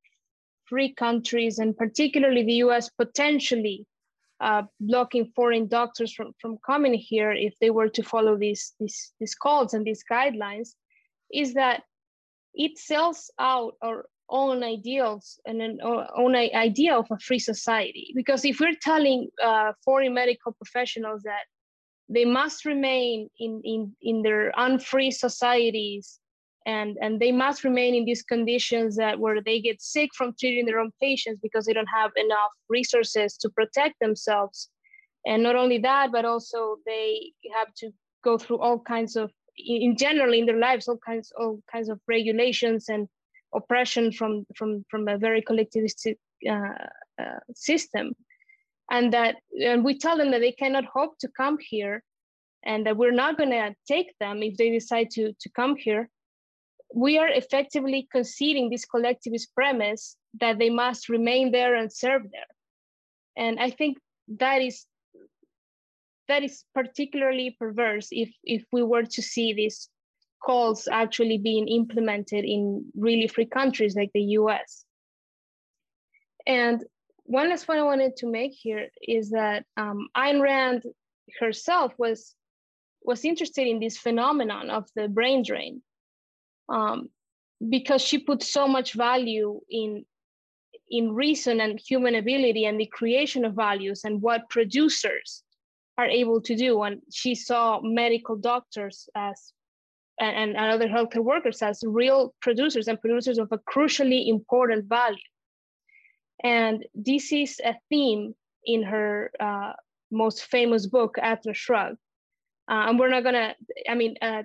free 0.66 0.94
countries 0.94 1.60
and 1.60 1.76
particularly 1.76 2.44
the 2.44 2.60
US 2.66 2.90
potentially 2.90 3.86
uh, 4.46 4.62
blocking 4.80 5.32
foreign 5.36 5.68
doctors 5.68 6.14
from, 6.14 6.32
from 6.40 6.58
coming 6.64 6.94
here 6.94 7.32
if 7.32 7.54
they 7.60 7.72
were 7.72 7.90
to 7.90 8.04
follow 8.04 8.38
these, 8.38 8.74
these, 8.80 9.12
these 9.20 9.34
calls 9.34 9.74
and 9.74 9.84
these 9.84 10.04
guidelines 10.10 10.70
is 11.34 11.56
that 11.56 11.82
it 12.54 12.78
sells 12.78 13.32
out 13.40 13.74
our 13.82 14.06
own 14.30 14.64
ideals 14.64 15.40
and 15.48 15.62
an 15.62 15.80
own 15.84 16.36
idea 16.36 16.96
of 16.96 17.08
a 17.12 17.18
free 17.18 17.40
society. 17.40 18.14
Because 18.16 18.46
if 18.46 18.60
we're 18.60 18.80
telling 18.80 19.30
uh, 19.44 19.72
foreign 19.84 20.14
medical 20.14 20.52
professionals 20.54 21.24
that 21.24 21.46
they 22.08 22.26
must 22.26 22.66
remain 22.66 23.30
in, 23.40 23.62
in, 23.64 23.96
in 24.04 24.22
their 24.22 24.54
unfree 24.58 25.10
societies 25.10 26.20
and, 26.66 26.98
and 27.02 27.20
they 27.20 27.32
must 27.32 27.64
remain 27.64 27.94
in 27.94 28.06
these 28.06 28.24
conditions 28.24 28.96
that 28.96 29.20
where 29.20 29.42
they 29.42 29.60
get 29.60 29.82
sick 29.82 30.10
from 30.16 30.34
treating 30.40 30.66
their 30.66 30.80
own 30.80 30.92
patients 31.00 31.40
because 31.42 31.66
they 31.66 31.74
don't 31.74 31.88
have 31.88 32.12
enough 32.16 32.52
resources 32.70 33.38
to 33.38 33.50
protect 33.50 34.00
themselves. 34.00 34.70
And 35.28 35.44
not 35.44 35.56
only 35.56 35.78
that, 35.80 36.12
but 36.12 36.26
also 36.26 36.78
they 36.86 37.34
have 37.56 37.74
to 37.78 37.92
go 38.24 38.38
through 38.38 38.60
all 38.60 38.80
kinds 38.80 39.16
of 39.16 39.32
in 39.58 39.96
general 39.96 40.34
in 40.34 40.46
their 40.46 40.60
lives 40.60 40.88
all 40.88 40.98
kinds 40.98 41.32
all 41.40 41.62
kinds 41.72 41.88
of 41.88 41.98
regulations 42.08 42.90
and 42.90 43.08
oppression 43.54 44.12
from 44.12 44.46
from 44.58 44.84
from 44.90 45.08
a 45.08 45.18
very 45.18 45.42
collectivistic 45.42 46.18
uh, 46.50 46.88
uh, 47.22 47.40
system 47.56 48.14
and 48.92 49.14
that 49.14 49.36
and 49.64 49.86
we 49.86 49.98
tell 49.98 50.18
them 50.18 50.32
that 50.32 50.42
they 50.42 50.52
cannot 50.52 50.84
hope 50.86 51.18
to 51.20 51.30
come 51.38 51.58
here 51.60 52.04
and 52.64 52.86
that 52.86 52.98
we're 52.98 53.12
not 53.24 53.38
going 53.38 53.52
to 53.52 53.74
take 53.88 54.14
them 54.20 54.44
if 54.44 54.58
they 54.58 54.70
decide 54.70 55.10
to 55.10 55.32
to 55.40 55.50
come 55.56 55.76
here 55.78 56.10
we 56.96 57.18
are 57.18 57.28
effectively 57.28 58.08
conceding 58.12 58.70
this 58.70 58.86
collectivist 58.86 59.54
premise 59.54 60.16
that 60.40 60.58
they 60.58 60.70
must 60.70 61.10
remain 61.10 61.52
there 61.52 61.76
and 61.76 61.92
serve 61.92 62.24
there 62.32 62.52
and 63.38 63.60
i 63.60 63.70
think 63.70 63.98
that 64.28 64.62
is 64.62 64.86
that 66.28 66.44
is 66.44 66.64
particularly 66.74 67.56
perverse 67.60 68.08
if 68.12 68.32
if 68.44 68.64
we 68.72 68.82
were 68.82 69.04
to 69.04 69.22
see 69.22 69.54
these 69.54 69.90
calls 70.46 70.88
actually 70.92 71.38
being 71.38 71.68
implemented 71.68 72.46
in 72.46 72.86
really 72.96 73.28
free 73.28 73.48
countries 73.48 73.96
like 73.96 74.12
the 74.14 74.22
US. 74.40 74.86
And 76.46 76.84
one 77.24 77.50
last 77.50 77.66
point 77.66 77.80
I 77.80 77.84
wanted 77.84 78.16
to 78.18 78.28
make 78.28 78.52
here 78.54 78.90
is 79.02 79.32
that 79.32 79.66
um, 79.76 80.08
Ayn 80.16 80.42
Rand 80.42 80.84
herself 81.40 81.94
was 81.98 82.36
was 83.02 83.26
interested 83.26 83.68
in 83.68 83.80
this 83.80 83.98
phenomenon 83.98 84.70
of 84.70 84.88
the 84.96 85.08
brain 85.08 85.44
drain 85.44 85.82
um, 86.70 87.10
because 87.70 88.02
she 88.02 88.20
put 88.20 88.44
so 88.44 88.68
much 88.68 88.94
value 88.94 89.60
in 89.70 90.06
in 90.90 91.14
reason 91.14 91.62
and 91.62 91.80
human 91.80 92.16
ability 92.16 92.66
and 92.66 92.80
the 92.80 92.86
creation 92.86 93.44
of 93.44 93.56
values 93.56 94.04
and 94.04 94.22
what 94.22 94.48
producers 94.50 95.44
are 95.98 96.06
able 96.06 96.40
to 96.42 96.56
do. 96.56 96.84
And 96.84 97.02
she 97.12 97.34
saw 97.34 97.80
medical 97.82 98.36
doctors 98.36 99.10
as 99.16 99.54
and, 100.20 100.56
and 100.56 100.72
other 100.72 100.88
healthcare 100.88 101.24
workers 101.24 101.62
as 101.62 101.84
real 101.86 102.34
producers 102.42 102.88
and 102.88 103.02
producers 103.02 103.38
of 103.38 103.52
a 103.52 103.58
crucially 103.58 104.28
important 104.28 104.86
value. 104.86 105.18
And 106.44 106.86
this 106.94 107.34
is 107.34 107.60
a 107.64 107.76
theme 107.90 108.34
in 108.66 108.84
her 108.84 109.32
uh, 109.40 109.74
most 110.12 110.46
famous 110.46 110.86
book, 110.86 111.18
Atlas 111.22 111.58
Shrugged. 111.58 111.98
Uh, 112.70 112.86
and 112.88 113.00
we're 113.00 113.10
not 113.10 113.24
gonna, 113.24 113.56
I 113.90 113.96
mean, 113.96 114.16
uh, 114.22 114.44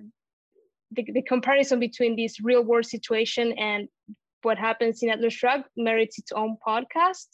the, 0.92 1.06
the 1.12 1.22
comparison 1.22 1.80
between 1.80 2.16
this 2.16 2.40
real 2.40 2.62
world 2.62 2.86
situation 2.86 3.52
and 3.58 3.88
what 4.42 4.58
happens 4.58 5.02
in 5.02 5.10
Atlas 5.10 5.34
Shrugged 5.34 5.66
merits 5.76 6.18
its 6.18 6.32
own 6.32 6.56
podcast. 6.66 7.26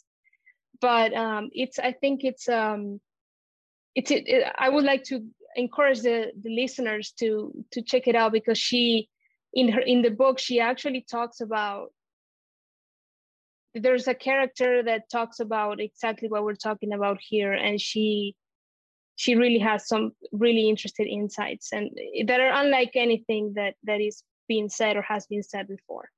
But 0.81 1.15
um, 1.15 1.49
it's, 1.53 1.79
I 1.79 1.93
think 1.93 2.21
it's, 2.25 2.49
um, 2.49 3.01
it's 3.97 4.11
it, 4.11 4.45
i 4.59 4.69
would 4.69 4.85
like 4.85 5.03
to 5.03 5.25
encourage 5.57 6.03
the, 6.03 6.31
the 6.41 6.55
listeners 6.55 7.13
to 7.19 7.53
to 7.73 7.83
check 7.83 8.07
it 8.07 8.15
out 8.15 8.31
because 8.31 8.59
she 8.59 9.09
in 9.53 9.73
her 9.73 9.81
in 9.81 10.03
the 10.03 10.11
book 10.11 10.39
she 10.39 10.61
actually 10.61 11.05
talks 11.11 11.41
about 11.41 11.89
there's 13.75 14.07
a 14.07 14.15
character 14.15 14.83
that 14.83 15.11
talks 15.11 15.41
about 15.41 15.81
exactly 15.81 16.29
what 16.29 16.45
we're 16.45 16.55
talking 16.55 16.93
about 16.93 17.19
here 17.21 17.53
and 17.53 17.81
she 17.81 18.37
she 19.17 19.35
really 19.35 19.59
has 19.59 19.89
some 19.89 20.13
really 20.31 20.69
interesting 20.69 21.09
insights 21.09 21.73
and 21.73 21.91
that 22.27 22.41
are 22.41 22.53
unlike 22.63 22.93
anything 22.95 23.55
that 23.57 23.75
that 23.85 24.01
is 24.01 24.23
being 24.47 24.69
said 24.69 24.97
or 24.97 25.03
has 25.03 25.27
been 25.27 25.43
said 25.43 25.67
before. 25.67 26.09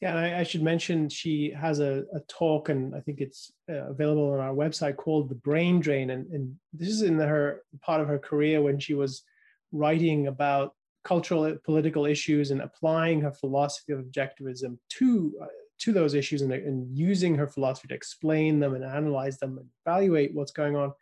Yeah, 0.00 0.14
I, 0.14 0.40
I, 0.40 0.42
should 0.44 0.62
mention 0.62 1.08
she 1.08 1.50
has 1.50 1.80
a, 1.80 2.04
a 2.14 2.20
talk, 2.28 2.68
and 2.68 2.94
I 2.94 3.00
think 3.00 3.20
it's 3.20 3.50
uh, 3.68 3.90
available 3.90 4.30
on 4.32 4.38
our 4.38 4.54
website 4.54 4.96
called 4.96 5.28
"The 5.28 5.34
Brain 5.34 5.80
Drain," 5.80 6.10
and, 6.10 6.30
and 6.32 6.54
this 6.72 6.88
is 6.88 7.02
in 7.02 7.18
her 7.18 7.62
part 7.82 8.00
of 8.00 8.06
her 8.06 8.18
career 8.18 8.62
when 8.62 8.78
she 8.78 8.94
was 8.94 9.24
writing 9.72 10.28
about 10.28 10.74
cultural 11.02 11.56
political 11.64 12.06
issues 12.06 12.52
and 12.52 12.60
applying 12.60 13.20
her 13.20 13.32
philosophy 13.32 13.92
of 13.92 13.98
objectivism 13.98 14.78
to 14.90 15.34
uh, 15.42 15.46
to 15.78 15.92
those 15.92 16.14
issues 16.14 16.42
and, 16.42 16.52
and 16.52 16.96
using 16.96 17.34
her 17.34 17.46
philosophy 17.46 17.88
to 17.88 17.94
explain 17.94 18.60
them 18.60 18.74
and 18.74 18.84
analyze 18.84 19.38
them 19.38 19.58
and 19.58 19.66
evaluate 19.84 20.34
what's 20.34 20.52
going 20.52 20.76
on. 20.76 20.92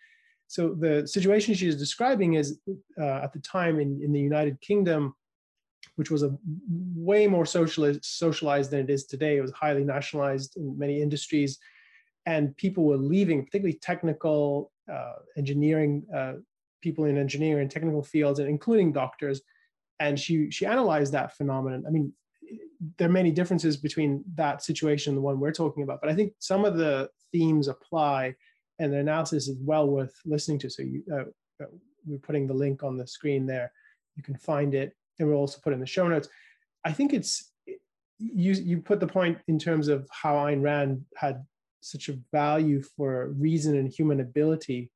So 0.48 0.74
the 0.74 1.06
situation 1.06 1.54
she 1.54 1.68
is 1.68 1.76
describing 1.76 2.34
is 2.34 2.60
uh, 3.00 3.20
at 3.22 3.32
the 3.32 3.40
time 3.40 3.80
in, 3.80 4.00
in 4.02 4.12
the 4.12 4.20
United 4.20 4.60
Kingdom 4.60 5.14
which 5.96 6.10
was 6.10 6.22
a 6.22 6.36
way 6.94 7.26
more 7.26 7.46
socialized, 7.46 8.04
socialized 8.04 8.70
than 8.70 8.80
it 8.80 8.90
is 8.90 9.04
today. 9.04 9.38
It 9.38 9.40
was 9.40 9.52
highly 9.52 9.82
nationalized 9.82 10.56
in 10.56 10.78
many 10.78 11.02
industries, 11.02 11.58
and 12.26 12.56
people 12.56 12.84
were 12.84 12.96
leaving, 12.96 13.44
particularly 13.44 13.78
technical, 13.78 14.72
uh, 14.92 15.14
engineering 15.36 16.04
uh, 16.14 16.34
people 16.82 17.06
in 17.06 17.16
engineering 17.16 17.62
and 17.62 17.70
technical 17.70 18.02
fields, 18.02 18.38
and 18.38 18.48
including 18.48 18.92
doctors. 18.92 19.40
And 19.98 20.20
she 20.20 20.50
she 20.50 20.66
analyzed 20.66 21.12
that 21.14 21.36
phenomenon. 21.36 21.84
I 21.86 21.90
mean, 21.90 22.12
there 22.98 23.08
are 23.08 23.12
many 23.12 23.30
differences 23.30 23.76
between 23.76 24.24
that 24.34 24.62
situation 24.62 25.10
and 25.10 25.18
the 25.18 25.22
one 25.22 25.40
we're 25.40 25.52
talking 25.52 25.82
about, 25.82 26.00
but 26.00 26.10
I 26.10 26.14
think 26.14 26.34
some 26.38 26.64
of 26.64 26.76
the 26.76 27.08
themes 27.32 27.68
apply, 27.68 28.34
and 28.78 28.92
the 28.92 28.98
analysis 28.98 29.48
is 29.48 29.56
well 29.60 29.88
worth 29.88 30.14
listening 30.24 30.58
to. 30.60 30.70
So 30.70 30.82
you, 30.82 31.02
uh, 31.12 31.64
uh 31.64 31.68
we're 32.06 32.18
putting 32.18 32.46
the 32.46 32.54
link 32.54 32.82
on 32.82 32.96
the 32.96 33.06
screen 33.06 33.46
there. 33.46 33.72
You 34.16 34.22
can 34.22 34.36
find 34.36 34.74
it 34.74 34.94
and 35.18 35.28
we'll 35.28 35.38
also 35.38 35.60
put 35.62 35.72
in 35.72 35.80
the 35.80 35.86
show 35.86 36.06
notes. 36.08 36.28
I 36.84 36.92
think 36.92 37.12
it's 37.12 37.52
you 38.18 38.52
you 38.52 38.78
put 38.78 39.00
the 39.00 39.06
point 39.06 39.38
in 39.48 39.58
terms 39.58 39.88
of 39.88 40.08
how 40.10 40.34
Ayn 40.36 40.62
Rand 40.62 41.04
had 41.16 41.44
such 41.80 42.08
a 42.08 42.18
value 42.32 42.82
for 42.82 43.28
reason 43.38 43.76
and 43.76 43.92
human 43.92 44.20
ability. 44.20 44.90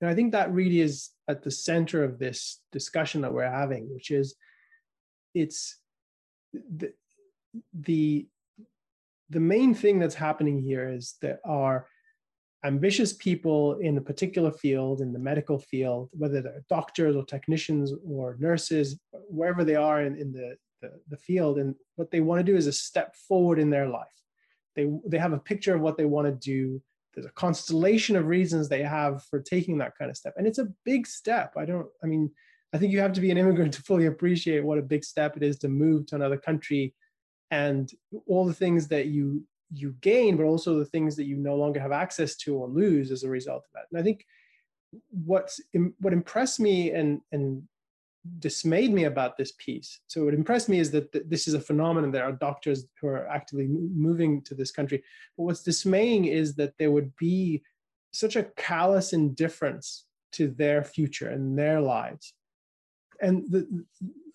And 0.00 0.10
I 0.10 0.14
think 0.14 0.32
that 0.32 0.52
really 0.52 0.80
is 0.80 1.10
at 1.28 1.42
the 1.42 1.50
center 1.50 2.02
of 2.02 2.18
this 2.18 2.60
discussion 2.72 3.20
that 3.20 3.32
we're 3.32 3.50
having, 3.50 3.92
which 3.92 4.10
is 4.10 4.34
it's 5.34 5.78
the 6.52 6.92
the 7.72 8.26
the 9.28 9.40
main 9.40 9.74
thing 9.74 9.98
that's 9.98 10.14
happening 10.14 10.60
here 10.60 10.88
is 10.88 11.16
there 11.20 11.40
are 11.44 11.86
ambitious 12.64 13.12
people 13.12 13.78
in 13.78 13.96
a 13.96 14.00
particular 14.00 14.50
field, 14.50 15.00
in 15.00 15.12
the 15.12 15.18
medical 15.18 15.58
field, 15.58 16.10
whether 16.12 16.42
they're 16.42 16.64
doctors 16.68 17.16
or 17.16 17.24
technicians 17.24 17.92
or 18.04 18.36
nurses, 18.38 18.98
wherever 19.28 19.64
they 19.64 19.76
are 19.76 20.02
in, 20.02 20.16
in 20.16 20.32
the, 20.32 20.56
the, 20.82 20.90
the 21.08 21.16
field, 21.16 21.58
and 21.58 21.74
what 21.96 22.10
they 22.10 22.20
want 22.20 22.38
to 22.38 22.52
do 22.52 22.56
is 22.56 22.66
a 22.66 22.72
step 22.72 23.14
forward 23.16 23.58
in 23.58 23.70
their 23.70 23.88
life. 23.88 24.06
They, 24.76 24.88
they 25.06 25.18
have 25.18 25.32
a 25.32 25.38
picture 25.38 25.74
of 25.74 25.80
what 25.80 25.96
they 25.96 26.04
want 26.04 26.26
to 26.26 26.32
do. 26.32 26.82
There's 27.14 27.26
a 27.26 27.32
constellation 27.32 28.14
of 28.16 28.26
reasons 28.26 28.68
they 28.68 28.82
have 28.82 29.22
for 29.24 29.40
taking 29.40 29.78
that 29.78 29.96
kind 29.98 30.10
of 30.10 30.16
step. 30.16 30.34
And 30.36 30.46
it's 30.46 30.58
a 30.58 30.68
big 30.84 31.06
step. 31.06 31.54
I 31.56 31.64
don't, 31.64 31.86
I 32.04 32.06
mean, 32.06 32.30
I 32.72 32.78
think 32.78 32.92
you 32.92 33.00
have 33.00 33.12
to 33.14 33.20
be 33.20 33.30
an 33.30 33.38
immigrant 33.38 33.74
to 33.74 33.82
fully 33.82 34.06
appreciate 34.06 34.64
what 34.64 34.78
a 34.78 34.82
big 34.82 35.04
step 35.04 35.36
it 35.36 35.42
is 35.42 35.58
to 35.58 35.68
move 35.68 36.06
to 36.06 36.16
another 36.16 36.36
country 36.36 36.94
and 37.50 37.90
all 38.26 38.46
the 38.46 38.54
things 38.54 38.88
that 38.88 39.06
you 39.06 39.44
you 39.72 39.94
gain, 40.00 40.36
but 40.36 40.44
also 40.44 40.78
the 40.78 40.84
things 40.84 41.14
that 41.14 41.26
you 41.26 41.36
no 41.36 41.54
longer 41.54 41.78
have 41.78 41.92
access 41.92 42.34
to 42.34 42.56
or 42.56 42.66
lose 42.66 43.12
as 43.12 43.22
a 43.22 43.28
result 43.28 43.62
of 43.64 43.70
that. 43.72 43.84
And 43.90 44.00
I 44.00 44.02
think 44.02 44.26
what's 45.10 45.60
what 46.00 46.12
impressed 46.12 46.58
me 46.58 46.90
and 46.90 47.20
and 47.30 47.62
dismayed 48.38 48.92
me 48.92 49.04
about 49.04 49.36
this 49.36 49.52
piece. 49.52 50.00
So 50.06 50.24
what 50.24 50.34
impressed 50.34 50.68
me 50.68 50.78
is 50.78 50.90
that 50.90 51.28
this 51.30 51.48
is 51.48 51.54
a 51.54 51.60
phenomenon. 51.60 52.10
There 52.10 52.24
are 52.24 52.32
doctors 52.32 52.86
who 53.00 53.06
are 53.06 53.26
actively 53.26 53.66
moving 53.66 54.42
to 54.42 54.54
this 54.54 54.70
country. 54.70 55.02
But 55.36 55.44
what's 55.44 55.62
dismaying 55.62 56.26
is 56.26 56.54
that 56.56 56.76
there 56.78 56.90
would 56.90 57.16
be 57.16 57.62
such 58.12 58.36
a 58.36 58.44
callous 58.56 59.12
indifference 59.12 60.04
to 60.32 60.48
their 60.48 60.84
future 60.84 61.30
and 61.30 61.58
their 61.58 61.80
lives. 61.80 62.34
And 63.20 63.50
the, 63.50 63.84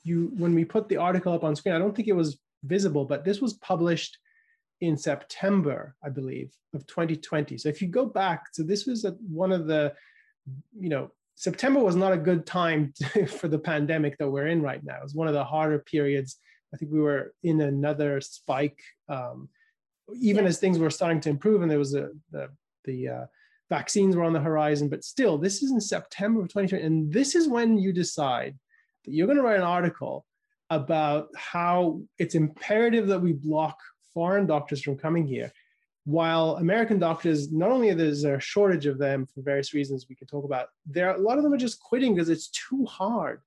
you, 0.04 0.32
when 0.38 0.54
we 0.54 0.66
put 0.66 0.88
the 0.88 0.98
article 0.98 1.34
up 1.34 1.44
on 1.44 1.56
screen, 1.56 1.76
I 1.76 1.80
don't 1.80 1.96
think 1.96 2.08
it 2.08 2.16
was 2.16 2.40
visible, 2.64 3.06
but 3.06 3.26
this 3.26 3.42
was 3.42 3.54
published 3.54 4.18
in 4.82 4.98
September, 4.98 5.96
I 6.04 6.10
believe, 6.10 6.52
of 6.74 6.86
2020. 6.88 7.58
So 7.58 7.70
if 7.70 7.82
you 7.82 7.88
go 7.88 8.06
back, 8.06 8.44
so 8.54 8.64
this 8.64 8.86
was 8.86 9.06
a, 9.06 9.12
one 9.30 9.52
of 9.52 9.68
the, 9.68 9.94
you 10.78 10.90
know, 10.90 11.12
September 11.36 11.82
was 11.82 11.96
not 11.96 12.14
a 12.14 12.18
good 12.18 12.46
time 12.46 12.94
to, 12.96 13.26
for 13.40 13.48
the 13.48 13.60
pandemic 13.60 14.18
that 14.18 14.30
we're 14.30 14.48
in 14.48 14.62
right 14.62 14.84
now. 14.84 14.98
It 14.98 15.04
was 15.04 15.16
one 15.16 15.28
of 15.28 15.34
the 15.34 15.44
harder 15.44 15.80
periods. 15.80 16.38
I 16.74 16.78
think 16.78 16.92
we 16.92 17.02
were 17.02 17.34
in 17.44 17.62
another 17.62 18.20
spike, 18.22 18.80
um, 19.08 19.50
even 20.20 20.44
yeah. 20.44 20.50
as 20.50 20.60
things 20.60 20.78
were 20.78 20.90
starting 20.90 21.22
to 21.22 21.30
improve, 21.30 21.62
and 21.62 21.72
there 21.72 21.80
was 21.80 21.96
a 21.96 22.10
the 22.32 22.50
the 22.84 23.08
uh, 23.08 23.26
vaccines 23.70 24.16
were 24.16 24.24
on 24.24 24.34
the 24.34 24.40
horizon. 24.40 24.90
But 24.90 25.04
still, 25.04 25.38
this 25.38 25.64
is 25.64 25.72
in 25.72 25.80
September 25.80 26.42
of 26.42 26.50
2020, 26.50 26.84
and 26.84 27.14
this 27.14 27.34
is 27.34 27.48
when 27.48 27.78
you 27.78 27.94
decide 27.94 28.58
that 29.06 29.14
you're 29.14 29.28
going 29.28 29.38
to 29.38 29.43
write 29.43 29.58
an 29.58 29.64
article 29.64 30.26
about 30.70 31.30
how 31.36 32.01
it's 32.18 32.36
imperative 32.36 33.08
that 33.08 33.22
we 33.22 33.34
block 33.34 33.78
foreign 34.14 34.45
doctors 34.45 34.82
from 34.82 34.97
coming 34.97 35.28
here 35.28 35.51
while 36.06 36.58
American 36.58 36.99
doctors, 36.99 37.51
not 37.51 37.72
only 37.72 37.91
there's 37.93 38.24
a 38.24 38.39
shortage 38.39 38.86
of 38.86 38.99
them 38.99 39.26
for 39.26 39.41
various 39.41 39.74
reasons 39.74 40.06
we 40.08 40.16
can 40.16 40.28
talk 40.28 40.45
about, 40.45 40.68
there 40.86 41.10
a 41.10 41.20
lot 41.20 41.38
of 41.38 41.43
them 41.43 41.51
are 41.51 41.58
just 41.58 41.80
quitting 41.80 42.14
because 42.14 42.30
it's 42.30 42.49
too 42.49 42.86
hard, 42.86 43.41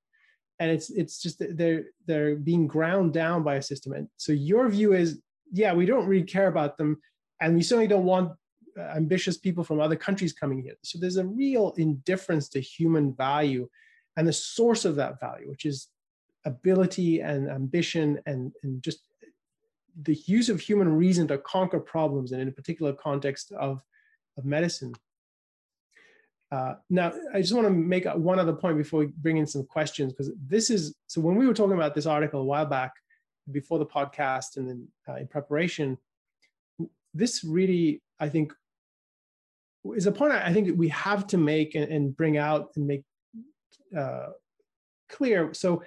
and 0.59 0.71
it's 0.71 0.91
it's 0.91 1.23
just 1.23 1.41
they're 1.57 1.85
they're 2.07 2.35
being 2.35 2.67
ground 2.67 3.13
down 3.13 3.45
by 3.45 3.55
a 3.57 3.63
system. 3.63 3.93
And 3.93 4.09
so 4.17 4.33
your 4.33 4.69
view 4.69 4.93
is, 4.93 5.21
yeah, 5.53 5.73
we 5.73 5.87
don't 5.87 6.07
really 6.07 6.27
care 6.27 6.49
about 6.49 6.77
them, 6.77 7.01
and 7.41 7.55
we 7.55 7.63
certainly 7.63 7.87
don't 7.87 8.05
want 8.05 8.33
uh, 8.77 8.83
ambitious 8.83 9.39
people 9.39 9.63
from 9.63 9.81
other 9.81 9.97
countries 9.97 10.33
coming 10.33 10.61
here. 10.61 10.75
So 10.83 10.99
there's 10.99 11.17
a 11.17 11.27
real 11.27 11.75
indifference 11.77 12.49
to 12.51 12.61
human 12.61 13.15
value, 13.15 13.69
and 14.19 14.27
the 14.27 14.33
source 14.33 14.85
of 14.85 14.97
that 14.97 15.21
value, 15.21 15.49
which 15.49 15.65
is 15.65 15.89
ability 16.45 17.21
and 17.21 17.49
ambition 17.49 18.21
and 18.27 18.53
and 18.63 18.83
just 18.83 19.01
the 20.03 20.15
use 20.27 20.49
of 20.49 20.61
human 20.61 20.93
reason 20.93 21.27
to 21.29 21.39
conquer 21.39 21.81
problems 21.81 22.33
and 22.33 22.41
in 22.43 22.49
a 22.49 22.53
particular 22.53 22.93
context 22.93 23.53
of, 23.53 23.83
of 24.37 24.45
medicine. 24.45 24.93
Uh, 26.51 26.75
now, 26.89 27.13
I 27.35 27.41
just 27.41 27.53
want 27.53 27.67
to 27.67 27.73
make 27.73 28.07
one 28.07 28.39
other 28.39 28.53
point 28.53 28.79
before 28.79 29.01
we 29.01 29.07
bring 29.07 29.37
in 29.37 29.47
some 29.47 29.65
questions, 29.65 30.13
because 30.13 30.31
this 30.47 30.71
is 30.71 30.95
so 31.07 31.21
when 31.21 31.37
we 31.37 31.47
were 31.47 31.55
talking 31.55 31.75
about 31.75 31.95
this 31.95 32.07
article 32.07 32.41
a 32.41 32.45
while 32.45 32.65
back 32.65 32.93
before 33.51 33.79
the 33.79 33.87
podcast 33.87 34.57
and 34.57 34.69
then 34.69 34.89
uh, 35.09 35.17
in 35.17 35.27
preparation, 35.27 35.99
this 37.13 37.45
really, 37.45 38.03
I 38.19 38.29
think, 38.29 38.53
is 39.95 40.07
a 40.07 40.13
point 40.13 40.33
I 40.33 40.53
think 40.53 40.79
we 40.79 40.89
have 40.89 41.27
to 41.29 41.39
make 41.39 41.75
and, 41.75 41.91
and 41.93 42.17
bring 42.17 42.39
out 42.39 42.71
and 42.77 42.87
make 42.87 43.05
uh, 43.97 44.29
clear. 45.09 45.53
So, 45.55 45.83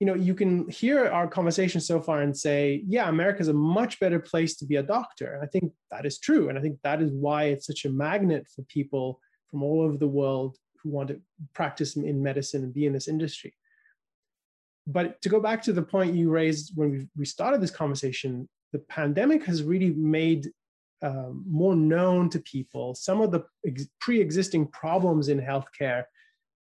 you 0.00 0.06
know, 0.06 0.14
you 0.14 0.34
can 0.34 0.68
hear 0.68 1.06
our 1.06 1.28
conversation 1.28 1.80
so 1.80 2.00
far 2.00 2.20
and 2.22 2.36
say, 2.36 2.82
yeah, 2.86 3.08
America 3.08 3.40
is 3.40 3.48
a 3.48 3.54
much 3.54 4.00
better 4.00 4.18
place 4.18 4.56
to 4.56 4.66
be 4.66 4.76
a 4.76 4.82
doctor. 4.82 5.34
And 5.34 5.42
I 5.42 5.46
think 5.46 5.72
that 5.90 6.04
is 6.04 6.18
true. 6.18 6.48
And 6.48 6.58
I 6.58 6.60
think 6.60 6.78
that 6.82 7.00
is 7.00 7.10
why 7.12 7.44
it's 7.44 7.66
such 7.66 7.84
a 7.84 7.90
magnet 7.90 8.46
for 8.54 8.62
people 8.62 9.20
from 9.50 9.62
all 9.62 9.80
over 9.80 9.96
the 9.96 10.08
world 10.08 10.56
who 10.82 10.90
want 10.90 11.08
to 11.08 11.20
practice 11.54 11.96
in 11.96 12.22
medicine 12.22 12.64
and 12.64 12.74
be 12.74 12.86
in 12.86 12.92
this 12.92 13.08
industry. 13.08 13.54
But 14.86 15.22
to 15.22 15.28
go 15.28 15.40
back 15.40 15.62
to 15.62 15.72
the 15.72 15.82
point 15.82 16.14
you 16.14 16.30
raised 16.30 16.72
when 16.74 16.90
we, 16.90 17.08
we 17.16 17.24
started 17.24 17.60
this 17.60 17.70
conversation, 17.70 18.48
the 18.72 18.80
pandemic 18.80 19.44
has 19.44 19.62
really 19.62 19.90
made 19.90 20.50
um, 21.02 21.44
more 21.48 21.76
known 21.76 22.30
to 22.30 22.38
people 22.40 22.94
some 22.94 23.20
of 23.20 23.30
the 23.30 23.44
ex- 23.66 23.86
pre 24.00 24.20
existing 24.20 24.66
problems 24.68 25.28
in 25.28 25.40
healthcare 25.40 26.04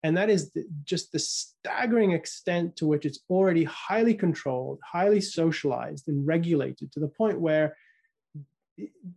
and 0.03 0.15
that 0.15 0.29
is 0.29 0.51
the, 0.51 0.65
just 0.83 1.11
the 1.11 1.19
staggering 1.19 2.11
extent 2.11 2.75
to 2.77 2.85
which 2.85 3.05
it's 3.05 3.19
already 3.29 3.65
highly 3.65 4.13
controlled, 4.13 4.79
highly 4.83 5.19
socialized, 5.19 6.07
and 6.07 6.25
regulated 6.25 6.91
to 6.93 6.99
the 6.99 7.07
point 7.07 7.39
where 7.39 7.75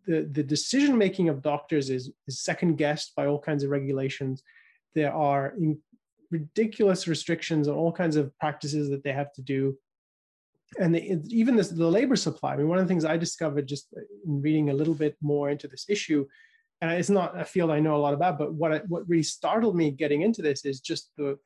the, 0.07 0.23
the 0.33 0.43
decision 0.43 0.99
making 0.99 1.29
of 1.29 1.43
doctors 1.43 1.89
is, 1.89 2.11
is 2.27 2.41
second 2.41 2.77
guessed 2.77 3.15
by 3.15 3.27
all 3.27 3.39
kinds 3.39 3.63
of 3.63 3.71
regulations. 3.71 4.43
There 4.95 5.13
are 5.13 5.55
ridiculous 6.31 7.07
restrictions 7.07 7.69
on 7.69 7.77
all 7.77 7.93
kinds 7.93 8.17
of 8.17 8.37
practices 8.39 8.91
that 8.91 9.05
they 9.05 9.13
have 9.13 9.33
to 9.35 9.43
do. 9.43 9.79
And 10.81 10.95
the, 10.95 11.21
even 11.29 11.55
this, 11.55 11.69
the 11.69 11.87
labor 11.87 12.17
supply. 12.17 12.55
I 12.55 12.57
mean, 12.57 12.69
one 12.69 12.79
of 12.79 12.85
the 12.85 12.89
things 12.89 13.05
I 13.05 13.17
discovered 13.17 13.69
just 13.69 13.87
in 14.27 14.43
reading 14.43 14.71
a 14.71 14.75
little 14.75 14.95
bit 14.95 15.17
more 15.21 15.51
into 15.51 15.69
this 15.69 15.85
issue 15.89 16.27
and 16.83 16.91
it's 16.91 17.09
not 17.09 17.41
a 17.41 17.45
field 17.45 17.71
I 17.71 17.79
know 17.79 17.95
a 17.95 18.05
lot 18.05 18.13
about, 18.13 18.39
but 18.39 18.53
what 18.53 18.73
I, 18.73 18.79
what 18.89 19.09
really 19.09 19.23
startled 19.23 19.77
me 19.77 19.93
getting 19.93 20.23
into 20.23 20.43
this 20.43 20.65
is 20.65 20.81
just 20.81 21.11
the 21.17 21.39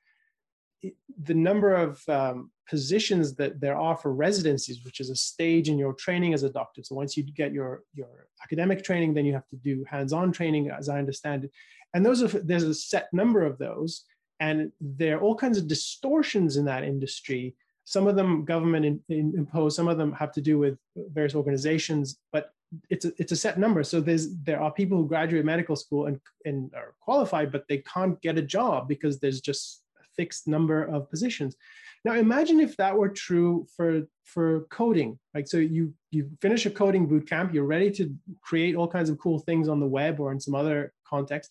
the 1.25 1.35
number 1.35 1.75
of 1.75 2.07
um, 2.09 2.51
positions 2.69 3.35
that 3.35 3.61
there 3.61 3.79
are 3.79 3.97
for 3.97 4.13
residencies, 4.13 4.85
which 4.85 5.01
is 5.01 5.11
a 5.11 5.17
stage 5.17 5.69
in 5.69 5.79
your 5.79 5.95
training 5.95 6.33
as 6.33 6.43
a 6.43 6.51
doctor. 6.51 6.83
So 6.83 6.95
once 6.95 7.17
you 7.17 7.23
get 7.23 7.53
your 7.53 7.83
your 7.95 8.29
academic 8.43 8.83
training, 8.83 9.13
then 9.13 9.27
you 9.27 9.35
have 9.35 9.49
to 9.49 9.57
do 9.57 9.85
hands-on 9.85 10.33
training, 10.33 10.71
as 10.71 10.89
I 10.89 10.99
understand 10.99 11.45
it. 11.45 11.53
And 11.93 12.05
those 12.05 12.23
are 12.23 12.29
there's 12.29 12.63
a 12.65 12.75
set 12.75 13.09
number 13.13 13.45
of 13.45 13.59
those, 13.59 14.05
and 14.41 14.73
there 14.81 15.19
are 15.19 15.21
all 15.21 15.37
kinds 15.37 15.59
of 15.59 15.69
distortions 15.69 16.57
in 16.57 16.65
that 16.65 16.83
industry. 16.83 17.55
Some 17.87 18.09
of 18.09 18.17
them 18.17 18.45
government 18.45 18.85
in, 18.85 19.01
in, 19.09 19.33
impose, 19.39 19.77
some 19.77 19.87
of 19.87 19.97
them 19.97 20.13
have 20.13 20.33
to 20.33 20.41
do 20.41 20.59
with 20.59 20.77
various 20.97 21.37
organizations, 21.37 22.19
but 22.33 22.51
it's 22.91 23.05
a, 23.05 23.13
it's 23.17 23.31
a 23.31 23.37
set 23.37 23.61
number. 23.61 23.85
So 23.85 24.01
there's 24.01 24.37
there 24.43 24.61
are 24.61 24.73
people 24.73 24.99
who 24.99 25.07
graduate 25.07 25.45
medical 25.45 25.77
school 25.77 26.07
and 26.07 26.21
and 26.45 26.75
are 26.75 26.95
qualified, 27.01 27.53
but 27.53 27.65
they 27.69 27.79
can't 27.79 28.21
get 28.21 28.39
a 28.39 28.43
job 28.43 28.89
because 28.89 29.21
there's 29.21 29.41
just 29.41 29.83
a 30.01 30.05
fixed 30.17 30.49
number 30.49 30.83
of 30.83 31.09
positions. 31.09 31.57
Now 32.05 32.15
imagine 32.15 32.59
if 32.59 32.77
that 32.77 32.97
were 32.97 33.09
true 33.09 33.69
for 33.77 34.03
for 34.25 34.67
coding. 34.71 35.17
Like 35.33 35.47
so 35.47 35.59
you 35.59 35.95
you 36.11 36.29
finish 36.43 36.67
a 36.67 36.71
coding 36.71 37.07
boot 37.07 37.29
camp, 37.29 37.55
you're 37.55 37.65
ready 37.65 37.91
to 37.93 38.13
create 38.43 38.75
all 38.75 38.89
kinds 38.89 39.11
of 39.11 39.19
cool 39.19 39.39
things 39.39 39.69
on 39.69 39.79
the 39.79 39.87
web 39.87 40.19
or 40.19 40.33
in 40.33 40.41
some 40.41 40.57
other 40.57 40.93
context. 41.09 41.51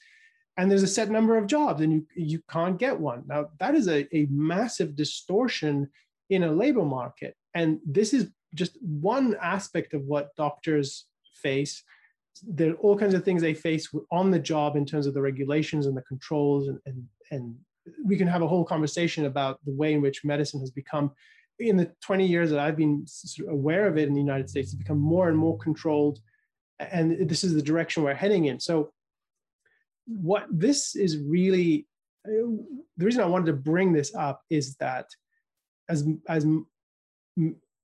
And 0.58 0.70
there's 0.70 0.84
a 0.84 0.88
set 0.88 1.10
number 1.10 1.38
of 1.38 1.48
jobs 1.48 1.82
and 1.82 1.94
you 1.94 2.06
you 2.16 2.42
can't 2.50 2.78
get 2.78 3.00
one. 3.00 3.24
Now 3.26 3.52
that 3.60 3.74
is 3.74 3.88
a, 3.88 4.06
a 4.16 4.28
massive 4.30 4.98
distortion 4.98 5.90
in 6.30 6.44
a 6.44 6.52
labor 6.52 6.86
market. 6.86 7.36
And 7.54 7.80
this 7.86 8.14
is 8.14 8.30
just 8.54 8.78
one 8.82 9.36
aspect 9.42 9.94
of 9.94 10.04
what 10.04 10.36
doctors 10.36 11.06
face. 11.42 11.84
There 12.44 12.72
are 12.72 12.76
all 12.76 12.98
kinds 12.98 13.14
of 13.14 13.24
things 13.24 13.42
they 13.42 13.54
face 13.54 13.90
on 14.12 14.32
the 14.32 14.40
job 14.40 14.76
in 14.76 14.86
terms 14.86 15.08
of 15.08 15.14
the 15.14 15.22
regulations 15.22 15.86
and 15.86 15.96
the 15.96 16.02
controls, 16.04 16.68
and, 16.68 16.80
and, 16.86 17.06
and 17.32 17.56
we 18.04 18.18
can 18.18 18.28
have 18.28 18.42
a 18.42 18.48
whole 18.48 18.66
conversation 18.66 19.26
about 19.26 19.60
the 19.66 19.72
way 19.72 19.94
in 19.94 20.02
which 20.02 20.26
medicine 20.26 20.60
has 20.60 20.72
become, 20.72 21.12
in 21.60 21.78
the 21.78 21.92
20 22.02 22.26
years 22.26 22.50
that 22.50 22.60
I've 22.60 22.76
been 22.76 23.06
aware 23.48 23.88
of 23.88 23.98
it 23.98 24.08
in 24.08 24.14
the 24.14 24.20
United 24.20 24.50
States, 24.50 24.74
it's 24.74 24.76
become 24.76 25.00
more 25.00 25.30
and 25.30 25.38
more 25.38 25.58
controlled. 25.58 26.20
And 26.80 27.30
this 27.30 27.46
is 27.46 27.54
the 27.54 27.62
direction 27.62 28.04
we're 28.04 28.14
heading 28.14 28.46
in. 28.46 28.60
So, 28.60 28.92
what 30.08 30.46
this 30.52 30.96
is 30.96 31.18
really 31.18 31.88
uh, 32.28 32.52
the 32.98 33.06
reason 33.06 33.22
I 33.22 33.28
wanted 33.28 33.48
to 33.48 33.54
bring 33.54 33.94
this 33.94 34.14
up 34.16 34.42
is 34.50 34.76
that 34.76 35.06
as 35.90 36.08
as 36.28 36.46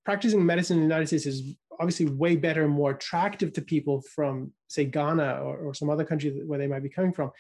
practicing 0.05 0.45
medicine 0.45 0.77
in 0.77 0.81
the 0.81 0.87
United 0.87 1.07
States 1.07 1.25
is 1.25 1.55
obviously 1.79 2.05
way 2.05 2.35
better 2.35 2.63
and 2.63 2.73
more 2.73 2.91
attractive 2.91 3.53
to 3.53 3.61
people 3.61 4.01
from, 4.13 4.51
say, 4.67 4.85
Ghana 4.85 5.41
or, 5.41 5.57
or 5.57 5.73
some 5.73 5.89
other 5.89 6.05
country 6.05 6.31
where 6.45 6.59
they 6.59 6.67
might 6.67 6.83
be 6.83 6.89
coming 6.89 7.13
from. 7.13 7.31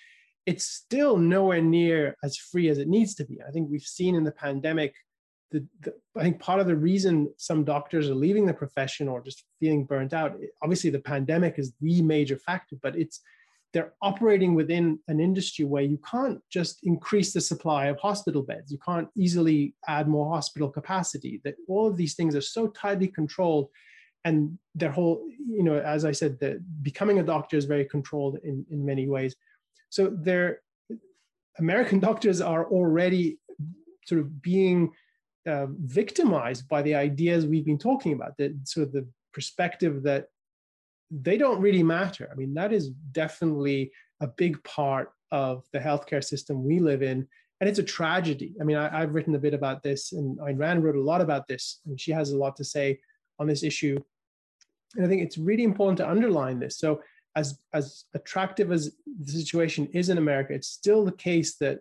It's 0.45 0.65
still 0.65 1.17
nowhere 1.17 1.61
near 1.61 2.15
as 2.23 2.37
free 2.37 2.67
as 2.69 2.79
it 2.79 2.87
needs 2.87 3.13
to 3.15 3.25
be. 3.25 3.39
I 3.47 3.51
think 3.51 3.69
we've 3.69 3.81
seen 3.81 4.15
in 4.15 4.23
the 4.23 4.31
pandemic, 4.31 4.95
the, 5.51 5.67
the, 5.81 5.93
I 6.17 6.23
think 6.23 6.39
part 6.39 6.59
of 6.59 6.65
the 6.65 6.75
reason 6.75 7.31
some 7.37 7.63
doctors 7.63 8.09
are 8.09 8.15
leaving 8.15 8.45
the 8.45 8.53
profession 8.53 9.07
or 9.07 9.21
just 9.21 9.43
feeling 9.59 9.85
burnt 9.85 10.13
out, 10.13 10.35
obviously 10.63 10.89
the 10.89 10.99
pandemic 10.99 11.59
is 11.59 11.73
the 11.79 12.01
major 12.01 12.37
factor, 12.37 12.75
but 12.81 12.95
it's 12.95 13.21
they're 13.73 13.93
operating 14.01 14.53
within 14.53 14.99
an 15.07 15.19
industry 15.19 15.63
where 15.63 15.83
you 15.83 15.97
can't 16.09 16.41
just 16.49 16.79
increase 16.83 17.31
the 17.31 17.39
supply 17.39 17.85
of 17.85 17.97
hospital 17.99 18.41
beds. 18.41 18.71
You 18.71 18.79
can't 18.85 19.07
easily 19.15 19.73
add 19.87 20.07
more 20.07 20.33
hospital 20.33 20.69
capacity. 20.69 21.39
That 21.43 21.55
all 21.67 21.87
of 21.87 21.95
these 21.95 22.15
things 22.15 22.35
are 22.35 22.41
so 22.41 22.67
tightly 22.67 23.07
controlled, 23.07 23.69
and 24.25 24.57
their 24.75 24.91
whole, 24.91 25.25
you 25.47 25.63
know, 25.63 25.77
as 25.77 26.05
I 26.05 26.11
said, 26.11 26.39
the 26.39 26.61
becoming 26.81 27.19
a 27.19 27.23
doctor 27.23 27.57
is 27.57 27.65
very 27.65 27.85
controlled 27.85 28.39
in 28.43 28.65
in 28.69 28.85
many 28.85 29.07
ways. 29.07 29.35
So 29.89 30.09
their 30.09 30.61
American 31.57 31.99
doctors 32.07 32.41
are 32.41 32.65
already 32.65 33.39
sort 34.05 34.19
of 34.19 34.41
being 34.41 34.91
uh, 35.47 35.67
victimized 35.69 36.67
by 36.67 36.81
the 36.81 36.95
ideas 36.95 37.45
we've 37.45 37.65
been 37.65 37.77
talking 37.77 38.13
about. 38.13 38.35
The 38.37 38.57
sort 38.65 38.87
of 38.87 38.93
the 38.93 39.07
perspective 39.33 40.03
that 40.03 40.27
they 41.11 41.37
don't 41.37 41.61
really 41.61 41.83
matter. 41.83 42.29
I 42.31 42.35
mean, 42.35 42.53
that 42.53 42.71
is 42.71 42.89
definitely 43.11 43.91
a 44.21 44.27
big 44.27 44.63
part 44.63 45.11
of 45.31 45.65
the 45.73 45.79
healthcare 45.79 46.23
system 46.23 46.63
we 46.63 46.79
live 46.79 47.03
in. 47.03 47.27
And 47.59 47.69
it's 47.69 47.79
a 47.79 47.83
tragedy. 47.83 48.55
I 48.59 48.63
mean, 48.63 48.77
I, 48.77 49.01
have 49.01 49.13
written 49.13 49.35
a 49.35 49.39
bit 49.39 49.53
about 49.53 49.83
this, 49.83 50.13
and 50.13 50.39
Ayn 50.39 50.57
Rand 50.57 50.83
wrote 50.83 50.95
a 50.95 51.01
lot 51.01 51.21
about 51.21 51.47
this, 51.47 51.81
and 51.85 51.99
she 51.99 52.11
has 52.11 52.31
a 52.31 52.37
lot 52.37 52.55
to 52.55 52.63
say 52.63 52.99
on 53.39 53.45
this 53.45 53.61
issue. 53.61 53.99
And 54.95 55.05
I 55.05 55.09
think 55.09 55.21
it's 55.21 55.37
really 55.37 55.63
important 55.63 55.97
to 55.97 56.09
underline 56.09 56.59
this. 56.59 56.79
So, 56.79 57.01
as, 57.35 57.59
as 57.73 58.05
attractive 58.13 58.71
as 58.71 58.95
the 59.05 59.31
situation 59.31 59.87
is 59.93 60.09
in 60.09 60.17
America, 60.17 60.53
it's 60.53 60.67
still 60.67 61.05
the 61.05 61.13
case 61.13 61.55
that 61.57 61.79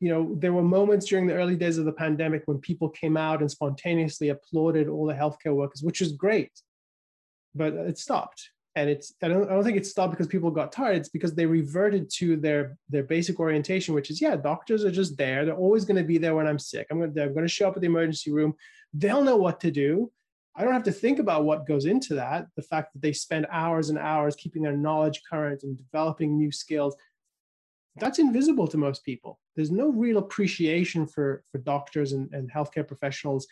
you 0.00 0.10
know, 0.10 0.34
there 0.38 0.52
were 0.52 0.62
moments 0.62 1.06
during 1.06 1.26
the 1.26 1.34
early 1.34 1.56
days 1.56 1.78
of 1.78 1.84
the 1.84 1.92
pandemic 1.92 2.42
when 2.46 2.58
people 2.58 2.88
came 2.88 3.16
out 3.16 3.40
and 3.40 3.50
spontaneously 3.50 4.28
applauded 4.30 4.88
all 4.88 5.06
the 5.06 5.14
healthcare 5.14 5.54
workers, 5.54 5.82
which 5.82 6.00
is 6.00 6.12
great 6.12 6.52
but 7.56 7.72
it 7.74 7.98
stopped. 7.98 8.50
And 8.74 8.90
it's 8.90 9.14
I 9.22 9.28
don't, 9.28 9.48
I 9.48 9.54
don't 9.54 9.64
think 9.64 9.78
it 9.78 9.86
stopped 9.86 10.10
because 10.10 10.26
people 10.26 10.50
got 10.50 10.70
tired. 10.70 10.98
It's 10.98 11.08
because 11.08 11.34
they 11.34 11.46
reverted 11.46 12.10
to 12.16 12.36
their 12.36 12.76
their 12.90 13.04
basic 13.04 13.40
orientation 13.40 13.94
which 13.94 14.10
is 14.10 14.20
yeah 14.20 14.36
doctors 14.36 14.84
are 14.84 14.90
just 14.90 15.16
there. 15.16 15.44
They're 15.44 15.56
always 15.56 15.86
going 15.86 15.96
to 15.96 16.04
be 16.04 16.18
there 16.18 16.34
when 16.34 16.46
i'm 16.46 16.58
sick. 16.58 16.86
I'm 16.90 16.98
going 16.98 17.14
to 17.14 17.22
i'm 17.22 17.32
going 17.32 17.46
to 17.46 17.48
show 17.48 17.68
up 17.68 17.76
at 17.76 17.80
the 17.80 17.86
emergency 17.86 18.32
room. 18.32 18.54
They'll 18.92 19.24
know 19.24 19.36
what 19.36 19.60
to 19.60 19.70
do. 19.70 20.10
I 20.54 20.64
don't 20.64 20.74
have 20.74 20.84
to 20.84 20.92
think 20.92 21.18
about 21.18 21.44
what 21.44 21.66
goes 21.66 21.86
into 21.86 22.14
that. 22.14 22.46
The 22.56 22.62
fact 22.62 22.92
that 22.92 23.02
they 23.02 23.12
spend 23.12 23.46
hours 23.50 23.90
and 23.90 23.98
hours 23.98 24.36
keeping 24.36 24.62
their 24.62 24.76
knowledge 24.76 25.22
current 25.30 25.62
and 25.62 25.76
developing 25.76 26.36
new 26.36 26.52
skills 26.52 26.96
that's 27.98 28.18
invisible 28.18 28.68
to 28.68 28.76
most 28.76 29.04
people. 29.04 29.40
There's 29.54 29.70
no 29.70 29.88
real 29.88 30.18
appreciation 30.18 31.06
for 31.06 31.42
for 31.50 31.58
doctors 31.58 32.12
and, 32.12 32.32
and 32.32 32.50
healthcare 32.52 32.86
professionals 32.86 33.46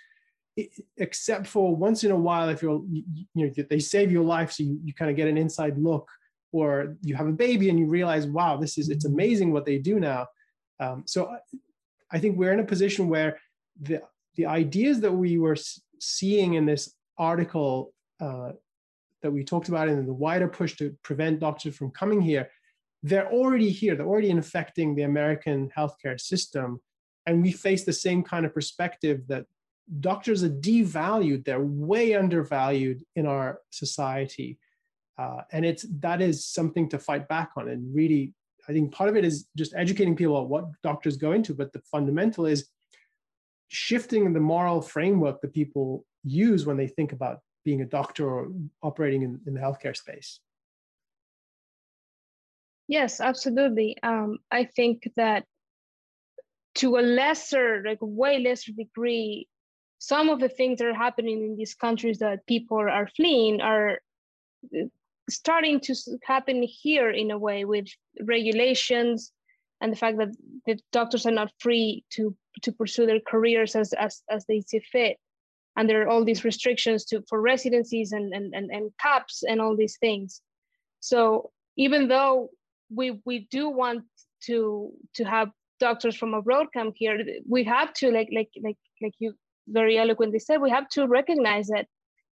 except 0.96 1.46
for 1.46 1.74
once 1.74 2.04
in 2.04 2.10
a 2.10 2.16
while, 2.16 2.48
if 2.48 2.62
you're, 2.62 2.82
you, 2.90 3.24
know, 3.34 3.50
they 3.68 3.78
save 3.78 4.12
your 4.12 4.24
life, 4.24 4.52
so 4.52 4.62
you, 4.62 4.78
you 4.84 4.94
kind 4.94 5.10
of 5.10 5.16
get 5.16 5.28
an 5.28 5.36
inside 5.36 5.76
look, 5.78 6.08
or 6.52 6.96
you 7.02 7.14
have 7.16 7.26
a 7.26 7.32
baby 7.32 7.68
and 7.68 7.78
you 7.78 7.86
realize, 7.86 8.26
wow, 8.26 8.56
this 8.56 8.78
is, 8.78 8.88
it's 8.88 9.04
amazing 9.04 9.52
what 9.52 9.64
they 9.64 9.78
do 9.78 9.98
now. 9.98 10.26
Um, 10.78 11.02
so 11.06 11.34
I 12.12 12.18
think 12.18 12.36
we're 12.36 12.52
in 12.52 12.60
a 12.60 12.64
position 12.64 13.08
where 13.08 13.38
the, 13.80 14.02
the 14.36 14.46
ideas 14.46 15.00
that 15.00 15.12
we 15.12 15.38
were 15.38 15.56
seeing 16.00 16.54
in 16.54 16.66
this 16.66 16.94
article 17.18 17.92
uh, 18.20 18.52
that 19.22 19.32
we 19.32 19.42
talked 19.42 19.68
about 19.68 19.88
and 19.88 20.06
the 20.06 20.12
wider 20.12 20.46
push 20.46 20.76
to 20.76 20.94
prevent 21.02 21.40
doctors 21.40 21.76
from 21.76 21.90
coming 21.90 22.20
here, 22.20 22.48
they're 23.02 23.30
already 23.32 23.70
here. 23.70 23.96
They're 23.96 24.06
already 24.06 24.30
infecting 24.30 24.94
the 24.94 25.02
American 25.02 25.70
healthcare 25.76 26.20
system. 26.20 26.80
And 27.26 27.42
we 27.42 27.52
face 27.52 27.84
the 27.84 27.92
same 27.92 28.22
kind 28.22 28.46
of 28.46 28.54
perspective 28.54 29.22
that 29.28 29.46
doctors 30.00 30.42
are 30.42 30.50
devalued, 30.50 31.44
they're 31.44 31.60
way 31.60 32.14
undervalued 32.14 33.04
in 33.16 33.26
our 33.26 33.60
society. 33.70 34.58
Uh, 35.18 35.42
and 35.52 35.64
it's 35.64 35.86
that 36.00 36.20
is 36.20 36.44
something 36.44 36.88
to 36.88 36.98
fight 36.98 37.28
back 37.28 37.52
on. 37.56 37.68
And 37.68 37.94
really, 37.94 38.34
I 38.68 38.72
think 38.72 38.92
part 38.92 39.10
of 39.10 39.16
it 39.16 39.24
is 39.24 39.46
just 39.56 39.74
educating 39.76 40.16
people 40.16 40.36
about 40.36 40.48
what 40.48 40.64
doctors 40.82 41.16
go 41.16 41.32
into, 41.32 41.54
but 41.54 41.72
the 41.72 41.80
fundamental 41.80 42.46
is 42.46 42.68
shifting 43.68 44.32
the 44.32 44.40
moral 44.40 44.80
framework 44.80 45.40
that 45.40 45.52
people 45.52 46.04
use 46.24 46.66
when 46.66 46.76
they 46.76 46.86
think 46.86 47.12
about 47.12 47.40
being 47.64 47.82
a 47.82 47.86
doctor 47.86 48.28
or 48.28 48.52
operating 48.82 49.22
in, 49.22 49.40
in 49.46 49.54
the 49.54 49.60
healthcare 49.60 49.96
space. 49.96 50.40
Yes, 52.88 53.20
absolutely. 53.20 53.96
Um, 54.02 54.38
I 54.50 54.64
think 54.64 55.10
that 55.16 55.44
to 56.76 56.96
a 56.96 57.00
lesser, 57.00 57.82
like 57.84 57.98
way 58.00 58.38
lesser 58.40 58.72
degree, 58.72 59.48
some 60.06 60.28
of 60.28 60.38
the 60.40 60.48
things 60.48 60.78
that 60.78 60.88
are 60.88 61.02
happening 61.06 61.42
in 61.42 61.56
these 61.56 61.74
countries 61.74 62.18
that 62.18 62.46
people 62.46 62.78
are 62.78 63.08
fleeing 63.16 63.60
are 63.60 64.00
uh, 64.78 64.84
starting 65.30 65.80
to 65.80 65.94
happen 66.22 66.62
here 66.62 67.10
in 67.10 67.30
a 67.30 67.38
way 67.38 67.64
with 67.64 67.86
regulations 68.20 69.32
and 69.80 69.90
the 69.90 69.96
fact 69.96 70.18
that 70.18 70.32
the 70.66 70.78
doctors 70.92 71.24
are 71.26 71.38
not 71.40 71.50
free 71.58 72.04
to 72.10 72.36
to 72.62 72.70
pursue 72.72 73.06
their 73.06 73.20
careers 73.20 73.74
as 73.74 73.92
as, 73.94 74.22
as 74.30 74.44
they 74.46 74.60
see 74.60 74.80
fit. 74.92 75.16
And 75.76 75.88
there 75.88 76.02
are 76.02 76.08
all 76.08 76.24
these 76.24 76.44
restrictions 76.44 77.04
to 77.06 77.22
for 77.28 77.40
residencies 77.40 78.12
and 78.12 78.32
and, 78.34 78.54
and, 78.54 78.70
and 78.70 78.90
caps 79.00 79.42
and 79.48 79.60
all 79.60 79.76
these 79.76 79.96
things. 79.98 80.42
So 81.00 81.50
even 81.76 82.08
though 82.08 82.50
we 82.90 83.20
we 83.24 83.48
do 83.50 83.70
want 83.70 84.04
to 84.46 84.92
to 85.16 85.24
have 85.24 85.48
doctors 85.80 86.14
from 86.16 86.34
abroad 86.34 86.66
come 86.72 86.92
here 86.94 87.18
we 87.48 87.64
have 87.64 87.92
to 87.92 88.10
like 88.10 88.28
like 88.32 88.50
like 88.62 88.78
like 89.02 89.14
you 89.18 89.34
very 89.68 89.98
eloquently 89.98 90.38
said 90.38 90.60
we 90.60 90.70
have 90.70 90.88
to 90.88 91.06
recognize 91.06 91.68
that 91.68 91.86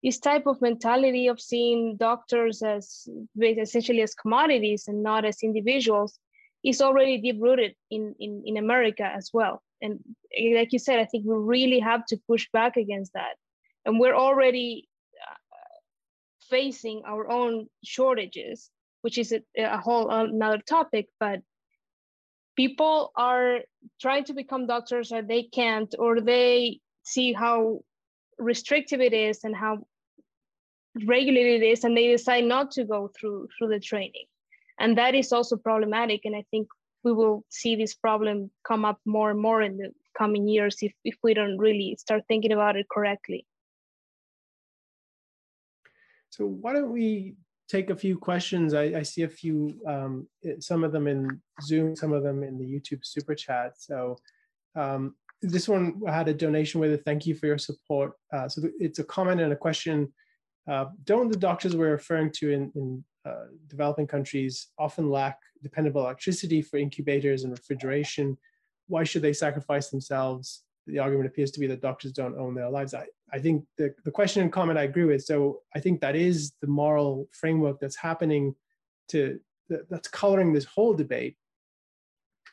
this 0.04 0.20
type 0.20 0.46
of 0.46 0.62
mentality 0.62 1.28
of 1.28 1.42
seeing 1.42 1.98
doctors 1.98 2.62
as 2.62 3.08
essentially 3.40 4.02
as 4.02 4.14
commodities 4.14 4.88
and 4.88 5.02
not 5.02 5.26
as 5.26 5.42
individuals 5.42 6.20
is 6.64 6.82
already 6.82 7.18
deep 7.18 7.38
rooted 7.40 7.76
in, 7.90 8.16
in, 8.20 8.44
in 8.46 8.58
America 8.58 9.04
as 9.04 9.32
well. 9.34 9.62
And 9.82 10.00
like 10.56 10.74
you 10.74 10.80
said, 10.80 11.00
I 11.00 11.06
think 11.06 11.26
we 11.26 11.36
really 11.36 11.80
have 11.80 12.06
to 12.08 12.18
push 12.28 12.48
back 12.52 12.78
against 12.78 13.14
that. 13.14 13.36
And 13.86 14.00
we're 14.00 14.16
already 14.16 14.88
uh, 15.22 15.36
facing 16.50 17.04
our 17.08 17.30
own 17.30 17.68
shortages, 17.84 18.70
which 19.02 19.18
is 19.18 19.32
a, 19.32 19.42
a 19.58 19.78
whole 19.78 20.10
another 20.10 20.60
topic. 20.60 21.08
But 21.20 21.42
people 22.56 23.12
are 23.16 23.60
trying 24.02 24.24
to 24.26 24.34
become 24.34 24.66
doctors 24.66 25.12
or 25.12 25.22
they 25.22 25.44
can't, 25.44 25.94
or 26.00 26.22
they 26.22 26.80
see 27.06 27.34
how 27.34 27.82
restrictive 28.38 28.99
it 28.99 29.14
is 29.14 29.43
and 29.43 29.56
how 29.56 29.86
regulated 31.06 31.62
it 31.62 31.66
is 31.66 31.84
and 31.84 31.95
they 31.95 32.08
decide 32.08 32.43
not 32.43 32.72
to 32.72 32.84
go 32.84 33.10
through 33.18 33.47
through 33.58 33.70
the 33.70 33.80
training. 33.80 34.26
And 34.80 34.97
that 34.97 35.16
is 35.16 35.32
also 35.32 35.56
problematic 35.56 36.22
and 36.26 36.36
i 36.36 36.43
think 36.51 36.68
we 37.03 37.14
will 37.14 37.45
see 37.49 37.76
this 37.76 37.93
problem 37.93 38.49
come 38.68 38.84
up 38.84 38.99
more 39.06 39.30
and 39.30 39.39
more 39.39 39.62
in 39.62 39.78
the 39.78 39.91
coming 40.18 40.47
years 40.47 40.78
if, 40.82 40.91
if 41.03 41.16
we 41.24 41.34
don't 41.34 41.58
really 41.58 41.95
start 41.99 42.24
thinking 42.28 42.51
about 42.51 42.76
it 42.76 42.88
correctly. 42.91 43.45
So 46.32 46.45
why 46.45 46.74
don't 46.74 46.91
we 46.91 47.36
take 47.70 47.91
a 47.91 47.95
few 47.95 48.18
questions? 48.18 48.74
I, 48.74 48.84
I 48.84 49.03
see 49.03 49.22
a 49.22 49.30
few 49.30 49.76
um, 49.88 50.28
some 50.60 50.84
of 50.84 50.91
them 50.91 51.08
in 51.08 51.41
zoom 51.62 51.95
some 51.95 52.12
of 52.12 52.24
them 52.24 52.43
in 52.43 52.58
the 52.58 52.66
youtube 52.66 53.06
super 53.06 53.36
chat. 53.36 53.74
So 53.78 54.18
um, 54.76 55.16
this 55.52 55.68
one 55.68 56.02
had 56.08 56.28
a 56.28 56.34
donation 56.34 56.80
with 56.80 56.93
a 56.93 56.98
thank 56.98 57.26
you 57.26 57.36
for 57.36 57.46
your 57.48 57.58
support 57.58 58.14
uh, 58.34 58.48
so 58.48 58.62
it's 58.80 59.00
a 59.00 59.04
comment 59.04 59.41
and 59.41 59.54
a 59.54 59.56
question 59.56 60.12
uh, 60.70 60.86
don't 61.04 61.32
the 61.32 61.38
doctors 61.38 61.76
we're 61.76 61.91
referring 61.91 62.32
to 62.32 62.52
in, 62.52 62.72
in 62.76 63.04
uh, 63.26 63.46
developing 63.68 64.08
countries 64.08 64.68
often 64.78 65.10
lack 65.10 65.39
dependable 65.64 66.02
electricity 66.02 66.62
for 66.62 66.78
incubators 66.78 67.43
and 67.43 67.52
refrigeration? 67.52 68.38
Why 68.88 69.04
should 69.04 69.22
they 69.22 69.34
sacrifice 69.34 69.89
themselves? 69.89 70.64
The 70.88 71.00
argument 71.00 71.28
appears 71.28 71.52
to 71.52 71.60
be 71.60 71.68
that 71.68 71.82
doctors 71.82 72.12
don't 72.12 72.38
own 72.38 72.54
their 72.54 72.70
lives. 72.70 72.93
I, 72.93 73.08
I 73.34 73.39
think 73.39 73.66
the, 73.78 73.93
the 74.04 74.12
question 74.12 74.43
and 74.43 74.52
comment 74.52 74.78
I 74.78 74.84
agree 74.84 75.06
with. 75.06 75.24
So 75.24 75.62
I 75.76 75.80
think 75.80 76.02
that 76.02 76.16
is 76.16 76.54
the 76.62 76.68
moral 76.68 77.28
framework 77.32 77.80
that's 77.80 77.96
happening 77.96 78.54
to 79.10 79.39
that, 79.70 79.89
that's 79.89 80.08
coloring 80.08 80.54
this 80.54 80.66
whole 80.66 80.93
debate. 80.93 81.36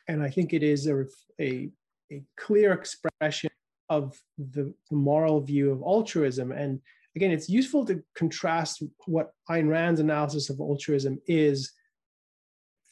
And 0.07 0.23
I 0.23 0.29
think 0.29 0.53
it 0.53 0.63
is 0.63 0.87
a, 0.87 1.05
a, 1.39 1.69
a 2.13 2.23
clear 2.37 2.73
expression 2.73 3.51
of 3.89 4.03
the, 4.37 4.73
the 4.89 4.95
moral 4.95 5.41
view 5.41 5.71
of 5.71 5.81
altruism. 5.81 6.51
And 6.51 6.79
again, 7.15 7.31
it's 7.31 7.49
useful 7.49 7.85
to 7.85 8.03
contrast 8.15 8.83
what 9.05 9.31
Ayn 9.49 9.67
Rand's 9.69 9.99
analysis 9.99 10.49
of 10.49 10.59
altruism 10.59 11.19
is 11.27 11.71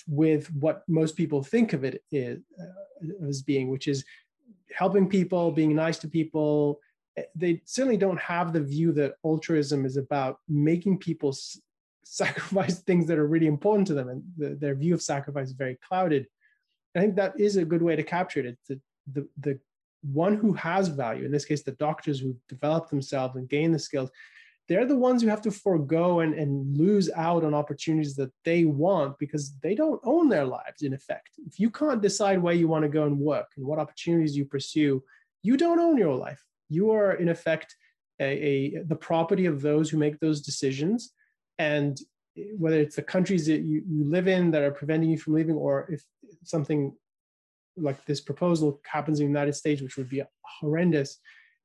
with 0.08 0.44
what 0.54 0.84
most 0.88 1.16
people 1.16 1.42
think 1.44 1.74
of 1.74 1.84
it 1.84 2.04
is, 2.12 2.40
uh, 2.60 3.28
as 3.28 3.42
being, 3.42 3.70
which 3.70 3.88
is 3.88 4.04
helping 4.76 5.08
people, 5.08 5.52
being 5.52 5.76
nice 5.76 6.00
to 6.00 6.08
people. 6.08 6.80
They 7.36 7.62
certainly 7.66 7.98
don't 7.98 8.20
have 8.20 8.54
the 8.54 8.64
view 8.64 8.92
that 8.94 9.16
altruism 9.24 9.86
is 9.86 9.98
about 9.98 10.40
making 10.48 10.98
people 10.98 11.30
s- 11.30 11.60
sacrifice 12.04 12.80
things 12.80 13.06
that 13.08 13.20
are 13.20 13.28
really 13.28 13.48
important 13.48 13.88
to 13.88 13.94
them, 13.94 14.10
and 14.10 14.24
the, 14.38 14.50
their 14.56 14.76
view 14.76 14.94
of 14.94 15.02
sacrifice 15.02 15.48
is 15.48 15.54
very 15.54 15.78
clouded. 15.88 16.26
I 16.96 17.00
think 17.00 17.16
that 17.16 17.40
is 17.40 17.56
a 17.56 17.66
good 17.66 17.82
way 17.82 17.96
to 17.96 18.04
capture 18.04 18.46
it. 18.46 18.80
The, 19.14 19.28
the 19.40 19.60
one 20.02 20.36
who 20.36 20.54
has 20.54 20.88
value, 20.88 21.26
in 21.26 21.32
this 21.32 21.46
case, 21.46 21.64
the 21.64 21.74
doctors 21.74 22.20
who 22.20 22.36
develop 22.50 22.90
themselves 22.90 23.36
and 23.36 23.48
gain 23.48 23.72
the 23.72 23.80
skills, 23.80 24.10
they're 24.68 24.86
the 24.86 24.96
ones 24.96 25.22
who 25.22 25.28
have 25.28 25.42
to 25.42 25.52
forego 25.52 26.22
and, 26.22 26.34
and 26.34 26.78
lose 26.78 27.10
out 27.16 27.44
on 27.44 27.54
opportunities 27.54 28.16
that 28.16 28.32
they 28.46 28.64
want 28.64 29.20
because 29.20 29.54
they 29.62 29.76
don't 29.76 30.00
own 30.04 30.30
their 30.30 30.46
lives, 30.46 30.82
in 30.82 30.94
effect. 30.94 31.32
If 31.46 31.60
you 31.60 31.70
can't 31.70 32.02
decide 32.02 32.42
where 32.42 32.54
you 32.54 32.68
want 32.68 32.84
to 32.84 32.90
go 32.90 33.04
and 33.04 33.20
work 33.20 33.48
and 33.58 33.66
what 33.66 33.80
opportunities 33.80 34.38
you 34.38 34.46
pursue, 34.46 35.04
you 35.44 35.58
don't 35.58 35.80
own 35.80 35.98
your 35.98 36.16
life. 36.16 36.42
You 36.70 36.92
are, 36.92 37.14
in 37.14 37.30
effect, 37.30 37.76
a, 38.20 38.26
a 38.26 38.84
the 38.84 38.96
property 38.96 39.46
of 39.46 39.62
those 39.62 39.90
who 39.90 39.98
make 39.98 40.20
those 40.20 40.42
decisions. 40.42 41.12
And 41.58 42.00
whether 42.58 42.80
it's 42.80 42.96
the 42.96 43.02
countries 43.02 43.46
that 43.48 43.62
you, 43.62 43.84
you 43.86 44.06
live 44.06 44.28
in 44.28 44.52
that 44.52 44.64
are 44.64 44.72
preventing 44.72 45.10
you 45.10 45.18
from 45.18 45.34
leaving, 45.34 45.56
or 45.56 45.88
if 45.92 46.02
something 46.44 46.96
like 47.78 48.04
this 48.06 48.22
proposal 48.22 48.82
happens 48.86 49.20
in 49.20 49.26
the 49.26 49.30
United 49.30 49.54
States, 49.54 49.82
which 49.82 49.98
would 49.98 50.10
be 50.10 50.24
horrendous, 50.42 51.20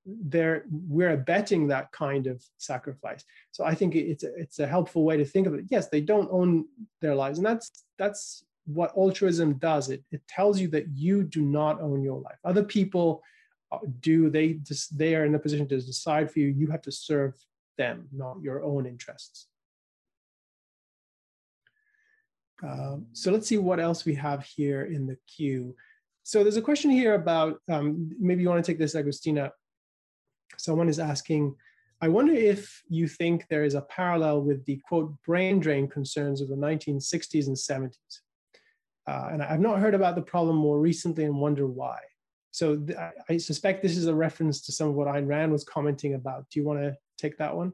there 0.07 0.65
we're 0.71 1.11
abetting 1.11 1.67
that 1.67 1.91
kind 1.93 2.27
of 2.27 2.43
sacrifice. 2.59 3.25
So 3.51 3.65
I 3.65 3.75
think 3.75 3.95
it's 3.97 4.23
a, 4.23 4.35
it's 4.37 4.59
a 4.61 4.67
helpful 4.67 5.05
way 5.05 5.17
to 5.17 5.25
think 5.25 5.47
of 5.47 5.55
it. 5.55 5.65
Yes, 5.69 5.89
they 5.89 6.01
don't 6.01 6.29
own 6.31 6.67
their 7.01 7.15
lives, 7.15 7.39
and 7.39 7.47
that's 7.47 7.85
that's 7.99 8.45
what 8.67 8.97
altruism 8.97 9.55
does. 9.55 9.91
It 9.91 10.05
it 10.13 10.23
tells 10.29 10.61
you 10.61 10.69
that 10.69 10.89
you 10.95 11.25
do 11.25 11.43
not 11.43 11.81
own 11.81 12.03
your 12.03 12.21
life. 12.21 12.39
Other 12.45 12.63
people 12.63 13.23
uh, 13.73 13.79
do. 14.01 14.31
They 14.31 14.55
just 14.55 14.97
they 14.97 15.17
are 15.17 15.25
in 15.25 15.35
a 15.35 15.41
position 15.41 15.67
to 15.69 15.81
decide 15.81 16.31
for 16.31 16.39
you. 16.39 16.49
You 16.49 16.69
have 16.69 16.83
to 16.83 16.93
serve 16.93 17.35
them, 17.77 18.09
not 18.13 18.41
your 18.41 18.63
own 18.63 18.87
interests. 18.87 19.49
Um, 22.63 23.07
so 23.13 23.31
let's 23.33 23.47
see 23.47 23.59
what 23.59 23.81
else 23.81 24.05
we 24.05 24.15
have 24.15 24.45
here 24.45 24.85
in 24.85 25.07
the 25.07 25.19
queue. 25.27 25.77
So 26.27 26.43
there's 26.43 26.57
a 26.57 26.63
question 26.63 26.91
here 26.91 27.15
about, 27.15 27.61
um, 27.71 28.11
maybe 28.19 28.43
you 28.43 28.49
want 28.49 28.65
to 28.65 28.69
take 28.69 28.81
this, 28.81 28.97
Agustina. 28.97 29.51
Someone 30.59 30.89
is 30.89 30.99
asking, 30.99 31.55
I 32.01 32.09
wonder 32.09 32.33
if 32.33 32.83
you 32.89 33.07
think 33.07 33.47
there 33.49 33.63
is 33.63 33.77
a 33.77 33.83
parallel 33.83 34.43
with 34.43 34.65
the 34.65 34.83
quote 34.89 35.15
brain 35.25 35.61
drain 35.61 35.87
concerns 35.87 36.41
of 36.41 36.49
the 36.49 36.57
1960s 36.57 37.47
and 37.47 37.57
70s. 37.57 37.93
Uh, 39.07 39.29
and 39.31 39.41
I've 39.41 39.61
not 39.61 39.79
heard 39.79 39.95
about 39.95 40.17
the 40.17 40.21
problem 40.23 40.57
more 40.57 40.81
recently 40.81 41.23
and 41.23 41.39
wonder 41.39 41.69
why. 41.69 41.99
So 42.51 42.77
th- 42.77 42.99
I 43.29 43.37
suspect 43.37 43.85
this 43.85 43.97
is 43.97 44.09
a 44.09 44.15
reference 44.15 44.63
to 44.63 44.73
some 44.73 44.89
of 44.89 44.95
what 44.97 45.07
Ayn 45.07 45.29
Rand 45.29 45.53
was 45.53 45.63
commenting 45.63 46.15
about. 46.15 46.51
Do 46.51 46.59
you 46.59 46.67
want 46.67 46.81
to 46.81 46.97
take 47.19 47.39
that 47.39 47.55
one? 47.55 47.73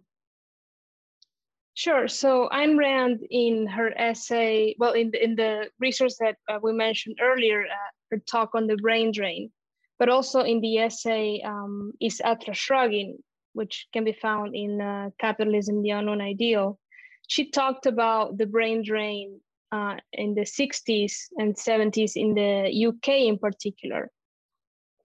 Sure. 1.72 2.06
So 2.06 2.50
Ayn 2.52 2.76
Rand, 2.76 3.26
in 3.30 3.66
her 3.66 3.98
essay, 3.98 4.76
well, 4.78 4.92
in 4.92 5.10
the, 5.10 5.24
in 5.24 5.36
the 5.36 5.70
resource 5.80 6.18
that 6.20 6.36
uh, 6.50 6.58
we 6.62 6.74
mentioned 6.74 7.18
earlier, 7.22 7.62
uh, 7.62 7.90
her 8.12 8.18
talk 8.18 8.50
on 8.54 8.66
the 8.66 8.76
brain 8.76 9.10
drain, 9.10 9.50
but 9.98 10.08
also 10.08 10.40
in 10.40 10.60
the 10.60 10.78
essay 10.78 11.42
um, 11.44 11.92
Is 12.00 12.20
Atlas 12.24 12.58
Shrugging, 12.58 13.18
which 13.54 13.86
can 13.92 14.04
be 14.04 14.12
found 14.12 14.54
in 14.54 14.80
uh, 14.80 15.10
Capitalism, 15.18 15.82
the 15.82 15.90
Unknown 15.90 16.20
Ideal. 16.20 16.78
She 17.26 17.50
talked 17.50 17.86
about 17.86 18.38
the 18.38 18.46
brain 18.46 18.84
drain 18.84 19.40
uh, 19.72 19.96
in 20.12 20.34
the 20.34 20.42
60s 20.42 21.12
and 21.38 21.56
70s 21.56 22.12
in 22.14 22.34
the 22.34 22.86
UK 22.88 23.08
in 23.30 23.38
particular. 23.38 24.10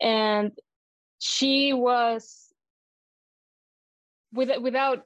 And 0.02 0.52
she 1.20 1.74
was, 1.74 2.54
with, 4.34 4.52
without 4.62 5.04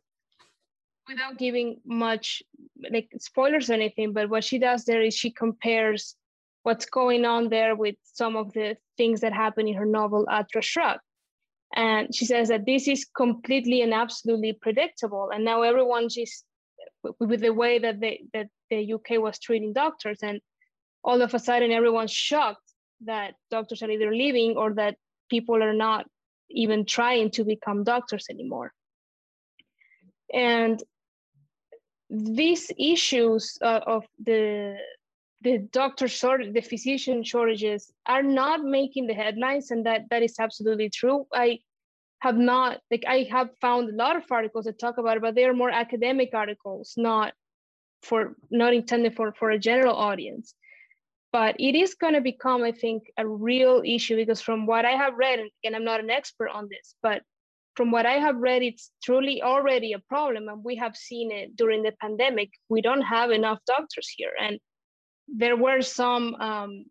without 1.07 1.37
giving 1.37 1.81
much 1.85 2.41
like 2.89 3.09
spoilers 3.17 3.69
or 3.69 3.73
anything, 3.73 4.13
but 4.13 4.29
what 4.29 4.43
she 4.43 4.59
does 4.59 4.85
there 4.85 5.01
is 5.01 5.13
she 5.13 5.31
compares 5.31 6.15
what's 6.63 6.85
going 6.85 7.25
on 7.25 7.49
there 7.49 7.75
with 7.75 7.95
some 8.03 8.35
of 8.35 8.53
the 8.53 8.77
things 8.97 9.21
that 9.21 9.33
happen 9.33 9.67
in 9.67 9.75
her 9.75 9.85
novel 9.85 10.27
Atlas 10.29 10.65
Shrugged. 10.65 11.01
And 11.75 12.13
she 12.13 12.25
says 12.25 12.49
that 12.49 12.65
this 12.65 12.87
is 12.87 13.05
completely 13.15 13.81
and 13.81 13.93
absolutely 13.93 14.53
predictable. 14.53 15.29
And 15.33 15.45
now 15.45 15.61
everyone's 15.61 16.15
just 16.15 16.45
with 17.19 17.41
the 17.41 17.53
way 17.53 17.79
that 17.79 17.99
they 17.99 18.23
that 18.33 18.47
the 18.69 18.93
UK 18.93 19.21
was 19.21 19.39
treating 19.39 19.73
doctors, 19.73 20.19
and 20.21 20.39
all 21.03 21.21
of 21.21 21.33
a 21.33 21.39
sudden 21.39 21.71
everyone's 21.71 22.11
shocked 22.11 22.73
that 23.05 23.33
doctors 23.49 23.81
are 23.81 23.89
either 23.89 24.13
leaving 24.13 24.55
or 24.57 24.73
that 24.73 24.95
people 25.29 25.63
are 25.63 25.73
not 25.73 26.05
even 26.49 26.85
trying 26.85 27.31
to 27.31 27.43
become 27.43 27.83
doctors 27.83 28.25
anymore. 28.29 28.73
And 30.33 30.81
these 32.09 32.71
issues 32.77 33.57
uh, 33.61 33.79
of 33.87 34.05
the 34.23 34.75
the 35.41 35.57
doctor 35.57 36.07
shortage, 36.07 36.53
the 36.53 36.61
physician 36.61 37.23
shortages 37.23 37.91
are 38.05 38.23
not 38.23 38.63
making 38.63 39.07
the 39.07 39.13
headlines, 39.13 39.71
and 39.71 39.85
that 39.85 40.03
that 40.09 40.23
is 40.23 40.35
absolutely 40.39 40.89
true. 40.89 41.25
I 41.33 41.59
have 42.19 42.37
not 42.37 42.79
like 42.91 43.03
I 43.07 43.27
have 43.31 43.49
found 43.59 43.89
a 43.89 43.95
lot 43.95 44.15
of 44.15 44.23
articles 44.29 44.65
that 44.65 44.79
talk 44.79 44.97
about 44.97 45.17
it, 45.17 45.23
but 45.23 45.35
they 45.35 45.45
are 45.45 45.53
more 45.53 45.71
academic 45.71 46.29
articles, 46.33 46.93
not 46.95 47.33
for 48.03 48.35
not 48.51 48.73
intended 48.73 49.15
for 49.15 49.33
for 49.33 49.49
a 49.49 49.59
general 49.59 49.95
audience. 49.95 50.53
But 51.33 51.55
it 51.59 51.75
is 51.75 51.95
going 51.95 52.13
to 52.13 52.21
become, 52.21 52.61
I 52.61 52.73
think, 52.73 53.03
a 53.17 53.25
real 53.25 53.81
issue 53.85 54.17
because 54.17 54.41
from 54.41 54.65
what 54.65 54.85
I 54.85 54.91
have 54.91 55.13
read, 55.15 55.39
and 55.63 55.75
I'm 55.75 55.85
not 55.85 56.01
an 56.01 56.09
expert 56.09 56.49
on 56.49 56.67
this, 56.69 56.95
but 57.01 57.23
from 57.75 57.89
what 57.89 58.05
I 58.05 58.15
have 58.15 58.35
read, 58.35 58.63
it's 58.63 58.91
truly 59.01 59.41
already 59.41 59.93
a 59.93 59.99
problem, 59.99 60.49
and 60.49 60.63
we 60.63 60.75
have 60.75 60.95
seen 60.95 61.31
it 61.31 61.55
during 61.55 61.83
the 61.83 61.93
pandemic. 62.01 62.49
We 62.69 62.81
don't 62.81 63.01
have 63.01 63.31
enough 63.31 63.59
doctors 63.65 64.09
here, 64.15 64.33
and 64.39 64.59
there 65.35 65.55
were 65.55 65.81
some 65.81 66.35
um, 66.35 66.85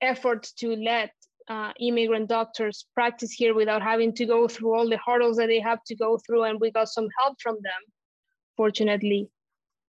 efforts 0.00 0.52
to 0.52 0.74
let 0.76 1.12
uh, 1.48 1.72
immigrant 1.80 2.28
doctors 2.28 2.86
practice 2.94 3.32
here 3.32 3.54
without 3.54 3.82
having 3.82 4.12
to 4.14 4.26
go 4.26 4.48
through 4.48 4.74
all 4.74 4.88
the 4.88 4.98
hurdles 5.04 5.36
that 5.36 5.46
they 5.46 5.60
have 5.60 5.82
to 5.84 5.94
go 5.96 6.18
through, 6.18 6.44
and 6.44 6.60
we 6.60 6.70
got 6.70 6.88
some 6.88 7.08
help 7.20 7.36
from 7.40 7.54
them, 7.56 7.82
fortunately. 8.56 9.28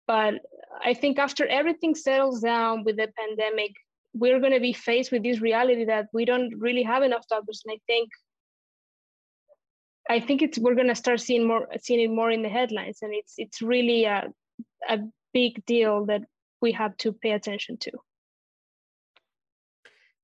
But 0.07 0.35
I 0.83 0.93
think 0.93 1.19
after 1.19 1.45
everything 1.47 1.95
settles 1.95 2.41
down 2.41 2.83
with 2.83 2.97
the 2.97 3.07
pandemic, 3.17 3.71
we're 4.13 4.39
going 4.39 4.53
to 4.53 4.59
be 4.59 4.73
faced 4.73 5.11
with 5.11 5.23
this 5.23 5.39
reality 5.39 5.85
that 5.85 6.07
we 6.13 6.25
don't 6.25 6.53
really 6.57 6.83
have 6.83 7.03
enough 7.03 7.25
doctors, 7.29 7.61
and 7.65 7.73
I 7.73 7.79
think 7.87 8.09
I 10.09 10.19
think 10.19 10.41
it's 10.41 10.57
we're 10.57 10.75
going 10.75 10.87
to 10.87 10.95
start 10.95 11.21
seeing 11.21 11.47
more 11.47 11.67
seeing 11.79 12.01
it 12.01 12.13
more 12.13 12.31
in 12.31 12.41
the 12.41 12.49
headlines, 12.49 12.99
and 13.01 13.13
it's 13.13 13.35
it's 13.37 13.61
really 13.61 14.05
a 14.05 14.29
a 14.89 14.99
big 15.33 15.65
deal 15.65 16.05
that 16.07 16.23
we 16.61 16.71
have 16.73 16.95
to 16.97 17.11
pay 17.11 17.31
attention 17.31 17.77
to. 17.77 17.91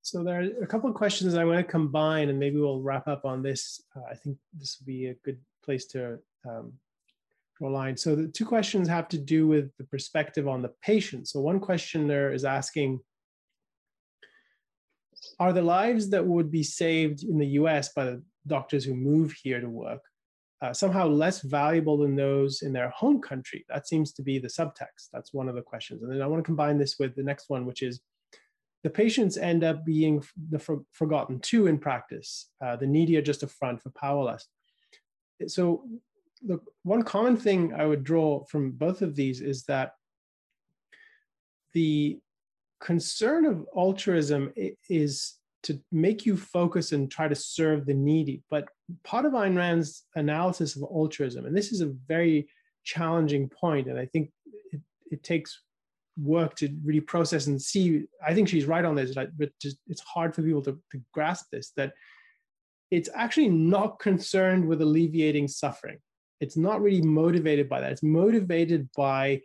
So 0.01 0.23
there 0.23 0.39
are 0.39 0.63
a 0.63 0.67
couple 0.67 0.89
of 0.89 0.95
questions 0.95 1.35
I 1.35 1.43
want 1.43 1.57
to 1.57 1.69
combine, 1.69 2.29
and 2.29 2.39
maybe 2.39 2.59
we'll 2.59 2.81
wrap 2.81 3.07
up 3.07 3.25
on 3.25 3.43
this. 3.43 3.81
Uh, 3.95 4.03
I 4.09 4.15
think 4.15 4.38
this 4.53 4.77
would 4.79 4.85
be 4.85 5.07
a 5.07 5.15
good 5.25 5.39
place 5.65 5.85
to 5.88 6.19
um, 6.47 6.71
draw 7.57 7.69
a 7.69 7.71
line. 7.71 7.97
So 7.97 8.15
the 8.15 8.29
two 8.29 8.45
questions 8.45 8.88
have 8.88 9.09
to 9.09 9.17
do 9.17 9.47
with 9.47 9.75
the 9.77 9.83
perspective 9.83 10.47
on 10.47 10.61
the 10.61 10.71
patient. 10.81 11.27
So 11.27 11.41
one 11.41 11.59
question 11.59 12.07
there 12.07 12.31
is 12.31 12.45
asking, 12.45 13.01
are 15.39 15.51
the 15.51 15.61
lives 15.61 16.09
that 16.11 16.25
would 16.25 16.51
be 16.51 16.63
saved 16.63 17.23
in 17.23 17.38
the 17.38 17.47
US 17.61 17.91
by 17.91 18.05
the 18.05 18.23
doctors 18.45 18.85
who 18.85 18.93
move 18.93 19.33
here 19.43 19.59
to 19.59 19.69
work 19.69 20.01
uh, 20.62 20.74
somehow 20.74 21.08
less 21.08 21.41
valuable 21.41 21.97
than 21.97 22.16
those 22.16 22.62
in 22.62 22.74
their 22.74 22.89
home 22.89 23.22
country? 23.22 23.66
That 23.70 23.88
seems 23.88 24.12
to 24.14 24.22
be 24.22 24.39
the 24.39 24.47
subtext. 24.47 25.10
That's 25.14 25.34
one 25.34 25.49
of 25.49 25.55
the 25.55 25.62
questions. 25.62 26.03
And 26.03 26.12
then 26.12 26.22
I 26.22 26.28
want 26.28 26.39
to 26.39 26.45
combine 26.45 26.78
this 26.78 26.97
with 26.99 27.16
the 27.16 27.24
next 27.24 27.49
one, 27.49 27.66
which 27.66 27.84
is 27.84 28.01
the 28.84 28.89
patients 28.89 29.38
end 29.38 29.64
up 29.64 29.86
being 29.86 30.24
the 30.49 30.60
for, 30.60 30.84
forgotten 30.91 31.39
too 31.39 31.68
in 31.68 31.78
practice. 31.78 32.49
Uh, 32.64 32.76
the 32.76 32.88
needy 32.88 33.18
are 33.18 33.22
just 33.22 33.43
a 33.43 33.47
front 33.47 33.82
for 33.82 33.89
powerless. 33.91 34.47
So, 35.47 35.84
the 36.45 36.60
one 36.84 37.01
common 37.01 37.36
thing 37.36 37.74
I 37.74 37.86
would 37.86 38.03
draw 38.03 38.43
from 38.45 38.72
both 38.72 39.01
of 39.01 39.16
these 39.16 39.41
is 39.41 39.64
that 39.64 39.93
the 41.74 42.20
concern 42.80 43.45
of 43.45 43.66
altruism 43.76 44.53
is 44.89 45.34
to 45.64 45.80
make 45.91 46.26
you 46.26 46.38
focus 46.38 46.91
and 46.91 47.12
try 47.12 47.28
to 47.28 47.36
serve 47.36 47.86
the 47.86 47.93
needy. 47.93 48.43
But 48.49 48.68
part 49.03 49.26
of 49.26 49.34
Ayn 49.34 49.58
Rand's 49.58 50.03
analysis 50.16 50.76
of 50.76 50.84
altruism, 50.84 51.45
and 51.45 51.55
this 51.55 51.72
is 51.72 51.82
a 51.82 51.93
very 52.08 52.47
challenging 52.84 53.49
point, 53.49 53.88
and 53.88 53.99
I 53.99 54.05
think 54.05 54.32
it, 54.72 54.82
it 55.12 55.24
takes 55.24 55.62
work 56.20 56.55
to 56.55 56.70
really 56.84 57.01
process 57.01 57.47
and 57.47 57.62
see. 57.62 58.05
I 58.26 58.34
think 58.34 58.49
she's 58.49 58.66
right 58.66 58.86
on 58.86 58.95
this, 58.95 59.14
but 59.14 59.49
just, 59.62 59.78
it's 59.88 60.01
hard 60.01 60.34
for 60.34 60.41
people 60.41 60.64
to, 60.64 60.80
to 60.91 61.01
grasp 61.14 61.47
this 61.51 61.72
that 61.78 61.93
it's 62.89 63.10
actually 63.14 63.49
not 63.49 63.99
concerned 63.99 64.68
with 64.68 64.82
alleviating 64.82 65.47
suffering. 65.47 65.97
It's 66.39 66.58
not 66.58 66.82
really 66.82 67.01
motivated 67.01 67.68
by 67.68 67.82
that. 67.82 67.91
It's 67.91 68.03
motivated 68.03 68.89
by 68.95 69.41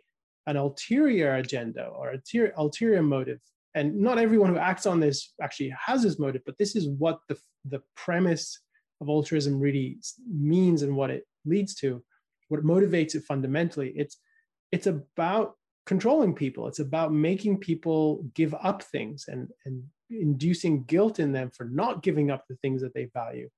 an 0.47 0.57
ulterior 0.57 1.35
agenda 1.35 1.85
or 1.87 2.11
ulterior, 2.11 2.53
ulterior 2.57 3.01
motive 3.01 3.39
and 3.75 3.95
not 3.95 4.19
everyone 4.19 4.49
who 4.49 4.57
acts 4.57 4.85
on 4.85 4.99
this 4.99 5.33
actually 5.41 5.73
has 5.85 6.03
this 6.03 6.19
motive 6.19 6.41
but 6.45 6.57
this 6.57 6.75
is 6.75 6.87
what 6.89 7.19
the, 7.27 7.37
the 7.65 7.81
premise 7.95 8.59
of 9.01 9.09
altruism 9.09 9.59
really 9.59 9.97
means 10.27 10.81
and 10.81 10.95
what 10.95 11.09
it 11.09 11.25
leads 11.45 11.75
to 11.75 12.03
what 12.53 12.63
motivates 12.63 13.15
it 13.15 13.23
fundamentally. 13.23 13.93
It's 13.95 14.17
it's 14.71 14.87
about 14.87 15.53
controlling 15.85 16.33
people. 16.33 16.67
It's 16.67 16.79
about 16.79 17.13
making 17.13 17.59
people 17.59 18.25
give 18.33 18.53
up 18.61 18.83
things 18.83 19.25
and 19.27 19.49
and 19.65 19.83
inducing 20.09 20.83
guilt 20.83 21.19
in 21.19 21.31
them 21.31 21.49
for 21.55 21.65
not 21.65 22.03
giving 22.03 22.29
up 22.29 22.43
the 22.47 22.55
things 22.57 22.81
that 22.81 22.93
they 22.93 23.05
value. 23.13 23.49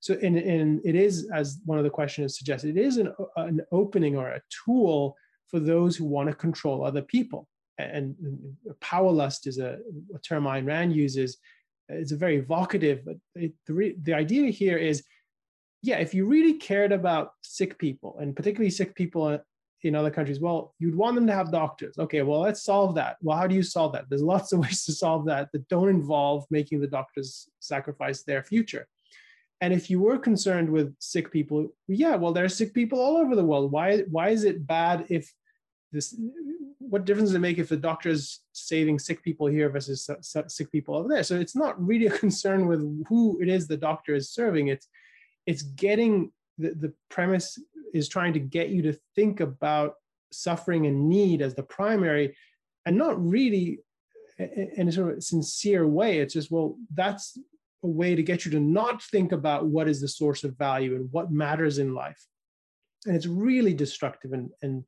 So 0.00 0.14
and, 0.22 0.36
and 0.36 0.80
it 0.84 0.94
is 0.94 1.28
as 1.32 1.60
one 1.64 1.78
of 1.78 1.84
the 1.84 1.90
questions 1.90 2.38
suggests 2.38 2.64
it 2.64 2.76
is 2.76 2.98
an, 2.98 3.12
an 3.36 3.60
opening 3.72 4.16
or 4.16 4.28
a 4.28 4.42
tool 4.64 5.16
for 5.48 5.58
those 5.60 5.96
who 5.96 6.04
want 6.04 6.28
to 6.28 6.34
control 6.34 6.84
other 6.84 7.02
people 7.02 7.48
and, 7.78 8.14
power 8.80 9.10
lust 9.10 9.46
is 9.46 9.58
a, 9.58 9.78
a, 10.14 10.18
term 10.20 10.44
Ayn 10.44 10.66
Rand 10.66 10.94
uses. 10.94 11.38
It's 11.88 12.12
a 12.12 12.16
very 12.16 12.36
evocative, 12.36 13.04
but 13.04 13.16
it, 13.34 13.52
the, 13.66 13.94
the 14.02 14.14
idea 14.14 14.50
here 14.50 14.78
is, 14.78 15.02
yeah, 15.82 15.96
if 15.98 16.14
you 16.14 16.26
really 16.26 16.54
cared 16.54 16.92
about 16.92 17.32
sick 17.42 17.78
people 17.78 18.16
and 18.20 18.34
particularly 18.34 18.70
sick 18.70 18.94
people 18.94 19.24
uh, 19.24 19.38
in 19.82 19.94
other 19.94 20.10
countries, 20.10 20.40
well, 20.40 20.74
you'd 20.78 20.94
want 20.94 21.14
them 21.14 21.26
to 21.26 21.34
have 21.34 21.52
doctors. 21.52 21.98
Okay, 21.98 22.22
well, 22.22 22.40
let's 22.40 22.62
solve 22.62 22.94
that. 22.94 23.16
Well, 23.20 23.36
how 23.36 23.46
do 23.46 23.54
you 23.54 23.62
solve 23.62 23.92
that? 23.92 24.06
There's 24.08 24.22
lots 24.34 24.52
of 24.52 24.60
ways 24.60 24.84
to 24.84 24.92
solve 24.92 25.26
that 25.26 25.50
that 25.52 25.68
don't 25.68 25.90
involve 25.90 26.46
making 26.50 26.80
the 26.80 26.86
doctors 26.86 27.48
sacrifice 27.60 28.22
their 28.22 28.42
future. 28.42 28.86
And 29.60 29.72
if 29.72 29.88
you 29.88 30.00
were 30.00 30.18
concerned 30.18 30.68
with 30.68 30.94
sick 30.98 31.30
people, 31.30 31.68
yeah, 31.86 32.16
well, 32.16 32.32
there 32.32 32.44
are 32.44 32.50
sick 32.50 32.74
people 32.74 33.00
all 33.00 33.16
over 33.16 33.36
the 33.36 33.44
world. 33.44 33.72
Why, 33.72 33.98
why 34.10 34.30
is 34.30 34.44
it 34.44 34.66
bad 34.66 35.06
if 35.08 35.32
this 35.94 36.14
what 36.78 37.06
difference 37.06 37.30
does 37.30 37.36
it 37.36 37.40
make 37.40 37.58
if 37.58 37.70
the 37.70 37.76
doctor 37.76 38.10
is 38.10 38.40
saving 38.52 38.98
sick 38.98 39.22
people 39.22 39.46
here 39.46 39.70
versus 39.70 40.08
sick 40.48 40.70
people 40.70 40.94
over 40.94 41.08
there? 41.08 41.22
So 41.22 41.36
it's 41.36 41.56
not 41.56 41.82
really 41.84 42.06
a 42.06 42.18
concern 42.18 42.66
with 42.66 42.80
who 43.08 43.40
it 43.40 43.48
is 43.48 43.66
the 43.66 43.76
doctor 43.76 44.14
is 44.14 44.30
serving. 44.30 44.68
It's 44.68 44.88
it's 45.46 45.62
getting 45.62 46.32
the, 46.58 46.74
the 46.74 46.92
premise 47.08 47.58
is 47.92 48.08
trying 48.08 48.32
to 48.34 48.40
get 48.40 48.68
you 48.68 48.82
to 48.82 48.98
think 49.14 49.40
about 49.40 49.94
suffering 50.32 50.86
and 50.86 51.08
need 51.08 51.42
as 51.42 51.54
the 51.54 51.62
primary 51.62 52.36
and 52.86 52.96
not 52.96 53.22
really 53.24 53.80
in 54.38 54.88
a 54.88 54.92
sort 54.92 55.16
of 55.16 55.24
sincere 55.24 55.86
way. 55.86 56.18
It's 56.18 56.34
just, 56.34 56.50
well, 56.50 56.76
that's 56.92 57.38
a 57.82 57.86
way 57.86 58.14
to 58.14 58.22
get 58.22 58.44
you 58.44 58.50
to 58.52 58.60
not 58.60 59.02
think 59.02 59.32
about 59.32 59.66
what 59.66 59.88
is 59.88 60.00
the 60.00 60.08
source 60.08 60.44
of 60.44 60.58
value 60.58 60.96
and 60.96 61.08
what 61.12 61.30
matters 61.30 61.78
in 61.78 61.94
life. 61.94 62.20
And 63.06 63.14
it's 63.14 63.26
really 63.26 63.74
destructive. 63.74 64.32
And, 64.32 64.50
and 64.62 64.84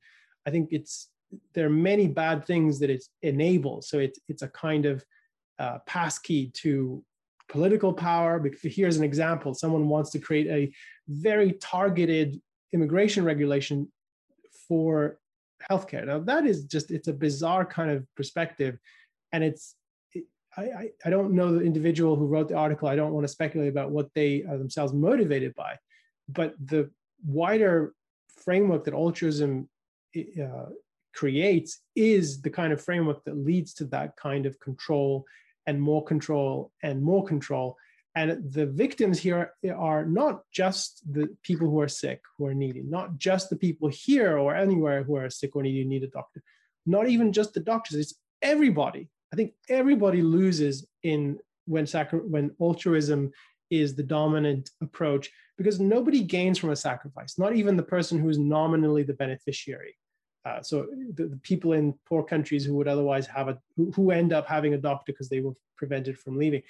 I 0.46 0.50
think 0.50 0.68
it's 0.72 1.10
there 1.54 1.66
are 1.66 1.70
many 1.70 2.06
bad 2.06 2.46
things 2.46 2.78
that 2.78 2.90
it 2.90 3.04
enables. 3.22 3.88
So 3.88 3.98
it's 3.98 4.18
it's 4.28 4.42
a 4.42 4.48
kind 4.48 4.86
of 4.86 5.04
uh, 5.58 5.78
passkey 5.86 6.50
to 6.62 7.02
political 7.48 7.92
power. 7.92 8.42
Here's 8.62 8.96
an 8.96 9.04
example: 9.04 9.54
someone 9.54 9.88
wants 9.88 10.10
to 10.10 10.18
create 10.18 10.46
a 10.46 10.72
very 11.08 11.52
targeted 11.52 12.40
immigration 12.72 13.24
regulation 13.24 13.90
for 14.68 15.18
healthcare. 15.70 16.06
Now 16.06 16.20
that 16.20 16.46
is 16.46 16.64
just 16.64 16.90
it's 16.90 17.08
a 17.08 17.12
bizarre 17.12 17.64
kind 17.64 17.90
of 17.90 18.06
perspective, 18.14 18.78
and 19.32 19.42
it's. 19.44 19.74
I, 20.58 20.88
I 21.04 21.10
don't 21.10 21.34
know 21.34 21.52
the 21.52 21.60
individual 21.60 22.16
who 22.16 22.24
wrote 22.24 22.48
the 22.48 22.54
article. 22.56 22.88
I 22.88 22.96
don't 22.96 23.12
want 23.12 23.24
to 23.24 23.28
speculate 23.28 23.68
about 23.68 23.90
what 23.90 24.08
they 24.14 24.42
are 24.44 24.56
themselves 24.56 24.94
motivated 24.94 25.54
by, 25.54 25.76
but 26.30 26.54
the 26.58 26.90
wider 27.26 27.92
framework 28.42 28.84
that 28.84 28.94
altruism 28.94 29.68
uh, 30.42 30.70
creates 31.14 31.80
is 31.96 32.42
the 32.42 32.50
kind 32.50 32.72
of 32.72 32.82
framework 32.82 33.24
that 33.24 33.36
leads 33.36 33.72
to 33.74 33.84
that 33.86 34.16
kind 34.16 34.46
of 34.46 34.58
control 34.60 35.24
and 35.66 35.80
more 35.80 36.04
control 36.04 36.72
and 36.82 37.02
more 37.02 37.24
control. 37.24 37.76
And 38.14 38.50
the 38.52 38.66
victims 38.66 39.18
here 39.18 39.52
are 39.76 40.06
not 40.06 40.42
just 40.52 41.02
the 41.12 41.28
people 41.42 41.68
who 41.68 41.80
are 41.80 41.88
sick, 41.88 42.22
who 42.38 42.46
are 42.46 42.54
needy, 42.54 42.82
not 42.82 43.18
just 43.18 43.50
the 43.50 43.56
people 43.56 43.88
here 43.88 44.38
or 44.38 44.54
anywhere 44.54 45.02
who 45.02 45.16
are 45.16 45.28
sick 45.28 45.54
or 45.54 45.62
needy, 45.62 45.84
need 45.84 46.04
a 46.04 46.08
doctor, 46.08 46.42
not 46.86 47.08
even 47.08 47.32
just 47.32 47.52
the 47.52 47.60
doctors, 47.60 47.98
it's 47.98 48.14
everybody. 48.40 49.08
I 49.32 49.36
think 49.36 49.52
everybody 49.68 50.22
loses 50.22 50.86
in 51.02 51.38
when 51.66 51.86
sacri- 51.86 52.20
when 52.20 52.52
altruism 52.60 53.32
is 53.70 53.96
the 53.96 54.02
dominant 54.02 54.70
approach 54.80 55.30
because 55.58 55.80
nobody 55.80 56.22
gains 56.22 56.58
from 56.58 56.70
a 56.70 56.76
sacrifice, 56.76 57.38
not 57.38 57.54
even 57.54 57.76
the 57.76 57.82
person 57.82 58.18
who 58.18 58.28
is 58.28 58.38
nominally 58.38 59.02
the 59.02 59.14
beneficiary. 59.14 59.96
Uh, 60.46 60.62
so 60.62 60.86
the, 61.14 61.26
the, 61.26 61.36
people 61.38 61.72
in 61.72 61.92
poor 62.08 62.22
countries 62.22 62.64
who 62.64 62.74
would 62.76 62.86
otherwise 62.86 63.26
have 63.26 63.48
a 63.48 63.58
who, 63.76 63.90
who 63.90 64.12
end 64.12 64.32
up 64.32 64.46
having 64.46 64.74
a 64.74 64.78
doctor 64.78 65.10
because 65.12 65.28
they 65.28 65.40
were 65.40 65.54
prevented 65.76 66.16
from 66.16 66.38
leaving 66.38 66.62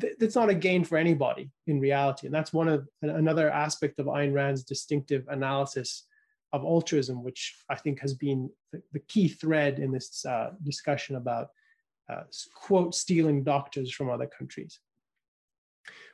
th- 0.00 0.14
that's 0.18 0.34
not 0.34 0.50
a 0.50 0.54
gain 0.54 0.82
for 0.82 0.98
anybody 0.98 1.48
in 1.68 1.78
reality 1.78 2.26
and 2.26 2.34
that's 2.34 2.52
one 2.52 2.68
of 2.68 2.88
another 3.02 3.48
aspect 3.48 4.00
of 4.00 4.06
Ayn 4.06 4.34
Rand's 4.34 4.64
distinctive 4.64 5.24
analysis 5.28 6.06
of 6.52 6.64
altruism 6.64 7.22
which 7.22 7.54
I 7.68 7.76
think 7.76 8.00
has 8.00 8.12
been 8.12 8.50
the, 8.72 8.82
the 8.92 9.00
key 9.00 9.28
thread 9.28 9.78
in 9.78 9.92
this 9.92 10.24
uh, 10.26 10.50
discussion 10.64 11.14
about 11.14 11.50
uh, 12.10 12.24
quote 12.54 12.92
stealing 12.92 13.44
doctors 13.44 13.92
from 13.92 14.10
other 14.10 14.26
countries 14.26 14.80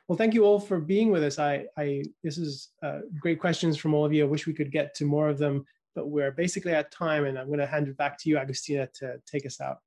well, 0.07 0.17
thank 0.17 0.33
you 0.33 0.43
all 0.43 0.59
for 0.59 0.79
being 0.79 1.11
with 1.11 1.23
us. 1.23 1.37
I, 1.37 1.65
I 1.77 2.03
this 2.23 2.39
is 2.39 2.69
uh, 2.81 3.01
great 3.19 3.39
questions 3.39 3.77
from 3.77 3.93
all 3.93 4.05
of 4.05 4.11
you. 4.11 4.23
I 4.23 4.27
wish 4.27 4.47
we 4.47 4.55
could 4.55 4.71
get 4.71 4.95
to 4.95 5.05
more 5.05 5.29
of 5.29 5.37
them 5.37 5.67
but 5.99 6.07
we're 6.07 6.31
basically 6.31 6.71
at 6.71 6.91
time 6.91 7.25
and 7.25 7.37
I'm 7.37 7.47
going 7.47 7.59
to 7.59 7.65
hand 7.65 7.89
it 7.89 7.97
back 7.97 8.17
to 8.19 8.29
you, 8.29 8.37
Agustina, 8.37 8.89
to 8.99 9.19
take 9.29 9.45
us 9.45 9.59
out. 9.59 9.79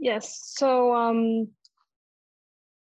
Yes, 0.00 0.40
so 0.56 0.92
um, 0.92 1.46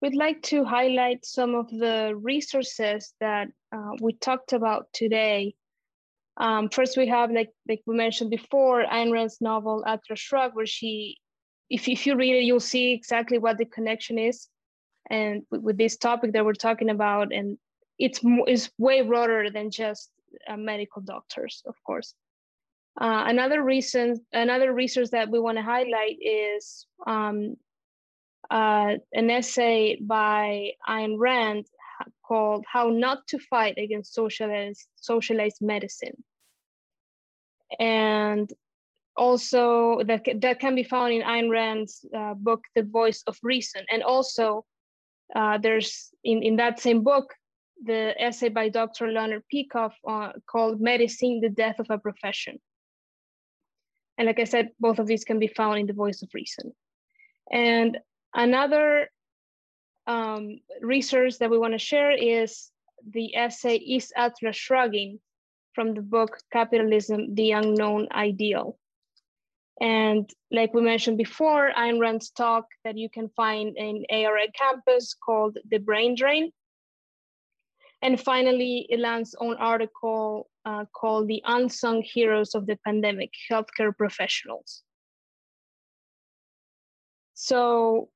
we'd 0.00 0.14
like 0.14 0.40
to 0.44 0.64
highlight 0.64 1.26
some 1.26 1.54
of 1.54 1.68
the 1.68 2.14
resources 2.16 3.12
that 3.20 3.48
uh, 3.70 3.90
we 4.00 4.14
talked 4.14 4.54
about 4.54 4.86
today. 4.94 5.54
Um, 6.38 6.70
first, 6.70 6.96
we 6.96 7.08
have, 7.08 7.30
like, 7.30 7.50
like 7.68 7.82
we 7.86 7.94
mentioned 7.94 8.30
before, 8.30 8.82
Ayn 8.82 9.12
Rand's 9.12 9.42
novel 9.42 9.84
Atlas 9.86 10.18
Shrugged, 10.18 10.56
where 10.56 10.64
she, 10.64 11.18
if, 11.68 11.86
if 11.86 12.06
you 12.06 12.16
read 12.16 12.36
it, 12.36 12.44
you'll 12.44 12.60
see 12.60 12.94
exactly 12.94 13.36
what 13.36 13.58
the 13.58 13.66
connection 13.66 14.18
is 14.18 14.48
and 15.10 15.42
with, 15.50 15.76
this 15.76 15.98
topic 15.98 16.32
that 16.32 16.46
we're 16.46 16.54
talking 16.54 16.88
about 16.88 17.30
and 17.34 17.58
it's 18.02 18.20
is 18.48 18.70
way 18.78 19.02
broader 19.02 19.48
than 19.48 19.70
just 19.70 20.10
uh, 20.48 20.56
medical 20.56 21.00
doctors, 21.02 21.62
of 21.66 21.76
course. 21.86 22.14
Uh, 23.00 23.24
another 23.26 23.62
reason, 23.62 24.20
another 24.32 24.74
resource 24.74 25.10
that 25.10 25.30
we 25.30 25.38
want 25.38 25.56
to 25.56 25.62
highlight 25.62 26.16
is 26.20 26.86
um, 27.06 27.56
uh, 28.50 28.96
an 29.12 29.30
essay 29.30 29.96
by 30.00 30.72
Ayn 30.88 31.16
Rand 31.16 31.66
called 32.26 32.64
"How 32.70 32.88
Not 32.88 33.26
to 33.28 33.38
Fight 33.38 33.78
Against 33.78 34.14
Socialized 34.14 34.88
Socialized 34.96 35.62
Medicine," 35.62 36.24
and 37.78 38.52
also 39.16 40.02
that 40.08 40.26
that 40.40 40.58
can 40.58 40.74
be 40.74 40.82
found 40.82 41.12
in 41.12 41.22
Ayn 41.22 41.50
Rand's 41.50 42.04
uh, 42.14 42.34
book 42.34 42.64
"The 42.74 42.82
Voice 42.82 43.22
of 43.28 43.38
Reason," 43.44 43.84
and 43.92 44.02
also 44.02 44.66
uh, 45.36 45.58
there's 45.58 46.10
in 46.24 46.42
in 46.42 46.56
that 46.56 46.80
same 46.80 47.04
book 47.04 47.32
the 47.84 48.14
essay 48.20 48.48
by 48.48 48.68
Dr. 48.68 49.08
Leonard 49.08 49.42
Peikoff 49.52 49.92
uh, 50.06 50.32
called 50.46 50.80
Medicine, 50.80 51.40
the 51.40 51.48
Death 51.48 51.78
of 51.78 51.86
a 51.90 51.98
Profession. 51.98 52.60
And 54.18 54.26
like 54.26 54.38
I 54.38 54.44
said, 54.44 54.70
both 54.78 54.98
of 54.98 55.06
these 55.06 55.24
can 55.24 55.38
be 55.38 55.48
found 55.48 55.78
in 55.78 55.86
the 55.86 55.92
Voice 55.92 56.22
of 56.22 56.30
Reason. 56.34 56.72
And 57.50 57.98
another 58.34 59.08
um, 60.06 60.60
research 60.80 61.38
that 61.38 61.50
we 61.50 61.58
want 61.58 61.72
to 61.72 61.78
share 61.78 62.12
is 62.12 62.70
the 63.08 63.34
essay 63.34 63.76
Is 63.76 64.12
Atlas 64.16 64.56
Shrugging 64.56 65.18
from 65.74 65.94
the 65.94 66.02
book 66.02 66.38
Capitalism, 66.52 67.34
the 67.34 67.52
Unknown 67.52 68.08
Ideal. 68.12 68.78
And 69.80 70.30
like 70.50 70.74
we 70.74 70.82
mentioned 70.82 71.18
before, 71.18 71.72
Ayn 71.76 71.98
Rand's 71.98 72.30
talk 72.30 72.66
that 72.84 72.98
you 72.98 73.08
can 73.08 73.28
find 73.30 73.76
in 73.76 74.04
ARI 74.10 74.52
campus 74.54 75.14
called 75.14 75.58
The 75.68 75.78
Brain 75.78 76.14
Drain 76.14 76.52
and 78.02 78.20
finally, 78.20 78.88
Elan's 78.92 79.34
own 79.38 79.56
article 79.56 80.50
uh, 80.64 80.84
called 80.92 81.28
The 81.28 81.40
Unsung 81.46 82.02
Heroes 82.02 82.54
of 82.54 82.66
the 82.66 82.76
Pandemic, 82.84 83.30
Healthcare 83.50 83.96
Professionals. 83.96 84.82
So 87.34 88.08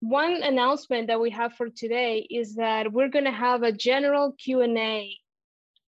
one 0.00 0.42
announcement 0.42 1.08
that 1.08 1.20
we 1.20 1.30
have 1.30 1.54
for 1.54 1.68
today 1.68 2.26
is 2.30 2.54
that 2.54 2.92
we're 2.92 3.08
gonna 3.08 3.32
have 3.32 3.64
a 3.64 3.72
general 3.72 4.32
Q&A 4.32 5.16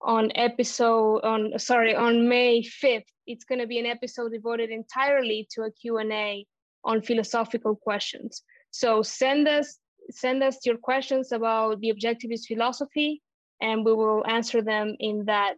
on 0.02 0.30
episode, 0.34 1.20
on 1.20 1.58
sorry, 1.58 1.94
on 1.94 2.28
May 2.28 2.62
5th. 2.62 3.06
It's 3.26 3.44
gonna 3.44 3.66
be 3.66 3.78
an 3.78 3.86
episode 3.86 4.32
devoted 4.32 4.70
entirely 4.70 5.48
to 5.52 5.62
a 5.62 5.70
Q&A 5.70 6.46
on 6.84 7.00
philosophical 7.00 7.76
questions. 7.76 8.42
So 8.70 9.02
send 9.02 9.48
us 9.48 9.78
send 10.12 10.42
us 10.42 10.64
your 10.64 10.76
questions 10.76 11.32
about 11.32 11.80
the 11.80 11.92
objectivist 11.92 12.46
philosophy 12.46 13.22
and 13.60 13.84
we 13.84 13.92
will 13.94 14.24
answer 14.26 14.62
them 14.62 14.96
in 14.98 15.24
that 15.26 15.54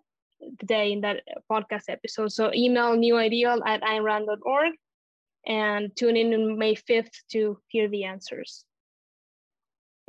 day 0.67 0.93
in 0.93 1.01
that 1.01 1.23
podcast 1.51 1.85
episode. 1.89 2.33
So 2.33 2.53
email 2.55 2.97
newideal 2.97 3.61
at 3.67 3.83
aynrand.org 3.83 4.73
and 5.47 5.95
tune 5.97 6.17
in 6.17 6.35
on 6.35 6.59
May 6.59 6.75
5th 6.75 7.13
to 7.33 7.59
hear 7.69 7.89
the 7.89 8.05
answers. 8.05 8.65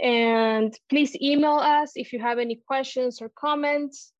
And 0.02 0.78
please 0.89 1.16
email 1.22 1.56
us 1.56 1.93
if 1.96 2.12
you 2.12 2.20
have 2.20 2.38
any 2.38 2.60
questions 2.68 3.22
or 3.22 3.30
comments. 3.30 4.12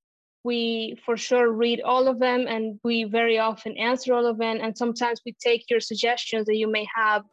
We 0.44 0.98
for 1.06 1.18
sure 1.18 1.52
read 1.52 1.82
all 1.82 2.08
of 2.08 2.20
them 2.20 2.48
and 2.48 2.80
we 2.84 3.04
very 3.06 3.40
often 3.40 3.78
answer 3.78 4.14
all 4.14 4.26
of 4.26 4.38
them. 4.38 4.60
And 4.62 4.78
sometimes 4.78 5.22
we 5.26 5.34
take 5.34 5.70
your 5.70 5.80
suggestions 5.80 6.46
that 6.46 6.56
you 6.56 6.72
may 6.72 6.88
have 6.96 7.24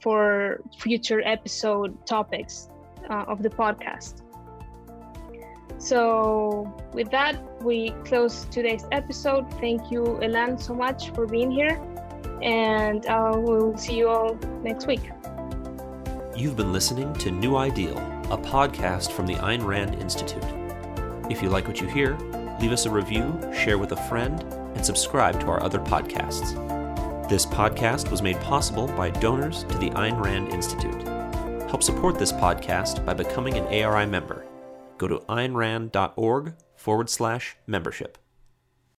for 0.00 0.60
future 0.78 1.22
episode 1.24 2.06
topics 2.06 2.68
uh, 3.08 3.24
of 3.26 3.42
the 3.42 3.50
podcast. 3.50 4.22
So, 5.78 6.70
with 6.92 7.10
that, 7.10 7.62
we 7.62 7.90
close 8.04 8.44
today's 8.50 8.84
episode. 8.92 9.50
Thank 9.54 9.90
you, 9.90 10.20
Elan, 10.22 10.58
so 10.58 10.74
much 10.74 11.10
for 11.12 11.26
being 11.26 11.50
here. 11.50 11.80
And 12.42 13.06
uh, 13.06 13.32
we'll 13.36 13.76
see 13.76 13.96
you 13.96 14.08
all 14.08 14.34
next 14.62 14.86
week. 14.86 15.10
You've 16.36 16.56
been 16.56 16.72
listening 16.72 17.12
to 17.14 17.30
New 17.30 17.56
Ideal, 17.56 17.96
a 18.30 18.36
podcast 18.36 19.12
from 19.12 19.26
the 19.26 19.34
Ayn 19.36 19.64
Rand 19.64 19.94
Institute. 19.96 20.44
If 21.30 21.42
you 21.42 21.48
like 21.48 21.66
what 21.66 21.80
you 21.80 21.86
hear, 21.86 22.16
leave 22.60 22.72
us 22.72 22.84
a 22.86 22.90
review, 22.90 23.38
share 23.54 23.78
with 23.78 23.92
a 23.92 24.08
friend, 24.08 24.42
and 24.74 24.84
subscribe 24.84 25.40
to 25.40 25.46
our 25.46 25.62
other 25.62 25.78
podcasts. 25.78 26.79
This 27.30 27.46
podcast 27.46 28.10
was 28.10 28.22
made 28.22 28.40
possible 28.40 28.88
by 28.88 29.10
donors 29.10 29.62
to 29.62 29.78
the 29.78 29.90
Ayn 29.90 30.20
Rand 30.20 30.48
Institute. 30.48 31.06
Help 31.70 31.80
support 31.80 32.18
this 32.18 32.32
podcast 32.32 33.06
by 33.06 33.14
becoming 33.14 33.54
an 33.54 33.66
ARI 33.66 34.04
member. 34.04 34.44
Go 34.98 35.06
to 35.06 35.20
aynrand.org 35.28 36.54
forward 36.74 37.08
slash 37.08 37.56
membership. 37.68 38.18